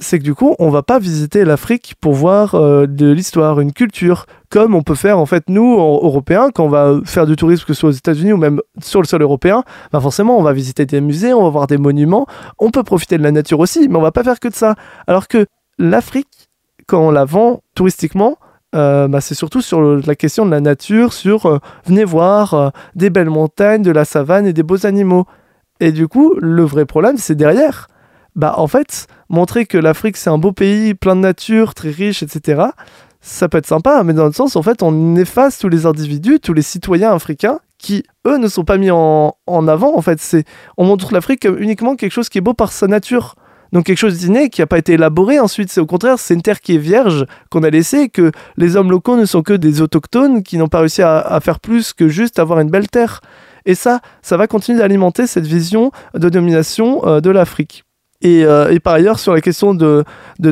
c'est 0.00 0.18
que 0.18 0.24
du 0.24 0.34
coup, 0.34 0.54
on 0.58 0.70
va 0.70 0.82
pas 0.82 0.98
visiter 0.98 1.44
l'Afrique 1.44 1.94
pour 2.00 2.14
voir 2.14 2.54
euh, 2.54 2.86
de 2.86 3.10
l'histoire, 3.10 3.60
une 3.60 3.72
culture, 3.72 4.26
comme 4.48 4.74
on 4.74 4.82
peut 4.82 4.94
faire 4.94 5.18
en 5.18 5.26
fait 5.26 5.44
nous, 5.48 5.74
en- 5.78 6.00
Européens, 6.02 6.48
quand 6.52 6.64
on 6.64 6.68
va 6.68 7.00
faire 7.04 7.26
du 7.26 7.36
tourisme, 7.36 7.64
que 7.66 7.74
ce 7.74 7.80
soit 7.80 7.90
aux 7.90 7.92
États-Unis 7.92 8.32
ou 8.32 8.38
même 8.38 8.60
sur 8.80 9.00
le 9.02 9.06
sol 9.06 9.20
européen, 9.22 9.64
bah 9.92 10.00
forcément, 10.00 10.38
on 10.38 10.42
va 10.42 10.52
visiter 10.54 10.86
des 10.86 11.00
musées, 11.00 11.34
on 11.34 11.42
va 11.44 11.50
voir 11.50 11.66
des 11.66 11.76
monuments, 11.78 12.26
on 12.58 12.70
peut 12.70 12.82
profiter 12.82 13.18
de 13.18 13.22
la 13.22 13.32
nature 13.32 13.60
aussi, 13.60 13.88
mais 13.88 13.96
on 13.96 14.02
va 14.02 14.12
pas 14.12 14.24
faire 14.24 14.40
que 14.40 14.48
de 14.48 14.54
ça. 14.54 14.74
Alors 15.06 15.28
que 15.28 15.46
l'Afrique, 15.78 16.48
quand 16.86 17.06
on 17.06 17.10
la 17.10 17.24
vend 17.26 17.60
touristiquement, 17.74 18.38
euh, 18.74 19.08
bah, 19.08 19.20
c'est 19.20 19.34
surtout 19.34 19.60
sur 19.60 19.82
la 19.82 20.14
question 20.14 20.46
de 20.46 20.50
la 20.50 20.60
nature, 20.60 21.12
sur 21.12 21.44
euh, 21.44 21.58
venez 21.84 22.04
voir 22.04 22.72
des 22.96 23.10
belles 23.10 23.28
montagnes, 23.30 23.82
de 23.82 23.90
la 23.90 24.06
savane 24.06 24.46
et 24.46 24.54
des 24.54 24.62
beaux 24.62 24.86
animaux. 24.86 25.26
Et 25.80 25.92
du 25.92 26.08
coup, 26.08 26.34
le 26.40 26.62
vrai 26.64 26.86
problème, 26.86 27.18
c'est 27.18 27.34
derrière. 27.34 27.88
Bah, 28.34 28.54
en 28.56 28.66
fait, 28.66 29.06
montrer 29.28 29.66
que 29.66 29.76
l'Afrique, 29.78 30.16
c'est 30.16 30.30
un 30.30 30.38
beau 30.38 30.52
pays, 30.52 30.94
plein 30.94 31.16
de 31.16 31.20
nature, 31.20 31.74
très 31.74 31.90
riche, 31.90 32.22
etc., 32.22 32.62
ça 33.24 33.48
peut 33.48 33.58
être 33.58 33.66
sympa, 33.66 34.02
mais 34.02 34.14
dans 34.14 34.26
le 34.26 34.32
sens, 34.32 34.56
en 34.56 34.62
fait, 34.62 34.82
on 34.82 35.14
efface 35.14 35.58
tous 35.58 35.68
les 35.68 35.86
individus, 35.86 36.40
tous 36.40 36.54
les 36.54 36.62
citoyens 36.62 37.14
africains 37.14 37.60
qui, 37.78 38.04
eux, 38.26 38.36
ne 38.36 38.48
sont 38.48 38.64
pas 38.64 38.78
mis 38.78 38.90
en, 38.90 39.36
avant. 39.68 39.96
En 39.96 40.02
fait, 40.02 40.44
on 40.76 40.84
montre 40.84 41.12
l'Afrique 41.14 41.42
comme 41.42 41.56
uniquement 41.60 41.94
quelque 41.94 42.10
chose 42.10 42.28
qui 42.28 42.38
est 42.38 42.42
beau 42.42 42.52
par 42.54 42.72
sa 42.72 42.88
nature. 42.88 43.36
Donc 43.72 43.86
quelque 43.86 43.98
chose 43.98 44.18
d'inné 44.18 44.50
qui 44.50 44.60
n'a 44.60 44.66
pas 44.66 44.78
été 44.78 44.94
élaboré 44.94 45.38
ensuite. 45.38 45.70
C'est 45.70 45.80
au 45.80 45.86
contraire, 45.86 46.18
c'est 46.18 46.34
une 46.34 46.42
terre 46.42 46.60
qui 46.60 46.74
est 46.74 46.78
vierge 46.78 47.26
qu'on 47.48 47.62
a 47.62 47.70
laissée, 47.70 48.08
que 48.08 48.32
les 48.56 48.76
hommes 48.76 48.90
locaux 48.90 49.16
ne 49.16 49.24
sont 49.24 49.42
que 49.42 49.54
des 49.54 49.80
autochtones 49.80 50.42
qui 50.42 50.58
n'ont 50.58 50.68
pas 50.68 50.80
réussi 50.80 51.02
à, 51.02 51.18
à 51.18 51.40
faire 51.40 51.60
plus 51.60 51.92
que 51.92 52.08
juste 52.08 52.40
avoir 52.40 52.58
une 52.58 52.70
belle 52.70 52.88
terre. 52.88 53.20
Et 53.66 53.76
ça, 53.76 54.00
ça 54.20 54.36
va 54.36 54.46
continuer 54.48 54.78
d'alimenter 54.78 55.26
cette 55.26 55.46
vision 55.46 55.92
de 56.14 56.28
domination 56.28 57.06
euh, 57.06 57.20
de 57.20 57.30
l'Afrique. 57.30 57.84
Et, 58.22 58.44
euh, 58.44 58.70
et 58.70 58.80
par 58.80 58.94
ailleurs, 58.94 59.18
sur 59.18 59.34
la 59.34 59.40
question 59.40 59.74
de, 59.74 60.04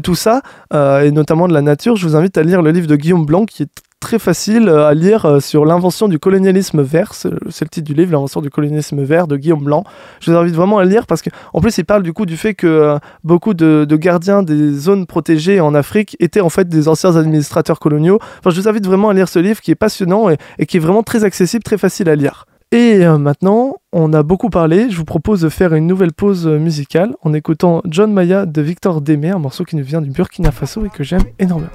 tout 0.03 0.15
ça, 0.15 0.43
euh, 0.75 1.03
et 1.03 1.11
notamment 1.13 1.49
de 1.49 1.55
la 1.55 1.63
nature, 1.63 1.97
je 1.97 2.07
vous 2.07 2.17
invite 2.17 2.37
à 2.37 2.43
lire 2.43 2.63
le 2.63 2.71
livre 2.73 2.89
de 2.89 2.97
Guillaume 2.97 3.25
Blanc, 3.25 3.47
qui 3.47 3.63
est 3.63 3.71
très 4.01 4.19
facile 4.19 4.69
euh, 4.69 4.89
à 4.89 4.95
lire 4.95 5.41
sur 5.41 5.65
l'invention 5.65 6.09
du 6.09 6.19
colonialisme 6.19 6.83
vert. 6.83 7.15
C'est 7.15 7.31
le 7.31 7.69
titre 7.69 7.87
du 7.87 7.95
livre, 7.95 8.11
l'invention 8.11 8.41
du 8.41 8.51
colonialisme 8.51 9.03
vert 9.03 9.29
de 9.29 9.37
Guillaume 9.37 9.63
Blanc. 9.63 9.85
Je 10.21 10.33
vous 10.33 10.37
invite 10.37 10.55
vraiment 10.55 10.79
à 10.79 10.85
le 10.85 10.91
lire 10.91 11.07
parce 11.07 11.23
qu'en 11.23 11.61
plus, 11.61 11.79
il 11.79 11.85
parle 11.85 12.03
du 12.03 12.13
coup 12.13 12.27
du 12.27 12.37
fait 12.37 12.55
que 12.55 12.99
beaucoup 13.23 13.55
de, 13.55 13.87
gardiens 13.97 14.43
des 14.43 14.73
zones 14.73 15.07
protégées 15.07 15.61
en 15.61 15.75
Afrique 15.75 16.17
étaient 16.19 16.41
en 16.41 16.51
fait 16.51 16.69
des 16.69 16.89
anciens 16.89 17.15
administrateurs 17.15 17.79
coloniaux. 17.79 18.19
Enfin, 18.41 18.51
je 18.51 18.61
vous 18.61 18.69
invite 18.69 18.87
vraiment 18.87 19.11
à 19.11 19.15
lire 19.15 19.29
ce 19.29 19.39
livre 19.39 19.61
qui 19.61 19.71
est 19.71 19.77
passionnant 19.77 20.29
et 20.59 20.67
qui 20.67 20.79
est 20.79 20.81
vraiment 20.81 21.05
très 21.05 21.23
accessible, 21.23 21.63
très 21.63 21.79
facile 21.79 22.09
à 22.09 22.17
lire. 22.17 22.47
Et 22.73 23.05
euh, 23.05 23.19
maintenant, 23.19 23.79
on 23.93 24.13
a 24.13 24.23
beaucoup 24.23 24.49
parlé. 24.49 24.91
Je 24.91 24.97
vous 24.97 25.05
propose 25.05 25.41
de 25.41 25.49
faire 25.49 25.75
une 25.75 25.89
nouvelle 25.89 26.13
pause 26.13 26.47
euh, 26.47 26.57
musicale 26.59 27.17
en 27.23 27.33
écoutant 27.35 27.83
John 27.85 28.13
Maya 28.13 28.47
de 28.47 28.63
Victor 28.63 29.01
Démé, 29.01 29.31
un 29.31 29.41
morceau 29.41 29.65
qui 29.65 29.75
nous 29.75 29.83
vient 29.83 30.01
du 30.01 30.11
Burkina 30.11 30.53
Faso 30.53 30.87
et 30.87 30.91
que 30.91 31.03
j'aime 31.03 31.25
énormément. 31.41 31.71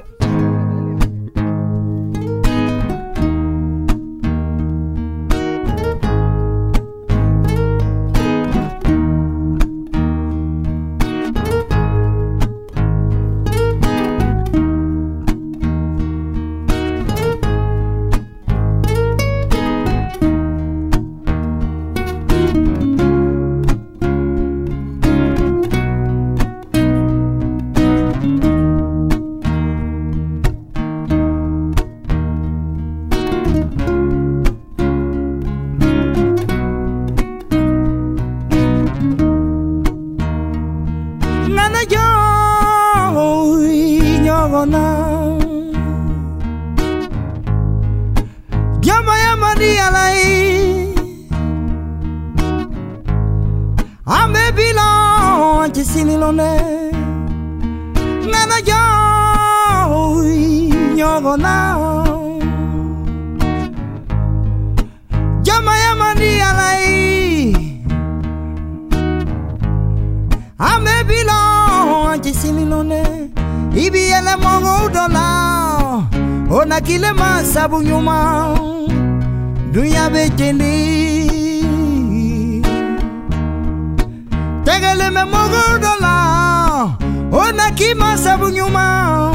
Ona 87.75 87.83
ki 87.83 87.95
masabu 87.95 88.49
nyuma 88.49 89.33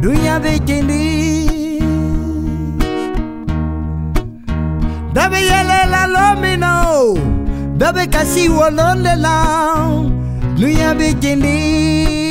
Dunya 0.00 0.40
bejendi 0.40 1.48
Dabe 5.12 5.36
yele 5.36 5.90
la 5.90 6.06
lomino 6.06 7.16
Dabe 7.78 8.06
kasi 8.10 8.48
wolonde 8.48 9.16
la 9.16 9.44
Dunya 10.58 10.94
bejendi 10.94 12.23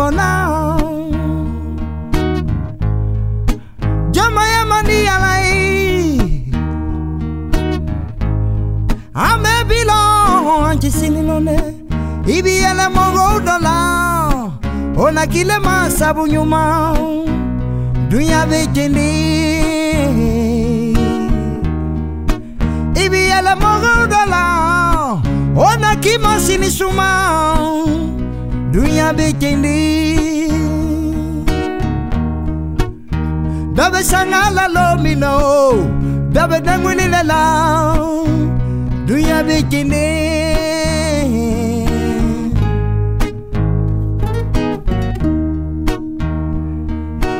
nyogona 0.00 0.78
Jama 4.10 4.48
yama 4.48 4.82
ni 4.82 5.06
alai 5.06 6.42
Ame 9.14 9.64
bilon 9.68 10.70
anti 10.70 10.90
sinilone 10.90 11.56
Ibi 12.26 12.50
ele 12.56 12.88
mongo 12.94 13.40
dola 13.40 14.50
Ona 14.96 15.26
kile 15.26 15.58
masabu 15.58 16.26
nyuma. 16.26 16.94
Dunya 18.08 18.46
bejendi 18.46 19.10
Ibi 23.04 23.18
ele 23.18 23.54
mongo 23.54 24.06
dola 24.06 25.22
Ona 25.56 25.96
kima 25.96 26.40
sini 26.40 26.70
suma 26.70 27.10
Dünya 28.72 29.10
bitindi 29.18 29.78
Dabe 33.76 34.02
sana 34.02 34.50
la 34.50 34.66
lo 34.68 35.02
mino 35.02 35.34
Dabe 36.32 36.60
dangwini 36.62 37.08
la 37.10 37.22
la 37.22 37.42
Dünya 39.06 39.42
bitindi 39.42 40.06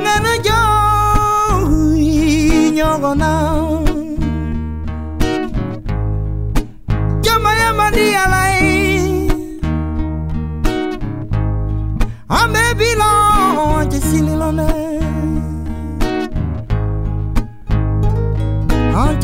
Ngana 0.03 0.35
jo 0.47 0.61
Nyogona 2.75 3.70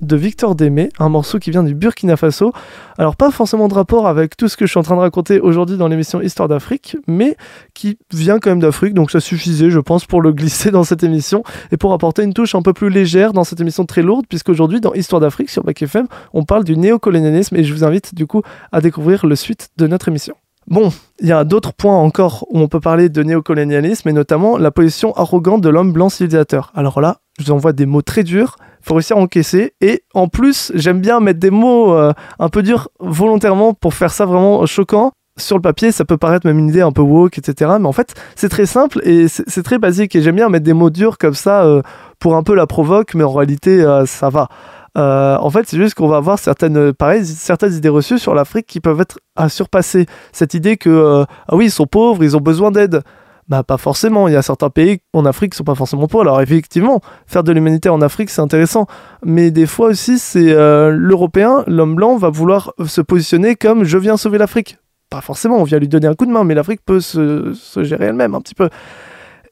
de 0.00 0.16
Victor 0.16 0.54
Démé, 0.54 0.88
un 0.98 1.08
morceau 1.08 1.38
qui 1.38 1.50
vient 1.50 1.62
du 1.62 1.74
Burkina 1.74 2.16
Faso. 2.16 2.52
Alors 2.98 3.16
pas 3.16 3.30
forcément 3.30 3.68
de 3.68 3.74
rapport 3.74 4.06
avec 4.06 4.36
tout 4.36 4.48
ce 4.48 4.56
que 4.56 4.66
je 4.66 4.70
suis 4.70 4.78
en 4.78 4.82
train 4.82 4.96
de 4.96 5.00
raconter 5.00 5.40
aujourd'hui 5.40 5.76
dans 5.76 5.88
l'émission 5.88 6.20
Histoire 6.20 6.48
d'Afrique, 6.48 6.96
mais 7.06 7.36
qui 7.74 7.98
vient 8.12 8.38
quand 8.38 8.50
même 8.50 8.60
d'Afrique, 8.60 8.94
donc 8.94 9.10
ça 9.10 9.20
suffisait 9.20 9.70
je 9.70 9.78
pense 9.78 10.04
pour 10.04 10.22
le 10.22 10.32
glisser 10.32 10.70
dans 10.70 10.84
cette 10.84 11.02
émission 11.02 11.42
et 11.72 11.76
pour 11.76 11.92
apporter 11.92 12.22
une 12.22 12.34
touche 12.34 12.54
un 12.54 12.62
peu 12.62 12.72
plus 12.72 12.90
légère 12.90 13.32
dans 13.32 13.44
cette 13.44 13.60
émission 13.60 13.86
très 13.86 14.02
lourde, 14.02 14.26
puisqu'aujourd'hui 14.28 14.80
dans 14.80 14.94
Histoire 14.94 15.20
d'Afrique 15.20 15.50
sur 15.50 15.64
Bac 15.64 15.80
FM, 15.82 16.06
on 16.32 16.44
parle 16.44 16.64
du 16.64 16.76
néocolonialisme 16.76 17.56
et 17.56 17.64
je 17.64 17.72
vous 17.72 17.84
invite 17.84 18.14
du 18.14 18.26
coup 18.26 18.42
à 18.72 18.80
découvrir 18.80 19.26
le 19.26 19.36
suite 19.36 19.70
de 19.76 19.86
notre 19.86 20.08
émission. 20.08 20.34
Bon, 20.66 20.92
il 21.20 21.26
y 21.26 21.32
a 21.32 21.42
d'autres 21.44 21.72
points 21.72 21.96
encore 21.96 22.46
où 22.50 22.60
on 22.60 22.68
peut 22.68 22.80
parler 22.80 23.08
de 23.08 23.22
néocolonialisme 23.22 24.08
et 24.08 24.12
notamment 24.12 24.56
la 24.56 24.70
position 24.70 25.12
arrogante 25.16 25.62
de 25.62 25.68
l'homme 25.68 25.92
blanc 25.92 26.08
civilisateur. 26.08 26.70
Alors 26.76 27.00
là, 27.00 27.18
je 27.40 27.46
vous 27.46 27.52
envoie 27.52 27.72
des 27.72 27.86
mots 27.86 28.02
très 28.02 28.22
durs, 28.22 28.56
faut 28.82 28.94
réussir 28.94 29.16
à 29.16 29.20
encaisser 29.20 29.74
et 29.80 30.02
en 30.14 30.28
plus, 30.28 30.72
j'aime 30.74 31.00
bien 31.00 31.20
mettre 31.20 31.40
des 31.40 31.50
mots 31.50 31.94
euh, 31.94 32.12
un 32.38 32.48
peu 32.48 32.62
durs 32.62 32.88
volontairement 32.98 33.74
pour 33.74 33.94
faire 33.94 34.12
ça 34.12 34.26
vraiment 34.26 34.64
choquant. 34.66 35.12
Sur 35.38 35.56
le 35.56 35.62
papier, 35.62 35.90
ça 35.90 36.04
peut 36.04 36.18
paraître 36.18 36.46
même 36.46 36.58
une 36.58 36.68
idée 36.68 36.82
un 36.82 36.92
peu 36.92 37.00
woke, 37.00 37.38
etc. 37.38 37.72
Mais 37.80 37.86
en 37.86 37.92
fait, 37.92 38.14
c'est 38.36 38.50
très 38.50 38.66
simple 38.66 39.00
et 39.04 39.26
c'est 39.28 39.62
très 39.62 39.78
basique. 39.78 40.14
Et 40.14 40.22
j'aime 40.22 40.36
bien 40.36 40.50
mettre 40.50 40.64
des 40.64 40.74
mots 40.74 40.90
durs 40.90 41.16
comme 41.16 41.34
ça 41.34 41.64
euh, 41.64 41.80
pour 42.18 42.36
un 42.36 42.42
peu 42.42 42.54
la 42.54 42.66
provoque, 42.66 43.14
mais 43.14 43.24
en 43.24 43.32
réalité, 43.32 43.80
euh, 43.80 44.04
ça 44.04 44.28
va. 44.28 44.48
En 44.96 45.48
fait, 45.48 45.66
c'est 45.66 45.78
juste 45.78 45.94
qu'on 45.94 46.08
va 46.08 46.18
avoir 46.18 46.38
certaines, 46.38 46.92
pareil, 46.92 47.24
certaines 47.24 47.72
idées 47.72 47.88
reçues 47.88 48.18
sur 48.18 48.34
l'Afrique 48.34 48.66
qui 48.66 48.80
peuvent 48.80 49.00
être 49.00 49.18
à 49.34 49.48
surpasser. 49.48 50.04
Cette 50.32 50.52
idée 50.52 50.76
que, 50.76 51.24
ah 51.48 51.56
oui, 51.56 51.66
ils 51.66 51.70
sont 51.70 51.86
pauvres, 51.86 52.22
ils 52.22 52.36
ont 52.36 52.40
besoin 52.40 52.70
d'aide. 52.70 53.02
Bah, 53.50 53.64
pas 53.64 53.78
forcément. 53.78 54.28
Il 54.28 54.34
y 54.34 54.36
a 54.36 54.42
certains 54.42 54.70
pays 54.70 55.00
en 55.12 55.26
Afrique 55.26 55.52
qui 55.52 55.56
sont 55.56 55.64
pas 55.64 55.74
forcément 55.74 56.06
pauvres. 56.06 56.22
Alors, 56.22 56.40
effectivement, 56.40 57.00
faire 57.26 57.42
de 57.42 57.50
l'humanitaire 57.50 57.92
en 57.92 58.00
Afrique, 58.00 58.30
c'est 58.30 58.40
intéressant. 58.40 58.86
Mais 59.24 59.50
des 59.50 59.66
fois 59.66 59.88
aussi, 59.88 60.20
c'est 60.20 60.52
euh, 60.52 60.90
l'Européen, 60.90 61.64
l'homme 61.66 61.96
blanc, 61.96 62.16
va 62.16 62.30
vouloir 62.30 62.72
se 62.86 63.00
positionner 63.00 63.56
comme 63.56 63.82
je 63.82 63.98
viens 63.98 64.16
sauver 64.16 64.38
l'Afrique. 64.38 64.78
Pas 65.10 65.20
forcément, 65.20 65.56
on 65.56 65.64
vient 65.64 65.80
lui 65.80 65.88
donner 65.88 66.06
un 66.06 66.14
coup 66.14 66.26
de 66.26 66.30
main, 66.30 66.44
mais 66.44 66.54
l'Afrique 66.54 66.82
peut 66.86 67.00
se 67.00 67.52
gérer 67.78 68.04
elle-même 68.04 68.36
un 68.36 68.40
petit 68.40 68.54
peu. 68.54 68.68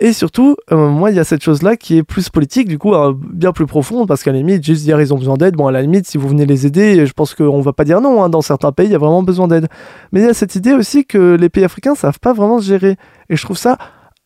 Et 0.00 0.12
surtout, 0.12 0.54
euh, 0.70 0.88
moi, 0.88 1.10
il 1.10 1.16
y 1.16 1.18
a 1.18 1.24
cette 1.24 1.42
chose-là 1.42 1.76
qui 1.76 1.96
est 1.96 2.04
plus 2.04 2.28
politique, 2.28 2.68
du 2.68 2.78
coup, 2.78 2.94
euh, 2.94 3.12
bien 3.16 3.50
plus 3.50 3.66
profonde, 3.66 4.06
parce 4.06 4.22
qu'à 4.22 4.30
la 4.30 4.38
limite, 4.38 4.64
juste 4.64 4.84
dire 4.84 5.00
ils 5.00 5.12
ont 5.12 5.18
besoin 5.18 5.36
d'aide, 5.36 5.56
bon, 5.56 5.66
à 5.66 5.72
la 5.72 5.82
limite, 5.82 6.06
si 6.06 6.18
vous 6.18 6.28
venez 6.28 6.46
les 6.46 6.66
aider, 6.66 7.04
je 7.04 7.12
pense 7.12 7.34
qu'on 7.34 7.60
va 7.60 7.72
pas 7.72 7.82
dire 7.82 8.00
non, 8.00 8.22
hein, 8.22 8.28
dans 8.28 8.40
certains 8.40 8.70
pays, 8.70 8.86
il 8.86 8.92
y 8.92 8.94
a 8.94 8.98
vraiment 8.98 9.24
besoin 9.24 9.48
d'aide. 9.48 9.66
Mais 10.12 10.20
il 10.20 10.26
y 10.26 10.28
a 10.28 10.34
cette 10.34 10.54
idée 10.54 10.72
aussi 10.72 11.04
que 11.04 11.34
les 11.34 11.48
pays 11.48 11.64
africains 11.64 11.96
savent 11.96 12.20
pas 12.20 12.32
vraiment 12.32 12.60
se 12.60 12.66
gérer. 12.66 12.96
Et 13.28 13.36
je 13.36 13.44
trouve 13.44 13.58
ça 13.58 13.76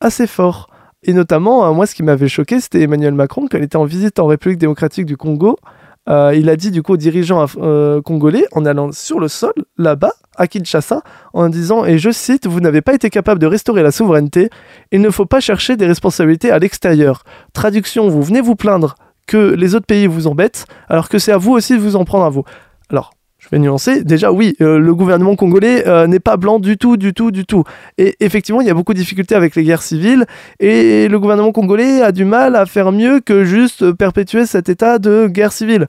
assez 0.00 0.26
fort. 0.26 0.68
Et 1.04 1.14
notamment, 1.14 1.64
euh, 1.64 1.72
moi, 1.72 1.86
ce 1.86 1.94
qui 1.94 2.02
m'avait 2.02 2.28
choqué, 2.28 2.60
c'était 2.60 2.82
Emmanuel 2.82 3.14
Macron, 3.14 3.46
quand 3.50 3.56
il 3.56 3.64
était 3.64 3.76
en 3.76 3.84
visite 3.84 4.18
en 4.18 4.26
République 4.26 4.58
démocratique 4.58 5.06
du 5.06 5.16
Congo. 5.16 5.56
Il 6.08 6.50
a 6.50 6.56
dit 6.56 6.72
du 6.72 6.82
coup 6.82 6.94
aux 6.94 6.96
dirigeants 6.96 7.46
congolais, 8.04 8.44
en 8.50 8.66
allant 8.66 8.90
sur 8.90 9.20
le 9.20 9.28
sol, 9.28 9.52
là-bas, 9.78 10.12
à 10.36 10.46
Kinshasa, 10.46 11.02
en 11.32 11.48
disant, 11.48 11.84
et 11.84 11.98
je 11.98 12.10
cite, 12.10 12.46
Vous 12.46 12.60
n'avez 12.60 12.80
pas 12.82 12.94
été 12.94 13.10
capable 13.10 13.40
de 13.40 13.46
restaurer 13.46 13.82
la 13.82 13.90
souveraineté, 13.90 14.50
il 14.92 15.00
ne 15.00 15.10
faut 15.10 15.26
pas 15.26 15.40
chercher 15.40 15.76
des 15.76 15.86
responsabilités 15.86 16.50
à 16.50 16.58
l'extérieur. 16.58 17.24
Traduction, 17.52 18.08
vous 18.08 18.22
venez 18.22 18.40
vous 18.40 18.54
plaindre 18.54 18.94
que 19.26 19.54
les 19.54 19.74
autres 19.74 19.86
pays 19.86 20.06
vous 20.06 20.26
embêtent, 20.26 20.66
alors 20.88 21.08
que 21.08 21.18
c'est 21.18 21.32
à 21.32 21.38
vous 21.38 21.52
aussi 21.52 21.74
de 21.74 21.80
vous 21.80 21.96
en 21.96 22.04
prendre 22.04 22.24
à 22.24 22.30
vous. 22.30 22.44
Alors, 22.90 23.12
je 23.38 23.48
vais 23.50 23.58
nuancer. 23.58 24.04
Déjà, 24.04 24.30
oui, 24.30 24.54
euh, 24.60 24.78
le 24.78 24.94
gouvernement 24.94 25.34
congolais 25.34 25.86
euh, 25.88 26.06
n'est 26.06 26.20
pas 26.20 26.36
blanc 26.36 26.60
du 26.60 26.78
tout, 26.78 26.96
du 26.96 27.12
tout, 27.12 27.32
du 27.32 27.44
tout. 27.44 27.64
Et 27.98 28.14
effectivement, 28.20 28.60
il 28.60 28.68
y 28.68 28.70
a 28.70 28.74
beaucoup 28.74 28.92
de 28.92 28.98
difficultés 28.98 29.34
avec 29.34 29.56
les 29.56 29.64
guerres 29.64 29.82
civiles. 29.82 30.26
Et 30.60 31.08
le 31.08 31.18
gouvernement 31.18 31.50
congolais 31.50 32.02
a 32.02 32.12
du 32.12 32.24
mal 32.24 32.54
à 32.54 32.66
faire 32.66 32.92
mieux 32.92 33.20
que 33.20 33.42
juste 33.42 33.92
perpétuer 33.92 34.46
cet 34.46 34.68
état 34.68 35.00
de 35.00 35.26
guerre 35.26 35.52
civile. 35.52 35.88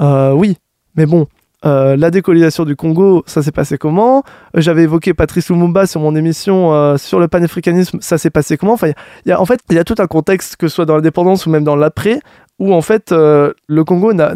Euh, 0.00 0.32
oui, 0.32 0.56
mais 0.96 1.06
bon. 1.06 1.28
La 1.64 2.10
décolonisation 2.10 2.64
du 2.64 2.76
Congo, 2.76 3.22
ça 3.26 3.42
s'est 3.42 3.52
passé 3.52 3.78
comment? 3.78 4.22
J'avais 4.54 4.82
évoqué 4.84 5.14
Patrice 5.14 5.48
Lumumba 5.48 5.86
sur 5.86 6.00
mon 6.00 6.14
émission 6.14 6.96
sur 6.98 7.18
le 7.20 7.28
panafricanisme, 7.28 7.98
ça 8.00 8.18
s'est 8.18 8.30
passé 8.30 8.56
comment? 8.56 8.74
Enfin, 8.74 8.92
En 9.36 9.44
fait, 9.44 9.60
il 9.70 9.76
y 9.76 9.78
a 9.78 9.84
tout 9.84 9.96
un 9.98 10.06
contexte, 10.06 10.56
que 10.56 10.68
ce 10.68 10.74
soit 10.76 10.86
dans 10.86 10.96
l'indépendance 10.96 11.46
ou 11.46 11.50
même 11.50 11.64
dans 11.64 11.76
l'après, 11.76 12.20
où 12.58 12.74
en 12.74 12.82
fait 12.82 13.12
euh, 13.12 13.52
le 13.66 13.84
Congo 13.84 14.12
n'a, 14.12 14.34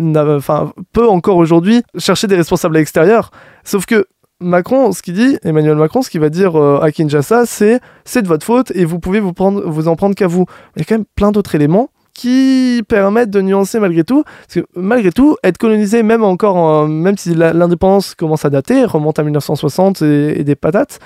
peut 0.93 1.09
encore 1.09 1.37
aujourd'hui 1.37 1.83
chercher 1.99 2.27
des 2.27 2.37
responsables 2.37 2.77
à 2.77 2.79
l'extérieur. 2.79 3.31
Sauf 3.65 3.87
que 3.87 4.07
Macron, 4.41 4.91
ce 4.93 5.03
qu'il 5.03 5.15
dit, 5.15 5.39
Emmanuel 5.45 5.77
Macron, 5.77 6.03
ce 6.03 6.11
qu'il 6.11 6.21
va 6.21 6.29
dire 6.29 6.61
euh, 6.61 6.81
à 6.81 6.91
Kinshasa, 6.91 7.47
c'est 7.47 7.81
c'est 8.05 8.23
de 8.23 8.29
votre 8.29 8.45
faute 8.45 8.73
et 8.75 8.85
vous 8.85 8.99
pouvez 8.99 9.21
vous, 9.21 9.33
vous 9.37 9.89
en 9.89 9.97
prendre 9.97 10.15
qu'à 10.15 10.27
vous. 10.27 10.47
Il 10.77 10.81
y 10.81 10.83
a 10.83 10.85
quand 10.85 10.97
même 10.97 11.05
plein 11.15 11.31
d'autres 11.31 11.55
éléments 11.55 11.91
qui 12.14 12.83
permettent 12.88 13.31
de 13.31 13.40
nuancer 13.40 13.79
malgré 13.81 14.05
tout. 14.05 14.25
Parce 14.25 14.61
que 14.61 14.66
malgré 14.75 15.12
tout, 15.12 15.37
être 15.42 15.59
colonisé, 15.59 16.03
même 16.03 16.25
encore, 16.25 16.88
même 16.88 17.16
si 17.16 17.35
l'indépendance 17.35 18.14
commence 18.14 18.44
à 18.44 18.51
dater, 18.51 18.85
remonte 18.85 19.18
à 19.18 19.22
1960 19.22 20.03
et 20.03 20.44
des 20.44 20.55
patates, 20.55 20.98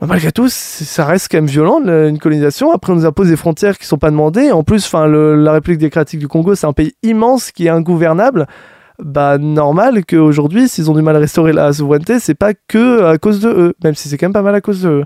malgré 0.00 0.32
tout, 0.32 0.48
ça 0.48 1.04
reste 1.04 1.28
quand 1.30 1.38
même 1.38 1.46
violent, 1.46 1.80
une 1.84 2.18
colonisation. 2.18 2.72
Après, 2.72 2.92
on 2.92 2.96
nous 2.96 3.06
impose 3.06 3.28
des 3.28 3.36
frontières 3.36 3.78
qui 3.78 3.86
sont 3.86 3.98
pas 3.98 4.10
demandées. 4.10 4.52
En 4.52 4.62
plus, 4.62 4.84
enfin, 4.86 5.06
la 5.06 5.52
République 5.52 5.80
démocratique 5.80 6.20
du 6.20 6.28
Congo, 6.28 6.54
c'est 6.54 6.66
un 6.66 6.72
pays 6.72 6.94
immense 7.02 7.50
qui 7.50 7.66
est 7.66 7.70
ingouvernable. 7.70 8.46
Bah, 9.00 9.38
normal 9.38 10.04
qu'aujourd'hui, 10.04 10.68
s'ils 10.68 10.90
ont 10.90 10.94
du 10.94 11.02
mal 11.02 11.14
à 11.14 11.20
restaurer 11.20 11.52
la 11.52 11.72
souveraineté, 11.72 12.18
c'est 12.18 12.34
pas 12.34 12.52
que 12.54 13.04
à 13.04 13.16
cause 13.16 13.38
de 13.38 13.48
eux, 13.48 13.74
même 13.84 13.94
si 13.94 14.08
c'est 14.08 14.18
quand 14.18 14.26
même 14.26 14.32
pas 14.32 14.42
mal 14.42 14.56
à 14.56 14.60
cause 14.60 14.82
de 14.82 14.88
eux. 14.88 15.04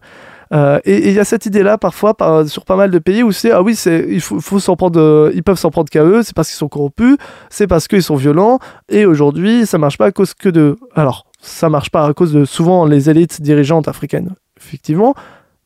Euh, 0.52 0.80
et 0.84 1.08
il 1.08 1.14
y 1.14 1.18
a 1.18 1.24
cette 1.24 1.46
idée-là 1.46 1.78
parfois 1.78 2.14
sur 2.46 2.64
pas 2.64 2.76
mal 2.76 2.90
de 2.90 2.98
pays 2.98 3.22
où 3.22 3.32
c'est 3.32 3.52
ah 3.52 3.62
oui 3.62 3.74
il 3.74 4.20
faut, 4.20 4.60
s'en 4.60 4.76
prendre 4.76 5.00
euh, 5.00 5.32
ils 5.34 5.42
peuvent 5.42 5.58
s'en 5.58 5.70
prendre 5.70 5.88
qu'à 5.88 6.04
eux 6.04 6.22
c'est 6.22 6.34
parce 6.34 6.48
qu'ils 6.48 6.58
sont 6.58 6.68
corrompus 6.68 7.16
c'est 7.48 7.66
parce 7.66 7.88
qu'ils 7.88 8.02
sont 8.02 8.16
violents 8.16 8.58
et 8.90 9.06
aujourd'hui 9.06 9.64
ça 9.64 9.78
marche 9.78 9.96
pas 9.96 10.06
à 10.06 10.12
cause 10.12 10.34
que 10.34 10.50
de 10.50 10.76
alors 10.94 11.24
ça 11.40 11.70
marche 11.70 11.90
pas 11.90 12.04
à 12.04 12.12
cause 12.12 12.34
de 12.34 12.44
souvent 12.44 12.84
les 12.84 13.08
élites 13.08 13.40
dirigeantes 13.40 13.88
africaines 13.88 14.34
effectivement, 14.62 15.14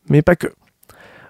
mais 0.09 0.22
pas 0.22 0.37
que. 0.37 0.49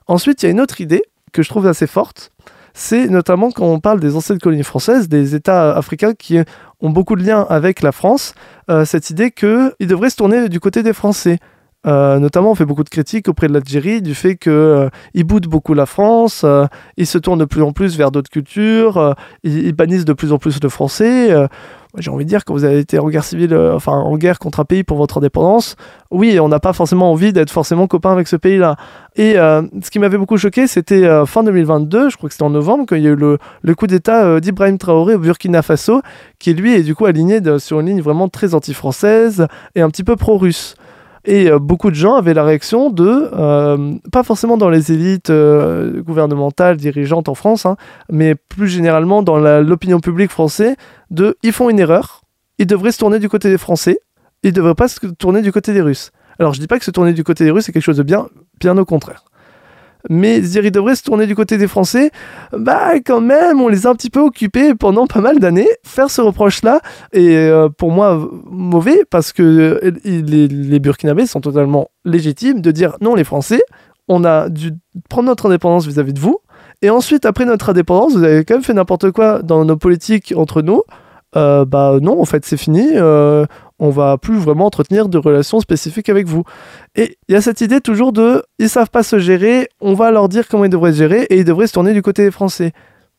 Ensuite, 0.06 0.42
il 0.42 0.46
y 0.46 0.48
a 0.48 0.52
une 0.52 0.60
autre 0.60 0.80
idée 0.80 1.02
que 1.32 1.42
je 1.42 1.48
trouve 1.48 1.66
assez 1.66 1.86
forte, 1.86 2.30
c'est 2.72 3.08
notamment 3.08 3.50
quand 3.50 3.66
on 3.66 3.80
parle 3.80 4.00
des 4.00 4.16
anciennes 4.16 4.38
colonies 4.38 4.62
françaises, 4.62 5.08
des 5.08 5.34
États 5.34 5.74
africains 5.74 6.14
qui 6.14 6.38
ont 6.80 6.90
beaucoup 6.90 7.16
de 7.16 7.24
liens 7.24 7.44
avec 7.48 7.82
la 7.82 7.92
France, 7.92 8.34
euh, 8.70 8.84
cette 8.84 9.10
idée 9.10 9.30
qu'ils 9.30 9.72
devraient 9.80 10.10
se 10.10 10.16
tourner 10.16 10.48
du 10.48 10.60
côté 10.60 10.82
des 10.82 10.92
Français. 10.92 11.38
Euh, 11.86 12.18
notamment, 12.18 12.50
on 12.50 12.54
fait 12.54 12.64
beaucoup 12.64 12.84
de 12.84 12.88
critiques 12.88 13.28
auprès 13.28 13.48
de 13.48 13.52
l'Algérie 13.52 14.02
du 14.02 14.14
fait 14.14 14.36
qu'ils 14.36 14.52
euh, 14.52 14.90
boudent 15.16 15.48
beaucoup 15.48 15.74
la 15.74 15.86
France, 15.86 16.44
ils 16.96 17.06
se 17.06 17.18
tournent 17.18 17.38
de 17.38 17.44
plus 17.44 17.62
en 17.62 17.72
plus 17.72 17.96
vers 17.96 18.10
d'autres 18.10 18.30
cultures, 18.30 19.14
ils, 19.42 19.72
bannissent 19.72 20.04
de 20.04 20.12
plus 20.12 20.32
en 20.32 20.38
plus 20.38 20.58
le 20.62 20.68
français 20.68 21.32
j'ai 21.98 22.10
envie 22.10 22.24
de 22.24 22.28
dire, 22.28 22.44
que 22.44 22.52
vous 22.52 22.64
avez 22.64 22.78
été 22.78 22.98
en 22.98 23.08
guerre 23.08 23.24
civile, 23.24 23.54
euh, 23.54 23.74
enfin 23.74 23.92
en 23.92 24.16
guerre 24.16 24.38
contre 24.38 24.60
un 24.60 24.64
pays 24.64 24.84
pour 24.84 24.98
votre 24.98 25.18
indépendance, 25.18 25.76
oui, 26.10 26.38
on 26.40 26.48
n'a 26.48 26.60
pas 26.60 26.72
forcément 26.72 27.10
envie 27.10 27.32
d'être 27.32 27.50
forcément 27.50 27.86
copain 27.86 28.12
avec 28.12 28.28
ce 28.28 28.36
pays-là. 28.36 28.76
Et 29.16 29.38
euh, 29.38 29.62
ce 29.82 29.90
qui 29.90 29.98
m'avait 29.98 30.18
beaucoup 30.18 30.36
choqué, 30.36 30.66
c'était 30.66 31.04
euh, 31.04 31.26
fin 31.26 31.42
2022, 31.42 32.10
je 32.10 32.16
crois 32.16 32.28
que 32.28 32.34
c'était 32.34 32.44
en 32.44 32.50
novembre, 32.50 32.84
quand 32.86 32.96
il 32.96 33.02
y 33.02 33.06
a 33.06 33.10
eu 33.10 33.16
le, 33.16 33.38
le 33.62 33.74
coup 33.74 33.86
d'État 33.86 34.40
d'Ibrahim 34.40 34.78
Traoré 34.78 35.14
au 35.14 35.18
Burkina 35.18 35.62
Faso, 35.62 36.02
qui 36.38 36.54
lui 36.54 36.74
est 36.74 36.82
du 36.82 36.94
coup 36.94 37.06
aligné 37.06 37.40
sur 37.58 37.80
une 37.80 37.86
ligne 37.86 38.02
vraiment 38.02 38.28
très 38.28 38.54
anti-française 38.54 39.46
et 39.74 39.80
un 39.80 39.90
petit 39.90 40.04
peu 40.04 40.16
pro-russe. 40.16 40.76
Et 41.26 41.50
euh, 41.50 41.58
beaucoup 41.58 41.90
de 41.90 41.96
gens 41.96 42.14
avaient 42.14 42.34
la 42.34 42.44
réaction 42.44 42.88
de, 42.88 43.30
euh, 43.32 43.94
pas 44.12 44.22
forcément 44.22 44.56
dans 44.56 44.70
les 44.70 44.92
élites 44.92 45.30
euh, 45.30 46.00
gouvernementales, 46.02 46.76
dirigeantes 46.76 47.28
en 47.28 47.34
France, 47.34 47.66
hein, 47.66 47.76
mais 48.10 48.36
plus 48.36 48.68
généralement 48.68 49.22
dans 49.22 49.36
l'opinion 49.36 49.98
publique 49.98 50.30
française, 50.30 50.76
de 51.10 51.36
ils 51.42 51.52
font 51.52 51.68
une 51.68 51.80
erreur, 51.80 52.22
ils 52.58 52.66
devraient 52.66 52.92
se 52.92 52.98
tourner 52.98 53.18
du 53.18 53.28
côté 53.28 53.50
des 53.50 53.58
Français, 53.58 53.98
ils 54.44 54.50
ne 54.50 54.54
devraient 54.54 54.76
pas 54.76 54.86
se 54.86 55.04
tourner 55.06 55.42
du 55.42 55.50
côté 55.50 55.72
des 55.72 55.80
Russes. 55.80 56.12
Alors 56.38 56.54
je 56.54 56.60
dis 56.60 56.68
pas 56.68 56.78
que 56.78 56.84
se 56.84 56.92
tourner 56.92 57.12
du 57.12 57.24
côté 57.24 57.44
des 57.44 57.50
Russes 57.50 57.64
c'est 57.64 57.72
quelque 57.72 57.82
chose 57.82 57.96
de 57.96 58.04
bien, 58.04 58.28
bien 58.60 58.78
au 58.78 58.84
contraire 58.84 59.24
mais 60.08 60.40
dire 60.40 60.64
il 60.64 60.70
devrait 60.70 60.96
se 60.96 61.02
tourner 61.02 61.26
du 61.26 61.34
côté 61.34 61.58
des 61.58 61.66
Français, 61.66 62.10
bah 62.52 62.94
quand 63.04 63.20
même, 63.20 63.60
on 63.60 63.68
les 63.68 63.86
a 63.86 63.90
un 63.90 63.94
petit 63.94 64.10
peu 64.10 64.20
occupés 64.20 64.74
pendant 64.74 65.06
pas 65.06 65.20
mal 65.20 65.38
d'années. 65.38 65.68
Faire 65.84 66.10
ce 66.10 66.20
reproche-là 66.20 66.80
est 67.12 67.36
euh, 67.36 67.68
pour 67.68 67.90
moi 67.90 68.28
mauvais 68.44 69.04
parce 69.10 69.32
que 69.32 69.42
euh, 69.42 69.92
les, 70.04 70.48
les, 70.48 70.78
Burkinabés 70.78 71.26
sont 71.26 71.40
totalement 71.40 71.88
légitimes 72.04 72.60
de 72.60 72.70
dire 72.70 72.96
non, 73.00 73.14
les 73.14 73.24
Français, 73.24 73.62
on 74.08 74.24
a 74.24 74.48
dû 74.48 74.72
prendre 75.08 75.28
notre 75.28 75.46
indépendance 75.46 75.86
vis-à-vis 75.86 76.12
de 76.12 76.20
vous. 76.20 76.38
Et 76.82 76.90
ensuite, 76.90 77.24
après 77.24 77.44
notre 77.44 77.70
indépendance, 77.70 78.14
vous 78.14 78.22
avez 78.22 78.44
quand 78.44 78.54
même 78.54 78.62
fait 78.62 78.74
n'importe 78.74 79.10
quoi 79.10 79.42
dans 79.42 79.64
nos 79.64 79.76
politiques 79.76 80.34
entre 80.36 80.62
nous. 80.62 80.82
Euh, 81.34 81.64
bah 81.64 81.98
non, 82.00 82.20
en 82.20 82.24
fait, 82.24 82.44
c'est 82.44 82.56
fini 82.56 82.86
on 83.78 83.90
va 83.90 84.18
plus 84.18 84.36
vraiment 84.36 84.66
entretenir 84.66 85.08
de 85.08 85.18
relations 85.18 85.60
spécifiques 85.60 86.08
avec 86.08 86.26
vous. 86.26 86.44
Et 86.94 87.18
il 87.28 87.32
y 87.32 87.36
a 87.36 87.40
cette 87.40 87.60
idée 87.60 87.80
toujours 87.80 88.12
de 88.12 88.42
ils 88.58 88.68
savent 88.68 88.90
pas 88.90 89.02
se 89.02 89.18
gérer, 89.18 89.68
on 89.80 89.94
va 89.94 90.10
leur 90.10 90.28
dire 90.28 90.48
comment 90.48 90.64
ils 90.64 90.70
devraient 90.70 90.92
se 90.92 90.98
gérer 90.98 91.22
et 91.24 91.38
ils 91.38 91.44
devraient 91.44 91.66
se 91.66 91.72
tourner 91.74 91.92
du 91.92 92.02
côté 92.02 92.24
des 92.24 92.30
Français. 92.30 92.72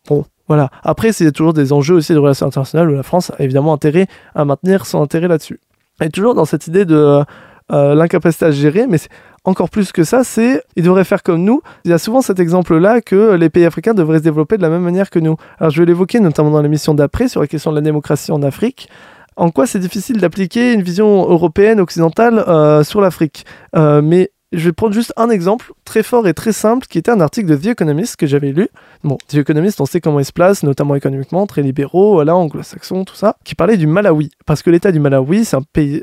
Bon, 0.08 0.26
voilà. 0.48 0.70
Après, 0.84 1.12
c'est 1.12 1.32
toujours 1.32 1.54
des 1.54 1.74
enjeux 1.74 1.96
aussi 1.96 2.13
de 2.13 2.20
relations 2.20 2.48
internationales 2.48 2.89
où 2.89 2.96
la 2.96 3.04
France 3.04 3.32
a 3.38 3.43
évidemment 3.43 3.74
intérêt 3.74 4.08
à 4.34 4.46
maintenir 4.46 4.86
son 4.86 5.02
intérêt 5.02 5.28
là-dessus. 5.28 5.60
Et 6.02 6.10
toujours 6.10 6.36
dans 6.36 6.46
cette 6.46 6.67
idée 6.67 6.86
de 6.86 7.24
euh, 7.72 7.96
l'incapacité 7.96 8.46
à 8.46 8.52
gérer, 8.52 8.88
mais 8.88 8.98
encore 9.43 9.70
plus 9.70 9.91
que 9.91 10.04
ça, 10.04 10.24
c'est 10.24 10.63
ils 10.76 10.84
devraient 10.84 11.04
faire 11.04 11.24
comme 11.24 11.43
nous. 11.43 11.62
Il 11.84 11.91
y 11.91 11.93
a 11.93 11.98
souvent 11.98 12.22
cet 12.22 12.39
exemple-là 12.39 13.02
que 13.02 13.36
les 13.36 13.50
pays 13.50 13.65
africains 13.65 13.93
devraient 13.93 14.20
se 14.20 14.24
développer 14.24 14.58
de 14.58 14.62
la 14.62 14.70
même 14.70 14.84
manière 14.84 15.10
que 15.10 15.20
nous. 15.20 15.36
Alors 15.60 15.72
je 15.72 15.82
vais 15.82 15.86
l'évoquer 15.86 16.20
notamment 16.20 16.52
dans 16.52 16.62
l'émission 16.62 16.93
d'après 16.93 17.28
sur 17.28 17.41
la 17.41 17.48
question 17.48 17.72
de 17.72 17.76
la 17.76 17.82
démocratie 17.82 18.32
en 18.32 18.41
Afrique 18.41 18.89
en 19.38 19.52
quoi 19.52 19.67
c'est 19.67 19.80
difficile 19.80 20.17
d'appliquer 20.17 20.73
une 20.73 20.82
vision 20.82 21.30
européenne, 21.30 21.80
occidentale 21.80 22.43
euh, 22.47 22.84
sur 22.84 23.00
l'Afrique? 23.00 23.45
Euh, 23.76 24.02
mais 24.02 24.32
je 24.54 24.63
vais 24.63 24.71
prendre 24.71 24.93
juste 24.93 25.13
un 25.17 25.30
exemple 25.30 25.73
très 25.84 26.04
fort 26.04 26.26
et 26.26 26.34
très 26.34 26.54
simple 26.54 26.88
qui 26.88 26.97
était 26.97 27.12
un 27.12 27.19
article 27.19 27.50
de 27.50 27.58
The 27.58 27.67
Economist 27.67 28.15
que 28.15 28.26
j'avais 28.26 28.54
lu. 28.54 28.69
Bon, 29.04 29.17
The 29.28 29.36
Economist, 29.36 29.82
on 29.82 29.86
sait 29.86 30.00
comment 30.00 30.19
il 30.19 30.26
se 30.26 30.32
place, 30.32 30.63
notamment 30.63 30.95
économiquement, 30.95 31.45
très 31.45 31.62
libéraux, 31.62 32.13
voilà, 32.13 32.34
anglo-saxons, 32.34 33.04
tout 33.04 33.15
ça, 33.15 33.36
qui 33.43 33.56
parlait 33.56 33.76
du 33.76 33.88
Malawi. 33.88 34.30
Parce 34.45 34.63
que 34.63 34.69
l'État 34.69 34.93
du 34.93 35.02
Malawi, 35.02 35.43
c'est 35.43 35.58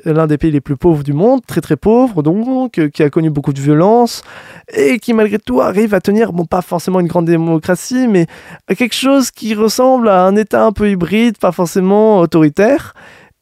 l'un 0.04 0.26
des 0.26 0.36
pays 0.36 0.50
les 0.50 0.60
plus 0.60 0.76
pauvres 0.76 1.02
du 1.02 1.14
monde, 1.14 1.40
très 1.46 1.62
très 1.62 1.76
pauvre, 1.76 2.22
donc, 2.22 2.78
euh, 2.78 2.88
qui 2.88 3.02
a 3.02 3.08
connu 3.08 3.30
beaucoup 3.30 3.54
de 3.54 3.60
violence, 3.60 4.22
et 4.74 4.98
qui 4.98 5.14
malgré 5.14 5.38
tout 5.38 5.62
arrive 5.62 5.94
à 5.94 6.00
tenir, 6.00 6.34
bon, 6.34 6.44
pas 6.44 6.60
forcément 6.60 7.00
une 7.00 7.08
grande 7.08 7.24
démocratie, 7.24 8.08
mais 8.08 8.26
quelque 8.76 8.94
chose 8.94 9.30
qui 9.30 9.54
ressemble 9.54 10.10
à 10.10 10.22
un 10.26 10.36
État 10.36 10.66
un 10.66 10.72
peu 10.72 10.90
hybride, 10.90 11.38
pas 11.38 11.52
forcément 11.52 12.20
autoritaire 12.20 12.92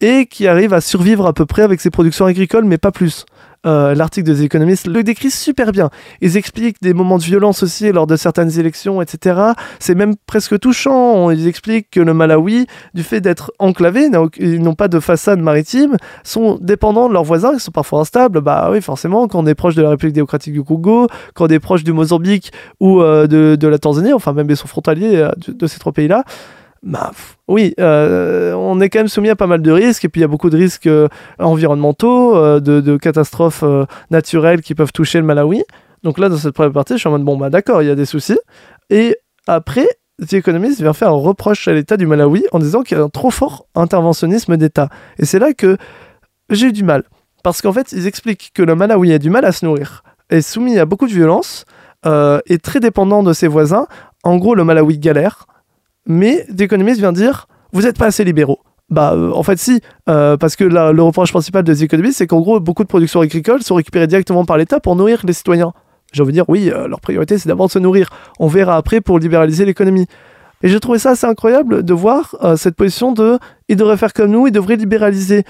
et 0.03 0.27
qui 0.27 0.47
arrive 0.49 0.75
à 0.75 0.81
survivre 0.81 1.27
à 1.27 1.33
peu 1.33 1.47
près 1.47 1.63
avec 1.63 1.81
ses 1.81 1.91
productions 1.91 2.27
agricoles, 2.27 2.65
mais 2.65 2.79
pas 2.79 2.91
plus. 2.91 3.25
euh, 3.65 3.95
l'article 3.95 4.29
de 4.29 4.35
The 4.35 4.41
Economist 4.41 4.89
le 4.89 5.05
décrit 5.05 5.31
super 5.31 5.71
bien. 5.71 5.91
Ils 6.21 6.37
expliquent 6.37 6.83
des 6.83 6.95
moments 6.95 7.19
de 7.19 7.23
violence 7.23 7.63
aussi 7.63 7.93
lors 7.93 8.07
de 8.09 8.17
certaines 8.17 8.59
élections, 8.59 9.01
etc. 9.01 9.41
C'est 9.79 9.95
même 9.95 10.15
presque 10.27 10.59
touchant. 10.59 11.31
Ils 11.31 11.47
expliquent 11.47 11.89
que 11.91 12.01
le 12.01 12.13
Malawi, 12.13 12.67
du 12.95 13.05
fait 13.05 13.21
d'être 13.21 13.53
enclavé, 13.61 14.09
ils 14.39 14.61
n'ont 14.61 14.75
pas 14.75 14.89
de 14.89 14.99
façade 14.99 15.41
maritime, 15.41 15.97
sont 16.25 16.59
dépendants 16.61 17.09
de 17.09 17.15
leurs 17.15 17.23
voisins, 17.23 17.53
ils 17.55 17.61
sont 17.61 17.71
parfois 17.71 18.01
instables. 18.01 18.41
Bah 18.41 18.69
oui, 18.73 18.81
forcément, 18.81 19.29
quand 19.29 19.39
on 19.39 19.47
est 19.47 19.55
proche 19.55 19.77
de 19.77 19.83
la 19.83 19.91
République 19.91 20.15
démocratique 20.15 20.53
du 20.53 20.65
Congo, 20.65 21.07
quand 21.35 21.45
on 21.45 21.49
est 21.49 21.61
proche 21.61 21.85
du 21.85 21.93
Mozambique 21.93 22.53
ou 22.81 23.01
euh, 23.01 23.29
de, 23.29 23.67
la 23.69 23.79
Tanzanie, 23.79 24.13
enfin 24.13 24.33
même 24.33 24.51
ils 24.51 24.57
sont 24.57 24.67
frontaliers 24.67 25.17
euh, 25.17 25.31
de 25.47 25.67
ces 25.69 25.79
trois 25.79 25.93
pays-là, 25.93 26.25
bah, 26.83 27.13
oui, 27.47 27.75
euh, 27.79 28.55
on 28.55 28.81
est 28.81 28.89
quand 28.89 28.99
même 28.99 29.09
soumis 29.09 29.31
à 29.31 29.37
pas 29.37 29.47
mal 29.47 29.63
de 29.63 29.71
risques, 29.71 30.05
et 30.05 30.09
puis 30.09 30.21
il 30.21 30.23
y 30.23 30.25
a 30.25 30.29
beaucoup 30.29 30.51
de 30.51 30.57
risques 30.57 30.89
euh, 30.89 31.09
environnementaux, 31.39 32.37
euh, 32.37 32.59
de, 32.59 32.81
de, 32.81 32.97
catastrophes 32.97 33.65
naturelles 34.11 34.63
qui 34.63 34.75
peuvent 34.75 34.93
toucher 34.93 35.19
le 35.19 35.25
Malawi. 35.25 35.63
Donc 36.03 36.19
là, 36.19 36.29
dans 36.29 36.37
cette 36.37 36.55
première 36.55 36.73
partie, 36.73 36.95
je 36.95 36.99
suis 36.99 37.09
en 37.09 37.13
mode, 37.13 37.23
bon, 37.23 37.37
bah 37.37 37.51
d'accord, 37.51 37.83
il 37.83 37.89
y 37.89 37.91
a 37.91 37.95
des 37.95 38.05
soucis. 38.05 38.39
Et 38.91 39.17
après, 39.47 39.87
The 40.29 40.35
Economist 40.35 40.81
vient 40.81 40.93
faire 40.93 41.09
un 41.09 41.13
reproche 41.13 41.69
à 41.69 41.73
l'État 41.73 41.97
du 41.97 42.07
Malawi 42.07 42.45
en 42.51 42.59
disant 42.59 42.83
qu'il 42.83 42.99
y 42.99 43.01
a 43.01 43.05
un 43.05 43.09
trop 43.09 43.31
fort 43.31 43.67
interventionnisme 43.77 44.57
d'État. 44.57 44.89
Et 45.19 45.25
c'est 45.25 45.39
là 45.39 45.53
que 45.53 45.77
j'ai 46.51 46.69
eu 46.69 46.73
du 46.73 46.83
mal. 46.83 47.05
Parce 47.45 47.63
qu'en 47.63 47.73
fait, 47.73 47.93
ils 47.93 48.09
expliquent 48.09 48.51
que 48.55 48.63
le 48.63 48.75
Malawi 48.75 49.13
a 49.13 49.19
du 49.19 49.31
mal 49.31 49.45
à 49.45 49.53
se 49.53 49.65
nourrir, 49.65 50.03
est 50.31 50.41
soumis 50.41 50.79
à 50.81 50.85
beaucoup 50.85 51.07
de 51.07 51.13
violence, 51.13 51.65
est 52.05 52.63
très 52.63 52.81
dépendant 52.81 53.23
de 53.23 53.33
ses 53.33 53.49
voisins. 53.49 53.87
En 54.25 54.37
gros, 54.37 54.55
le 54.55 54.65
Malawi 54.65 54.99
galère 54.99 55.47
mais 56.07 56.47
The 56.57 56.63
Economist 56.63 56.99
vient 57.01 57.13
dire 57.13 57.47
vous 57.73 57.83
n'êtes 57.83 57.99
pas 57.99 58.07
assez 58.07 58.25
libéraux. 58.25 58.61
Bah, 58.91 59.15
euh, 59.15 59.33
en 59.33 59.43
fait, 59.43 59.59
si, 59.59 59.81
euh, 60.09 60.37
parce 60.37 60.55
que 60.55 60.65
le 60.65 61.03
reproche 61.03 61.31
principal 61.31 61.65
de 61.65 61.75
The 61.75 61.83
Economist, 61.83 62.19
c'est 62.19 62.27
qu'en 62.27 62.41
gros, 62.41 62.61
beaucoup 62.61 62.83
de 62.83 62.89
productions 62.89 63.21
agricoles 63.21 63.63
sont 63.63 63.75
récupérées 63.75 64.07
directement 64.07 64.45
par 64.45 64.59
l'État 64.59 64.81
pour 64.81 64.97
nourrir 64.97 65.23
les 65.25 65.33
citoyens. 65.33 65.73
J'ai 66.13 66.23
envie 66.23 66.33
de 66.33 66.35
dire, 66.35 66.45
oui, 66.49 66.71
euh, 66.71 66.89
leur 66.89 67.01
priorité, 67.01 67.39
c'est 67.39 67.49
d'abord 67.49 67.69
de 67.69 67.73
se 67.73 67.79
nourrir. 67.79 68.11
On 68.39 68.49
verra 68.49 68.77
après 68.77 69.01
pour 69.01 69.19
libéraliser 69.19 69.65
l'économie. 69.65 70.07
Et 70.63 70.69
j'ai 70.69 70.79
trouvé 70.79 70.99
ça 70.99 71.13
assez 71.13 71.27
incroyable 71.27 71.83
de 71.83 71.93
voir 71.93 72.37
cette 72.57 72.77
position 72.77 73.11
de 73.11 73.41
ils 73.69 73.75
devraient 73.75 73.97
faire 73.97 74.13
comme 74.13 74.31
nous, 74.31 74.47
ils 74.47 74.53
devraient 74.53 74.77
libéraliser. 74.77 75.43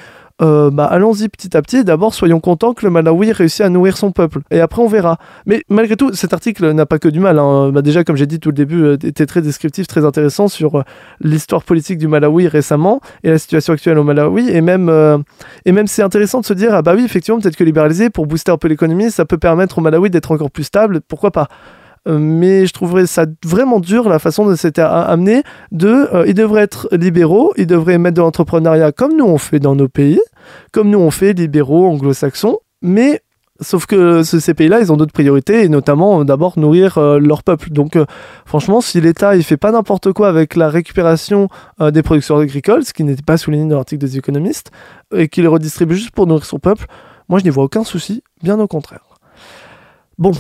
Euh, 0.43 0.71
bah, 0.71 0.87
allons-y 0.87 1.29
petit 1.29 1.57
à 1.57 1.63
petit. 1.63 1.85
D'abord, 1.85 2.15
soyons 2.15 2.41
contents 2.41 2.75
que 2.75 2.85
le 2.85 2.91
Malawi 2.91 3.33
réussit 3.33 3.61
à 3.61 3.69
nourrir 3.69 3.97
son 3.97 4.11
peuple. 4.11 4.41
Et 4.51 4.61
après, 4.61 4.83
on 4.83 4.89
verra. 4.89 5.19
Mais 5.47 5.63
malgré 5.69 5.97
tout, 5.97 6.13
cet 6.15 6.33
article 6.33 6.73
n'a 6.73 6.87
pas 6.87 6.99
que 6.99 7.09
du 7.09 7.21
mal. 7.21 7.39
Hein. 7.39 7.71
Bah, 7.71 7.83
déjà, 7.83 8.03
comme 8.03 8.17
j'ai 8.17 8.27
dit 8.27 8.41
tout 8.41 8.49
le 8.49 8.55
début, 8.55 8.83
euh, 8.83 8.95
était 8.95 9.27
très 9.27 9.41
descriptif, 9.41 9.87
très 9.87 10.05
intéressant 10.05 10.49
sur 10.49 10.79
euh, 10.79 10.83
l'histoire 11.21 11.63
politique 11.63 11.99
du 11.99 12.09
Malawi 12.09 12.49
récemment 12.49 13.01
et 13.23 13.31
la 13.31 13.39
situation 13.39 13.73
actuelle 13.73 13.99
au 13.99 14.05
Malawi. 14.05 14.51
Et 14.51 14.61
même, 14.61 14.89
euh, 14.89 15.19
et 15.65 15.73
même 15.73 15.87
c'est 15.87 16.03
intéressant 16.03 16.41
de 16.41 16.47
se 16.47 16.55
dire, 16.55 16.75
ah 16.75 16.83
bah 16.83 16.95
oui, 16.97 17.05
effectivement, 17.05 17.41
peut-être 17.41 17.57
que 17.57 17.65
libéraliser 17.65 18.11
pour 18.11 18.27
booster 18.27 18.51
un 18.51 18.59
peu 18.59 18.69
l'économie, 18.69 19.11
ça 19.11 19.25
peut 19.25 19.39
permettre 19.39 19.79
au 19.79 19.81
Malawi 19.81 20.11
d'être 20.11 20.33
encore 20.33 20.51
plus 20.51 20.65
stable. 20.65 21.01
Pourquoi 21.07 21.31
pas? 21.31 21.49
Mais 22.07 22.67
je 22.67 22.73
trouverais 22.73 23.07
ça 23.07 23.27
vraiment 23.45 23.81
dur 23.81 24.09
la 24.09 24.19
façon 24.19 24.45
dont 24.45 24.57
c'était 24.57 24.83
amené 24.83 25.43
de 25.71 26.09
euh, 26.15 26.25
ils 26.27 26.35
devraient 26.35 26.63
être 26.63 26.89
libéraux, 26.93 27.53
ils 27.57 27.67
devraient 27.67 27.99
mettre 27.99 28.17
de 28.17 28.23
l'entrepreneuriat 28.23 28.93
comme 28.93 29.17
nous 29.17 29.27
on 29.27 29.39
fait 29.39 29.61
dans 29.61 29.77
nos 29.77 29.89
pays, 29.89 30.21
comme 30.73 30.91
nous 30.91 30.99
on 30.99 31.11
fait 31.11 31.33
libéraux 31.33 31.87
anglo-saxons, 31.87 32.59
mais 32.81 33.23
sauf 33.63 33.87
que 33.87 34.23
ces 34.23 34.55
pays-là, 34.55 34.81
ils 34.81 34.93
ont 34.93 34.97
d'autres 34.97 35.13
priorités 35.13 35.63
et 35.63 35.69
notamment 35.69 36.21
euh, 36.21 36.25
d'abord 36.25 36.59
nourrir 36.59 36.99
euh, 36.99 37.19
leur 37.19 37.43
peuple. 37.43 37.71
Donc 37.71 37.97
euh, 37.97 38.05
franchement, 38.45 38.81
si 38.81 39.01
l'État 39.01 39.37
il 39.37 39.43
fait 39.45 39.57
pas 39.57 39.73
n'importe 39.73 40.13
quoi 40.13 40.29
avec 40.29 40.57
la 40.57 40.69
récupération 40.69 41.49
euh, 41.81 41.91
des 41.91 42.03
productions 42.03 42.37
agricoles, 42.39 42.85
ce 42.85 42.93
qui 42.93 43.05
n'était 43.05 43.23
pas 43.23 43.37
souligné 43.37 43.69
dans 43.69 43.77
l'article 43.77 44.05
des 44.05 44.19
économistes, 44.19 44.71
et 45.15 45.29
qu'il 45.29 45.47
redistribue 45.49 45.95
juste 45.95 46.11
pour 46.11 46.27
nourrir 46.27 46.45
son 46.45 46.59
peuple, 46.59 46.87
moi 47.29 47.39
je 47.39 47.45
n'y 47.45 47.51
vois 47.51 47.65
aucun 47.65 47.85
souci, 47.85 48.23
bien 48.43 48.59
au 48.59 48.67
contraire. 48.67 49.05
Bon, 50.19 50.33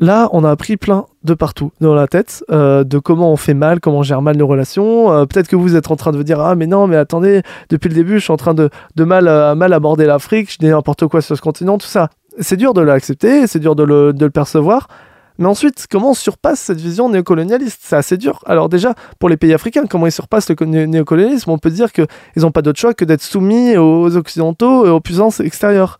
Là, 0.00 0.30
on 0.32 0.44
a 0.44 0.50
appris 0.50 0.78
plein 0.78 1.04
de 1.24 1.34
partout 1.34 1.72
dans 1.82 1.94
la 1.94 2.08
tête 2.08 2.42
euh, 2.50 2.84
de 2.84 2.98
comment 2.98 3.30
on 3.30 3.36
fait 3.36 3.52
mal, 3.52 3.80
comment 3.80 3.98
on 3.98 4.02
gère 4.02 4.22
mal 4.22 4.34
nos 4.38 4.46
relations. 4.46 5.12
Euh, 5.12 5.26
Peut-être 5.26 5.46
que 5.46 5.56
vous 5.56 5.76
êtes 5.76 5.90
en 5.90 5.96
train 5.96 6.10
de 6.10 6.16
vous 6.16 6.24
dire 6.24 6.40
ah 6.40 6.54
mais 6.54 6.66
non 6.66 6.86
mais 6.86 6.96
attendez 6.96 7.42
depuis 7.68 7.90
le 7.90 7.94
début 7.94 8.14
je 8.14 8.24
suis 8.24 8.32
en 8.32 8.38
train 8.38 8.54
de, 8.54 8.70
mal, 8.96 9.28
euh, 9.28 9.54
mal 9.54 9.74
aborder 9.74 10.06
l'Afrique, 10.06 10.50
je 10.50 10.56
dis 10.56 10.68
n'importe 10.68 11.06
quoi 11.06 11.20
sur 11.20 11.36
ce 11.36 11.42
continent, 11.42 11.76
tout 11.76 11.86
ça. 11.86 12.08
C'est 12.38 12.56
dur 12.56 12.72
de 12.72 12.80
l'accepter, 12.80 13.46
c'est 13.46 13.58
dur 13.58 13.76
de 13.76 13.82
le, 13.82 14.14
de 14.14 14.24
le 14.24 14.30
percevoir. 14.30 14.88
Mais 15.36 15.46
ensuite, 15.46 15.86
comment 15.90 16.10
on 16.10 16.14
surpasse 16.14 16.60
cette 16.60 16.80
vision 16.80 17.10
néocolonialiste? 17.10 17.80
C'est 17.82 17.96
assez 17.96 18.16
dur. 18.16 18.40
Alors 18.46 18.70
déjà, 18.70 18.94
pour 19.18 19.28
les 19.28 19.36
pays 19.36 19.52
africains, 19.52 19.86
comment 19.86 20.06
ils 20.06 20.12
surpassent 20.12 20.48
le 20.48 20.66
né 20.66 20.86
néocolonialisme? 20.86 21.50
On 21.50 21.58
peut 21.58 21.70
dire 21.70 21.92
qu'ils 21.92 22.06
n'ont 22.36 22.50
pas 22.50 22.62
d'autre 22.62 22.78
choix 22.78 22.94
que 22.94 23.04
d'être 23.04 23.22
soumis 23.22 23.76
aux 23.76 24.16
Occidentaux 24.16 24.86
et 24.86 24.90
aux 24.90 25.00
puissances 25.00 25.40
extérieures. 25.40 25.98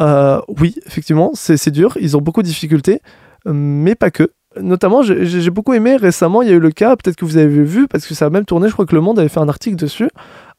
Euh, 0.00 0.40
oui, 0.60 0.76
effectivement, 0.86 1.32
c'est 1.34 1.70
dur. 1.70 1.96
Ils 2.00 2.16
ont 2.16 2.20
beaucoup 2.20 2.42
de 2.42 2.46
difficultés, 2.48 3.00
mais 3.46 3.94
pas 3.94 4.10
que. 4.10 4.30
Notamment, 4.60 5.02
j'ai 5.04 5.50
beaucoup 5.50 5.74
aimé 5.74 5.94
récemment, 5.94 6.42
il 6.42 6.48
y 6.48 6.50
a 6.50 6.56
eu 6.56 6.58
le 6.58 6.72
cas, 6.72 6.96
peut-être 6.96 7.14
que 7.14 7.24
vous 7.24 7.36
avez 7.36 7.62
vu, 7.62 7.86
parce 7.86 8.04
que 8.04 8.14
ça 8.14 8.26
a 8.26 8.30
même 8.30 8.44
tourné, 8.44 8.66
je 8.66 8.72
crois 8.72 8.84
que 8.84 8.96
Le 8.96 9.00
Monde 9.00 9.20
avait 9.20 9.28
fait 9.28 9.38
un 9.38 9.48
article 9.48 9.76
dessus, 9.76 10.08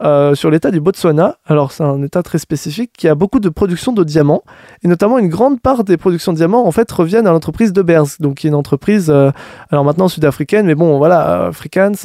euh, 0.01 0.33
sur 0.33 0.49
l'état 0.49 0.71
du 0.71 0.79
Botswana. 0.79 1.35
Alors, 1.45 1.73
c'est 1.73 1.83
un 1.83 2.01
état 2.01 2.23
très 2.23 2.37
spécifique 2.37 2.93
qui 2.97 3.09
a 3.09 3.15
beaucoup 3.15 3.41
de 3.41 3.49
production 3.49 3.91
de 3.91 4.05
diamants, 4.05 4.43
et 4.81 4.87
notamment 4.87 5.19
une 5.19 5.27
grande 5.27 5.59
part 5.59 5.83
des 5.83 5.97
productions 5.97 6.31
de 6.31 6.37
diamants, 6.37 6.65
en 6.65 6.71
fait, 6.71 6.89
reviennent 6.89 7.27
à 7.27 7.31
l'entreprise 7.31 7.73
de 7.73 7.81
Beers, 7.81 8.15
donc 8.21 8.35
qui 8.35 8.47
est 8.47 8.51
une 8.51 8.55
entreprise, 8.55 9.09
euh, 9.09 9.31
alors 9.71 9.83
maintenant 9.83 10.07
sud-africaine, 10.07 10.67
mais 10.67 10.75
bon, 10.75 10.97
voilà, 10.97 11.47
africaine, 11.47 11.95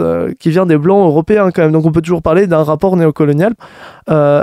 qui 0.41 0.51
vient 0.51 0.67
des 0.67 0.79
blancs 0.79 1.07
européens 1.07 1.53
quand 1.53 1.63
même, 1.63 1.71
donc 1.71 1.87
on 1.87 1.93
peut 1.93 2.03
toujours 2.03 2.21
parler 2.21 2.49
d'un 2.49 2.65
rapport 2.65 2.97
néocolonial. 2.97 3.55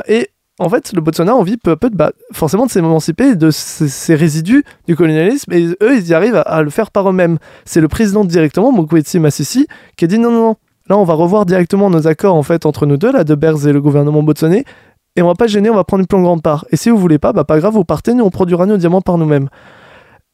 Et 0.07 0.29
en 0.59 0.69
fait, 0.69 0.93
le 0.93 1.01
Botswana 1.01 1.35
envie 1.35 1.57
peu 1.57 1.71
à 1.71 1.75
peu 1.75 1.89
de, 1.89 1.97
forcément 2.31 2.65
de 2.65 2.71
s'émanciper 2.71 3.35
de 3.35 3.49
ces, 3.49 4.15
résidus 4.15 4.63
du 4.87 4.95
colonialisme 4.95 5.51
et 5.51 5.65
eux, 5.81 5.97
ils 5.97 6.07
y 6.07 6.13
arrivent 6.13 6.41
à, 6.45 6.61
le 6.61 6.69
faire 6.69 6.91
par 6.91 7.09
eux-mêmes. 7.09 7.37
C'est 7.65 7.81
le 7.81 7.87
président 7.87 8.23
directement, 8.23 8.71
Mokwetsi 8.71 9.19
Masisi, 9.19 9.67
qui 9.97 10.05
a 10.05 10.07
dit 10.07 10.19
non, 10.19 10.31
non, 10.31 10.41
non. 10.41 10.55
Là, 10.89 10.97
on 10.97 11.05
va 11.05 11.13
revoir 11.13 11.45
directement 11.45 11.89
nos 11.89 12.07
accords 12.07 12.35
en 12.35 12.43
fait 12.43 12.65
entre 12.65 12.85
nous 12.85 12.97
deux, 12.97 13.11
là, 13.11 13.23
de 13.23 13.35
Beers 13.35 13.67
et 13.67 13.71
le 13.71 13.81
gouvernement 13.81 14.21
botswanais, 14.21 14.65
et 15.15 15.21
on 15.21 15.27
va 15.27 15.33
pas 15.33 15.47
gêner, 15.47 15.69
on 15.69 15.75
va 15.75 15.85
prendre 15.85 16.01
une 16.01 16.07
plus 16.07 16.21
grande 16.21 16.43
part. 16.43 16.65
Et 16.71 16.75
si 16.75 16.89
vous 16.89 16.97
voulez 16.97 17.19
pas, 17.19 17.33
bah 17.33 17.45
pas 17.45 17.57
grave, 17.59 17.73
vous 17.73 17.85
partez, 17.85 18.13
nous 18.13 18.23
on 18.23 18.29
produira 18.29 18.65
nos 18.65 18.77
diamants 18.77 19.01
par 19.01 19.17
nous-mêmes. 19.17 19.47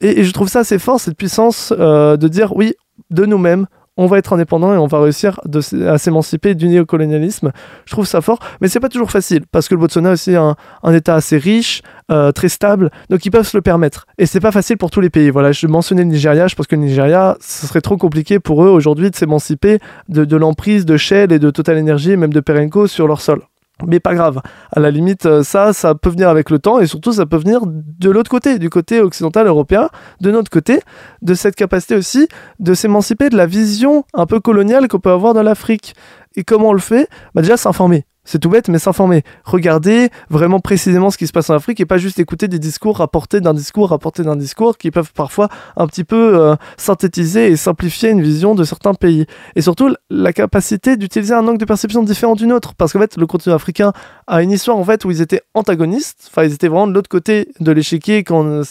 Et, 0.02 0.22
et, 0.22 0.24
je 0.24 0.32
trouve 0.32 0.48
ça 0.48 0.60
assez 0.60 0.80
fort, 0.80 1.00
cette 1.00 1.18
puissance 1.18 1.74
euh, 1.78 2.18
de 2.18 2.28
dire 2.28 2.56
oui, 2.56 2.74
de 3.12 3.26
nous-mêmes, 3.26 3.68
on 4.00 4.06
va 4.06 4.18
être 4.18 4.32
indépendant 4.32 4.74
et 4.74 4.78
on 4.78 4.88
va 4.88 5.02
réussir 5.02 5.42
à 5.86 5.98
s'émanciper 5.98 6.56
du 6.56 6.70
néocolonialisme. 6.70 7.52
Je 7.86 7.92
trouve 7.92 8.08
ça 8.08 8.22
fort, 8.22 8.40
mais 8.62 8.70
c'est 8.70 8.80
pas 8.80 8.88
toujours 8.88 9.12
facile 9.12 9.42
parce 9.52 9.68
que 9.68 9.76
le 9.76 9.82
Botswana 9.82 10.12
aussi 10.12 10.38
un, 10.38 10.56
un 10.84 10.94
État 10.94 11.16
assez 11.16 11.38
riche, 11.38 11.82
euh, 12.10 12.32
très 12.32 12.48
stable, 12.48 12.92
donc 13.10 13.26
ils 13.26 13.30
peuvent 13.30 13.46
se 13.46 13.58
le 13.58 13.62
permettre. 13.62 14.08
Et 14.18 14.26
c'est 14.26 14.40
pas 14.40 14.54
facile 14.54 14.78
pour 14.78 14.90
tous 14.90 15.02
les 15.02 15.10
pays. 15.10 15.30
Voilà, 15.30 15.52
je 15.52 15.68
mentionnais 15.68 16.04
le 16.04 16.08
Nigeria, 16.08 16.48
je 16.48 16.56
pense 16.56 16.66
que 16.66 16.78
le 16.78 16.82
Nigeria, 16.82 17.36
ce 17.42 17.68
serait 17.68 17.82
trop 17.82 17.98
compliqué 17.98 18.40
pour 18.40 18.64
eux 18.64 18.70
aujourd'hui 18.70 19.12
de 19.12 19.16
s'émanciper 19.18 19.80
de, 20.08 20.38
l'emprise 20.38 20.86
de 20.86 20.96
Shell 20.96 21.34
et 21.34 21.40
de 21.40 21.52
Total 21.52 21.78
Energy 21.78 22.16
même 22.16 22.32
de 22.32 22.40
Perenco 22.40 22.88
sur 22.88 23.06
leur 23.06 23.20
sol. 23.20 23.42
Mais 23.88 24.00
pas 24.00 24.14
grave. 24.14 24.42
À 24.72 24.80
la 24.80 24.92
limite, 24.92 25.26
euh, 25.26 25.44
ça, 25.44 25.74
ça 25.74 25.96
peut 25.96 26.10
venir 26.10 26.30
avec 26.30 26.50
le 26.50 26.60
temps 26.60 26.80
et 26.80 26.88
surtout, 26.88 27.14
ça 27.14 27.26
peut 27.26 27.38
venir 27.38 27.62
de 27.66 28.10
l'autre 28.10 28.30
côté, 28.30 28.60
du 28.60 28.70
côté 28.70 29.02
occidental 29.02 29.48
européen, 29.48 29.90
de 30.22 30.32
notre 30.32 30.52
côté, 30.52 30.82
de 31.22 31.34
cette 31.34 31.56
capacité 31.56 31.96
aussi 31.96 32.28
de 32.60 32.74
s'émanciper 32.74 33.30
de 33.30 33.38
la 33.38 33.46
vision 33.46 34.06
un 34.14 34.26
peu 34.26 34.40
coloniale 34.40 34.88
qu'on 34.88 35.00
peut 35.00 35.12
avoir 35.12 35.34
dans 35.34 35.44
l'Afrique. 35.44 35.96
Et 36.36 36.44
comment 36.44 36.70
on 36.70 36.74
le 36.74 36.80
fait? 36.80 37.08
Bah 37.34 37.42
Déjà, 37.42 37.58
s'informer. 37.58 38.06
C'est 38.32 38.38
tout 38.38 38.50
bête, 38.50 38.68
mais 38.68 38.78
s'informer. 38.78 39.24
Regarder 39.44 40.10
vraiment 40.30 40.60
précisément 40.60 41.10
ce 41.10 41.18
qui 41.18 41.26
se 41.26 41.32
passe 41.32 41.50
en 41.50 41.56
Afrique 41.56 41.80
et 41.80 41.88
pas 41.88 41.98
juste 41.98 42.20
écouter 42.20 42.48
des 42.48 42.60
discours 42.60 42.98
rapportés 42.98 43.42
d'un 43.42 43.56
discours, 43.56 43.90
rapportés 43.90 44.22
d'un 44.22 44.36
discours 44.36 44.78
qui 44.78 44.92
peuvent 44.92 45.12
parfois 45.14 45.50
un 45.76 45.88
petit 45.88 46.04
peu 46.04 46.38
euh, 46.38 46.56
synthétiser 46.78 47.48
et 47.48 47.56
simplifier 47.56 48.12
une 48.12 48.22
vision 48.22 48.54
de 48.54 48.64
certains 48.64 48.94
pays. 48.94 49.26
Et 49.56 49.64
surtout, 49.64 49.96
la 50.12 50.32
capacité 50.32 50.96
d'utiliser 50.96 51.34
un 51.34 51.48
angle 51.48 51.58
de 51.58 51.66
perception 51.66 52.04
différent 52.04 52.36
d'une 52.36 52.54
autre. 52.54 52.76
Parce 52.76 52.94
qu'en 52.94 53.00
fait, 53.00 53.18
le 53.18 53.26
continent 53.26 53.56
africain 53.56 53.94
a 54.28 54.44
une 54.44 54.52
histoire 54.52 54.78
en 54.78 54.84
fait 54.84 55.06
où 55.06 55.10
ils 55.10 55.22
étaient 55.22 55.42
antagonistes. 55.56 56.30
Enfin, 56.30 56.44
ils 56.44 56.54
étaient 56.54 56.68
vraiment 56.68 56.86
de 56.86 56.94
l'autre 56.94 57.10
côté 57.10 57.48
de 57.60 57.72
l'échiquier 57.72 58.24
quand, 58.24 58.62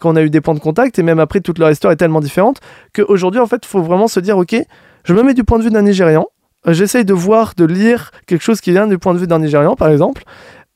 quand 0.00 0.10
on 0.10 0.16
a 0.16 0.22
eu 0.22 0.30
des 0.30 0.40
points 0.40 0.54
de 0.54 0.60
contact. 0.60 0.98
Et 0.98 1.02
même 1.02 1.20
après, 1.20 1.40
toute 1.40 1.58
leur 1.58 1.70
histoire 1.70 1.92
est 1.92 1.96
tellement 1.96 2.20
différente 2.20 2.60
qu'aujourd'hui, 2.94 3.42
en 3.42 3.46
fait, 3.46 3.60
il 3.62 3.68
faut 3.68 3.82
vraiment 3.82 4.08
se 4.08 4.20
dire, 4.20 4.38
ok, 4.38 4.56
je 5.04 5.12
me 5.12 5.22
mets 5.22 5.34
du 5.34 5.44
point 5.44 5.58
de 5.58 5.64
vue 5.64 5.70
d'un 5.70 5.82
Nigérian 5.82 6.26
j'essaye 6.72 7.04
de 7.04 7.14
voir, 7.14 7.52
de 7.56 7.64
lire 7.64 8.10
quelque 8.26 8.42
chose 8.42 8.60
qui 8.60 8.72
vient 8.72 8.86
du 8.86 8.98
point 8.98 9.14
de 9.14 9.18
vue 9.18 9.26
d'un 9.26 9.38
Nigérian, 9.38 9.76
par 9.76 9.88
exemple, 9.88 10.24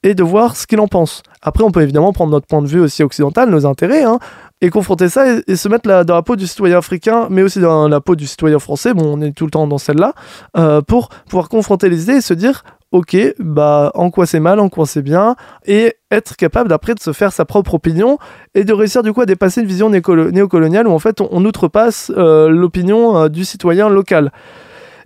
et 0.02 0.14
de 0.14 0.22
voir 0.22 0.56
ce 0.56 0.66
qu'il 0.66 0.80
en 0.80 0.88
pense. 0.88 1.22
Après, 1.42 1.62
on 1.62 1.70
peut 1.70 1.82
évidemment 1.82 2.12
prendre 2.12 2.32
notre 2.32 2.46
point 2.46 2.62
de 2.62 2.66
vue 2.66 2.80
aussi 2.80 3.02
occidental, 3.02 3.50
nos 3.50 3.66
intérêts, 3.66 4.02
hein, 4.02 4.18
et 4.62 4.70
confronter 4.70 5.08
ça 5.08 5.24
et, 5.46 5.56
se 5.56 5.68
mettre 5.68 6.04
dans 6.04 6.14
la 6.14 6.22
peau 6.22 6.36
du 6.36 6.46
citoyen 6.46 6.78
africain, 6.78 7.26
mais 7.30 7.42
aussi 7.42 7.60
dans 7.60 7.88
la 7.88 8.00
peau 8.00 8.16
du 8.16 8.26
citoyen 8.26 8.58
français, 8.58 8.94
bon, 8.94 9.18
on 9.18 9.20
est 9.20 9.32
tout 9.32 9.44
le 9.44 9.50
temps 9.50 9.66
dans 9.66 9.78
celle-là, 9.78 10.14
euh, 10.56 10.80
pour 10.80 11.08
pouvoir 11.28 11.48
confronter 11.48 11.88
les 11.88 12.04
idées 12.04 12.16
et 12.16 12.20
se 12.20 12.34
dire, 12.34 12.62
ok, 12.92 13.16
bah, 13.38 13.90
en 13.94 14.10
quoi 14.10 14.26
c'est 14.26 14.40
mal, 14.40 14.58
en 14.58 14.68
quoi 14.68 14.86
c'est 14.86 15.02
bien, 15.02 15.36
et 15.66 15.94
être 16.10 16.36
capable 16.36 16.68
d'après 16.68 16.94
de 16.94 17.00
se 17.00 17.12
faire 17.12 17.32
sa 17.32 17.44
propre 17.44 17.74
opinion 17.74 18.18
et 18.54 18.64
de 18.64 18.72
réussir 18.72 19.02
du 19.02 19.12
coup 19.12 19.20
à 19.20 19.26
dépasser 19.26 19.60
une 19.60 19.66
vision 19.66 19.90
néocoloniale 19.90 20.88
où 20.88 20.92
en 20.92 20.98
fait 20.98 21.20
on, 21.20 21.44
outrepasse 21.44 22.10
euh, 22.16 22.48
l'opinion 22.48 23.16
euh, 23.16 23.28
du 23.28 23.44
citoyen 23.44 23.88
local. 23.88 24.32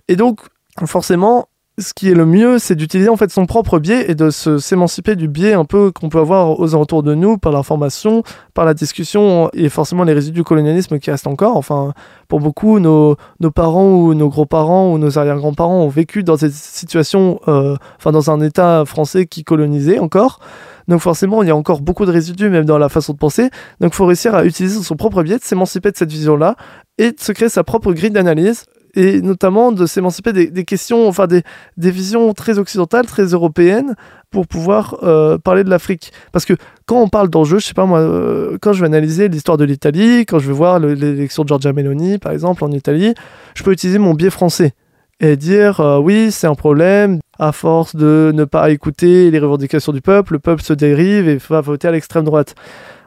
Et 0.07 0.15
donc, 0.15 0.41
forcément, 0.83 1.47
ce 1.77 1.93
qui 1.93 2.09
est 2.09 2.13
le 2.13 2.25
mieux, 2.25 2.57
c'est 2.57 2.75
d'utiliser 2.75 3.09
en 3.09 3.17
fait 3.17 3.29
son 3.29 3.45
propre 3.45 3.79
biais 3.79 4.09
et 4.09 4.15
de 4.15 4.29
se 4.29 4.59
s'émanciper 4.59 5.17
du 5.17 5.27
biais 5.27 5.53
un 5.53 5.65
peu 5.65 5.91
qu'on 5.91 6.07
peut 6.07 6.19
avoir 6.19 6.57
aux 6.59 6.73
alentours 6.73 7.03
de 7.03 7.13
nous 7.15 7.37
par 7.37 7.51
l'information, 7.51 8.23
par 8.53 8.63
la 8.63 8.73
discussion 8.73 9.49
et 9.53 9.67
forcément 9.67 10.05
les 10.05 10.13
résidus 10.13 10.39
du 10.39 10.43
colonialisme 10.43 10.99
qui 10.99 11.11
restent 11.11 11.27
encore. 11.27 11.57
Enfin, 11.57 11.93
pour 12.29 12.39
beaucoup, 12.39 12.79
nos, 12.79 13.17
parents 13.53 13.91
ou 13.91 14.13
nos 14.13 14.29
grands-parents 14.29 14.93
ou 14.93 14.97
nos 14.97 15.19
arrière-grands-parents 15.19 15.81
ont 15.81 15.89
vécu 15.89 16.23
dans 16.23 16.37
cette 16.37 16.53
situation, 16.53 17.41
euh, 17.49 17.75
enfin 17.97 18.13
dans 18.13 18.31
un 18.31 18.39
État 18.39 18.85
français 18.85 19.25
qui 19.25 19.43
colonisait 19.43 19.99
encore. 19.99 20.39
Donc 20.87 21.01
forcément, 21.01 21.43
il 21.43 21.47
y 21.47 21.51
a 21.51 21.55
encore 21.55 21.81
beaucoup 21.81 22.05
de 22.05 22.11
résidus 22.11 22.49
même 22.49 22.65
dans 22.65 22.77
la 22.77 22.87
façon 22.87 23.11
de 23.11 23.17
penser. 23.17 23.49
Donc 23.81 23.91
il 23.93 23.95
faut 23.95 24.05
réussir 24.05 24.33
à 24.33 24.45
utiliser 24.45 24.81
son 24.81 24.95
propre 24.95 25.23
biais, 25.23 25.39
de 25.39 25.43
s'émanciper 25.43 25.91
de 25.91 25.97
cette 25.97 26.11
vision-là 26.11 26.55
et 26.97 27.11
de 27.11 27.19
se 27.19 27.33
créer 27.33 27.49
sa 27.49 27.65
propre 27.65 27.91
grille 27.91 28.11
d'analyse 28.11 28.65
et 28.95 29.21
notamment 29.21 29.71
de 29.71 29.85
s'émanciper 29.85 30.33
des, 30.33 30.65
questions, 30.65 31.07
enfin 31.07 31.27
des, 31.27 31.43
visions 31.77 32.33
très 32.33 32.57
occidentales, 32.59 33.05
très 33.05 33.25
européennes, 33.25 33.95
pour 34.31 34.47
pouvoir 34.47 34.97
euh, 35.03 35.37
parler 35.37 35.63
de 35.63 35.69
l'Afrique. 35.69 36.11
Parce 36.31 36.45
que 36.45 36.53
quand 36.85 37.01
on 37.01 37.09
parle 37.09 37.29
d'enjeux, 37.29 37.59
je 37.59 37.67
sais 37.67 37.73
pas 37.73 37.85
moi, 37.85 37.99
euh, 37.99 38.57
quand 38.61 38.73
je 38.73 38.81
vais 38.81 38.87
analyser 38.87 39.27
l'histoire 39.27 39.57
de 39.57 39.65
l'Italie, 39.65 40.25
quand 40.25 40.39
je 40.39 40.47
vais 40.47 40.53
voir 40.53 40.79
l'élection 40.79 41.43
de 41.43 41.47
Giorgia 41.47 41.73
Meloni, 41.73 42.17
par 42.17 42.31
exemple, 42.31 42.63
en 42.63 42.71
Italie, 42.71 43.13
je 43.53 43.63
peux 43.63 43.71
utiliser 43.71 43.99
mon 43.99 44.13
biais 44.13 44.29
français 44.29 44.73
et 45.19 45.37
dire 45.37 45.79
euh, 45.79 45.99
oui, 45.99 46.31
c'est 46.31 46.47
un 46.47 46.55
problème. 46.55 47.19
À 47.37 47.51
force 47.51 47.95
de 47.97 48.31
ne 48.33 48.45
pas 48.45 48.69
écouter 48.71 49.29
les 49.29 49.39
revendications 49.39 49.91
du 49.91 50.01
peuple, 50.01 50.33
le 50.33 50.39
peuple 50.39 50.61
se 50.61 50.71
dérive 50.71 51.27
et 51.27 51.37
va 51.49 51.59
voter 51.59 51.89
à 51.89 51.91
l'extrême 51.91 52.23
droite. 52.23 52.55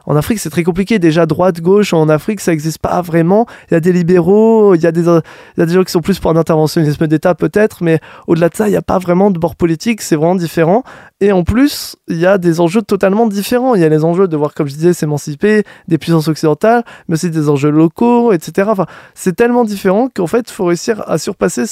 En 0.05 0.15
Afrique, 0.15 0.39
c'est 0.39 0.49
très 0.49 0.63
compliqué. 0.63 0.99
Déjà, 0.99 1.25
droite, 1.25 1.61
gauche, 1.61 1.93
en 1.93 2.09
Afrique, 2.09 2.39
ça 2.39 2.51
n'existe 2.51 2.79
pas 2.79 3.01
vraiment. 3.01 3.45
Il 3.69 3.73
y 3.73 3.77
a 3.77 3.79
des 3.79 3.91
libéraux, 3.91 4.75
il 4.75 4.81
y, 4.81 4.87
a 4.87 4.91
des, 4.91 5.03
gens 5.03 5.83
qui 5.83 5.91
sont 5.91 6.01
plus 6.01 6.19
pour 6.19 6.31
un 6.31 6.35
interventionnisme 6.35 7.07
d'État, 7.07 7.35
peut-être, 7.35 7.83
mais 7.83 7.99
au-delà 8.27 8.49
de 8.49 8.55
ça, 8.55 8.67
il 8.67 8.71
n'y 8.71 8.77
a 8.77 8.81
pas 8.81 8.97
vraiment 8.97 9.31
de 9.31 9.39
bord 9.39 9.55
politique. 9.55 10.01
C'est 10.01 10.15
vraiment 10.15 10.35
différent. 10.35 10.83
Et 11.21 11.31
en 11.31 11.43
plus, 11.43 11.95
il 12.07 12.17
y 12.17 12.25
a 12.25 12.37
des 12.37 12.59
enjeux 12.59 12.81
totalement 12.81 13.27
différents. 13.27 13.75
Il 13.75 13.81
y 13.81 13.85
a 13.85 13.89
les 13.89 14.03
enjeux 14.03 14.27
de 14.27 14.37
voir, 14.37 14.53
comme 14.53 14.67
je 14.67 14.73
disais, 14.73 14.93
s'émanciper 14.93 15.63
des 15.87 15.97
puissances 15.97 16.27
occidentales, 16.27 16.83
mais 17.07 17.15
aussi 17.15 17.29
des 17.29 17.49
enjeux 17.49 17.71
locaux, 17.71 18.31
etc. 18.31 18.69
Enfin, 18.71 18.85
c'est 19.13 19.35
tellement 19.35 19.65
différent 19.65 20.09
qu'en 20.13 20.27
fait, 20.27 20.49
il 20.49 20.53
faut 20.53 20.65
réussir 20.65 21.03
à 21.07 21.17
surpasser 21.17 21.65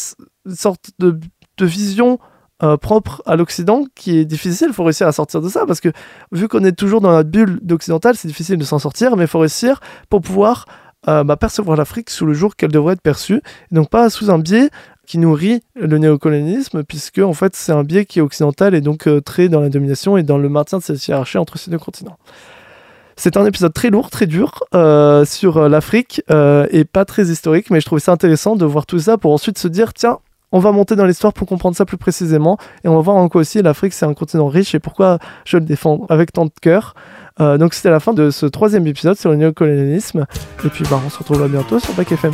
une 0.45 0.55
sorte 0.55 0.91
de 0.99 1.19
vision 1.65 2.19
euh, 2.64 2.76
propre 2.76 3.22
à 3.28 3.36
l'Occident 3.36 3.86
qui 3.93 4.18
est 4.18 4.26
difficile. 4.26 4.70
Il 4.70 4.74
faut 4.74 4.84
réussir 4.84 5.08
à 5.08 5.12
sortir 5.12 5.41
de 5.41 5.47
ça 5.49 5.68
parce 5.68 5.80
que 5.80 5.89
vu 6.32 6.47
qu'on 6.47 6.64
est 6.64 6.72
toujours 6.72 7.01
dans 7.01 7.12
notre 7.12 7.30
bulle 7.30 7.60
d'occidental, 7.62 8.16
c'est 8.16 8.28
difficile 8.28 8.58
de 8.58 8.64
s'en 8.64 8.80
sortir, 8.80 9.16
mais 9.16 9.26
il 9.26 9.28
faut 9.28 9.38
réussir 9.38 9.80
pour 10.10 10.22
pouvoir 10.22 10.66
euh, 11.08 11.24
bah, 11.24 11.38
percevoir 11.38 11.78
l'Afrique 11.78 12.10
sous 12.10 12.26
le 12.26 12.34
jour 12.34 12.55
qu'elle 12.55 12.72
devrait 12.72 12.93
être 12.93 13.01
perçue, 13.01 13.43
et 13.72 13.76
donc 13.76 13.91
pas 13.91 14.10
sous 14.10 14.32
un 14.32 14.39
biais 14.39 14.72
qui 15.05 15.20
nourrit 15.20 15.62
le 15.76 15.99
néocolonialisme, 15.99 16.84
puisque 16.84 17.20
en 17.20 17.34
fait 17.34 17.55
c'est 17.55 17.74
un 17.74 17.84
biais 17.84 18.05
qui 18.05 18.18
est 18.18 18.24
occidental 18.24 18.74
et 18.74 18.82
donc 18.82 19.08
euh, 19.08 19.22
très 19.22 19.49
dans 19.49 19.62
la 19.62 19.70
domination 19.70 20.18
et 20.18 20.24
dans 20.24 20.39
le 20.39 20.49
maintien 20.49 20.80
de 20.80 20.84
cette 20.84 21.08
hiérarchie 21.08 21.38
entre 21.38 21.60
ces 21.60 21.70
deux 21.70 21.78
continents. 21.78 22.18
C'est 23.18 23.38
un 23.38 23.45
épisode 23.45 23.74
très 23.74 23.91
lourd, 23.91 24.10
très 24.10 24.26
dur 24.26 24.64
sur 25.26 25.70
l'Afrique 25.70 26.22
et 26.30 26.86
pas 26.86 27.03
très 27.03 27.26
historique, 27.26 27.72
mais 27.72 27.82
je 27.82 27.86
trouvais 27.88 27.99
ça 27.99 28.12
intéressant 28.12 28.55
de 28.55 28.64
voir 28.64 28.86
tout 28.86 28.99
ça 28.99 29.18
pour 29.18 29.34
ensuite 29.34 29.58
se 29.58 29.68
dire 29.68 29.93
tiens, 29.95 30.20
on 30.51 30.59
va 30.59 30.71
monter 30.71 30.95
dans 30.95 31.05
l'histoire 31.05 31.33
pour 31.33 31.47
comprendre 31.47 31.75
ça 31.75 31.85
plus 31.85 31.97
précisément 31.97 32.57
et 32.83 32.87
on 32.87 32.95
va 32.95 33.01
voir 33.01 33.17
en 33.17 33.29
quoi 33.29 33.41
aussi 33.41 33.61
l'Afrique 33.61 33.93
c'est 33.93 34.05
un 34.05 34.13
continent 34.13 34.47
riche 34.47 34.75
et 34.75 34.79
pourquoi 34.79 35.19
je 35.45 35.57
le 35.57 35.65
défends 35.65 36.05
avec 36.09 36.31
tant 36.31 36.45
de 36.45 36.51
cœur. 36.61 36.95
Euh, 37.39 37.57
donc 37.57 37.73
c'était 37.73 37.91
la 37.91 37.99
fin 37.99 38.13
de 38.13 38.31
ce 38.31 38.45
troisième 38.45 38.87
épisode 38.87 39.17
sur 39.17 39.29
le 39.29 39.35
néocolonialisme 39.35 40.25
et 40.65 40.69
puis 40.69 40.83
bah, 40.89 40.99
on 41.05 41.09
se 41.09 41.19
retrouve 41.19 41.47
bientôt 41.49 41.79
sur 41.79 41.93
Bac 41.93 42.11
FM. 42.11 42.31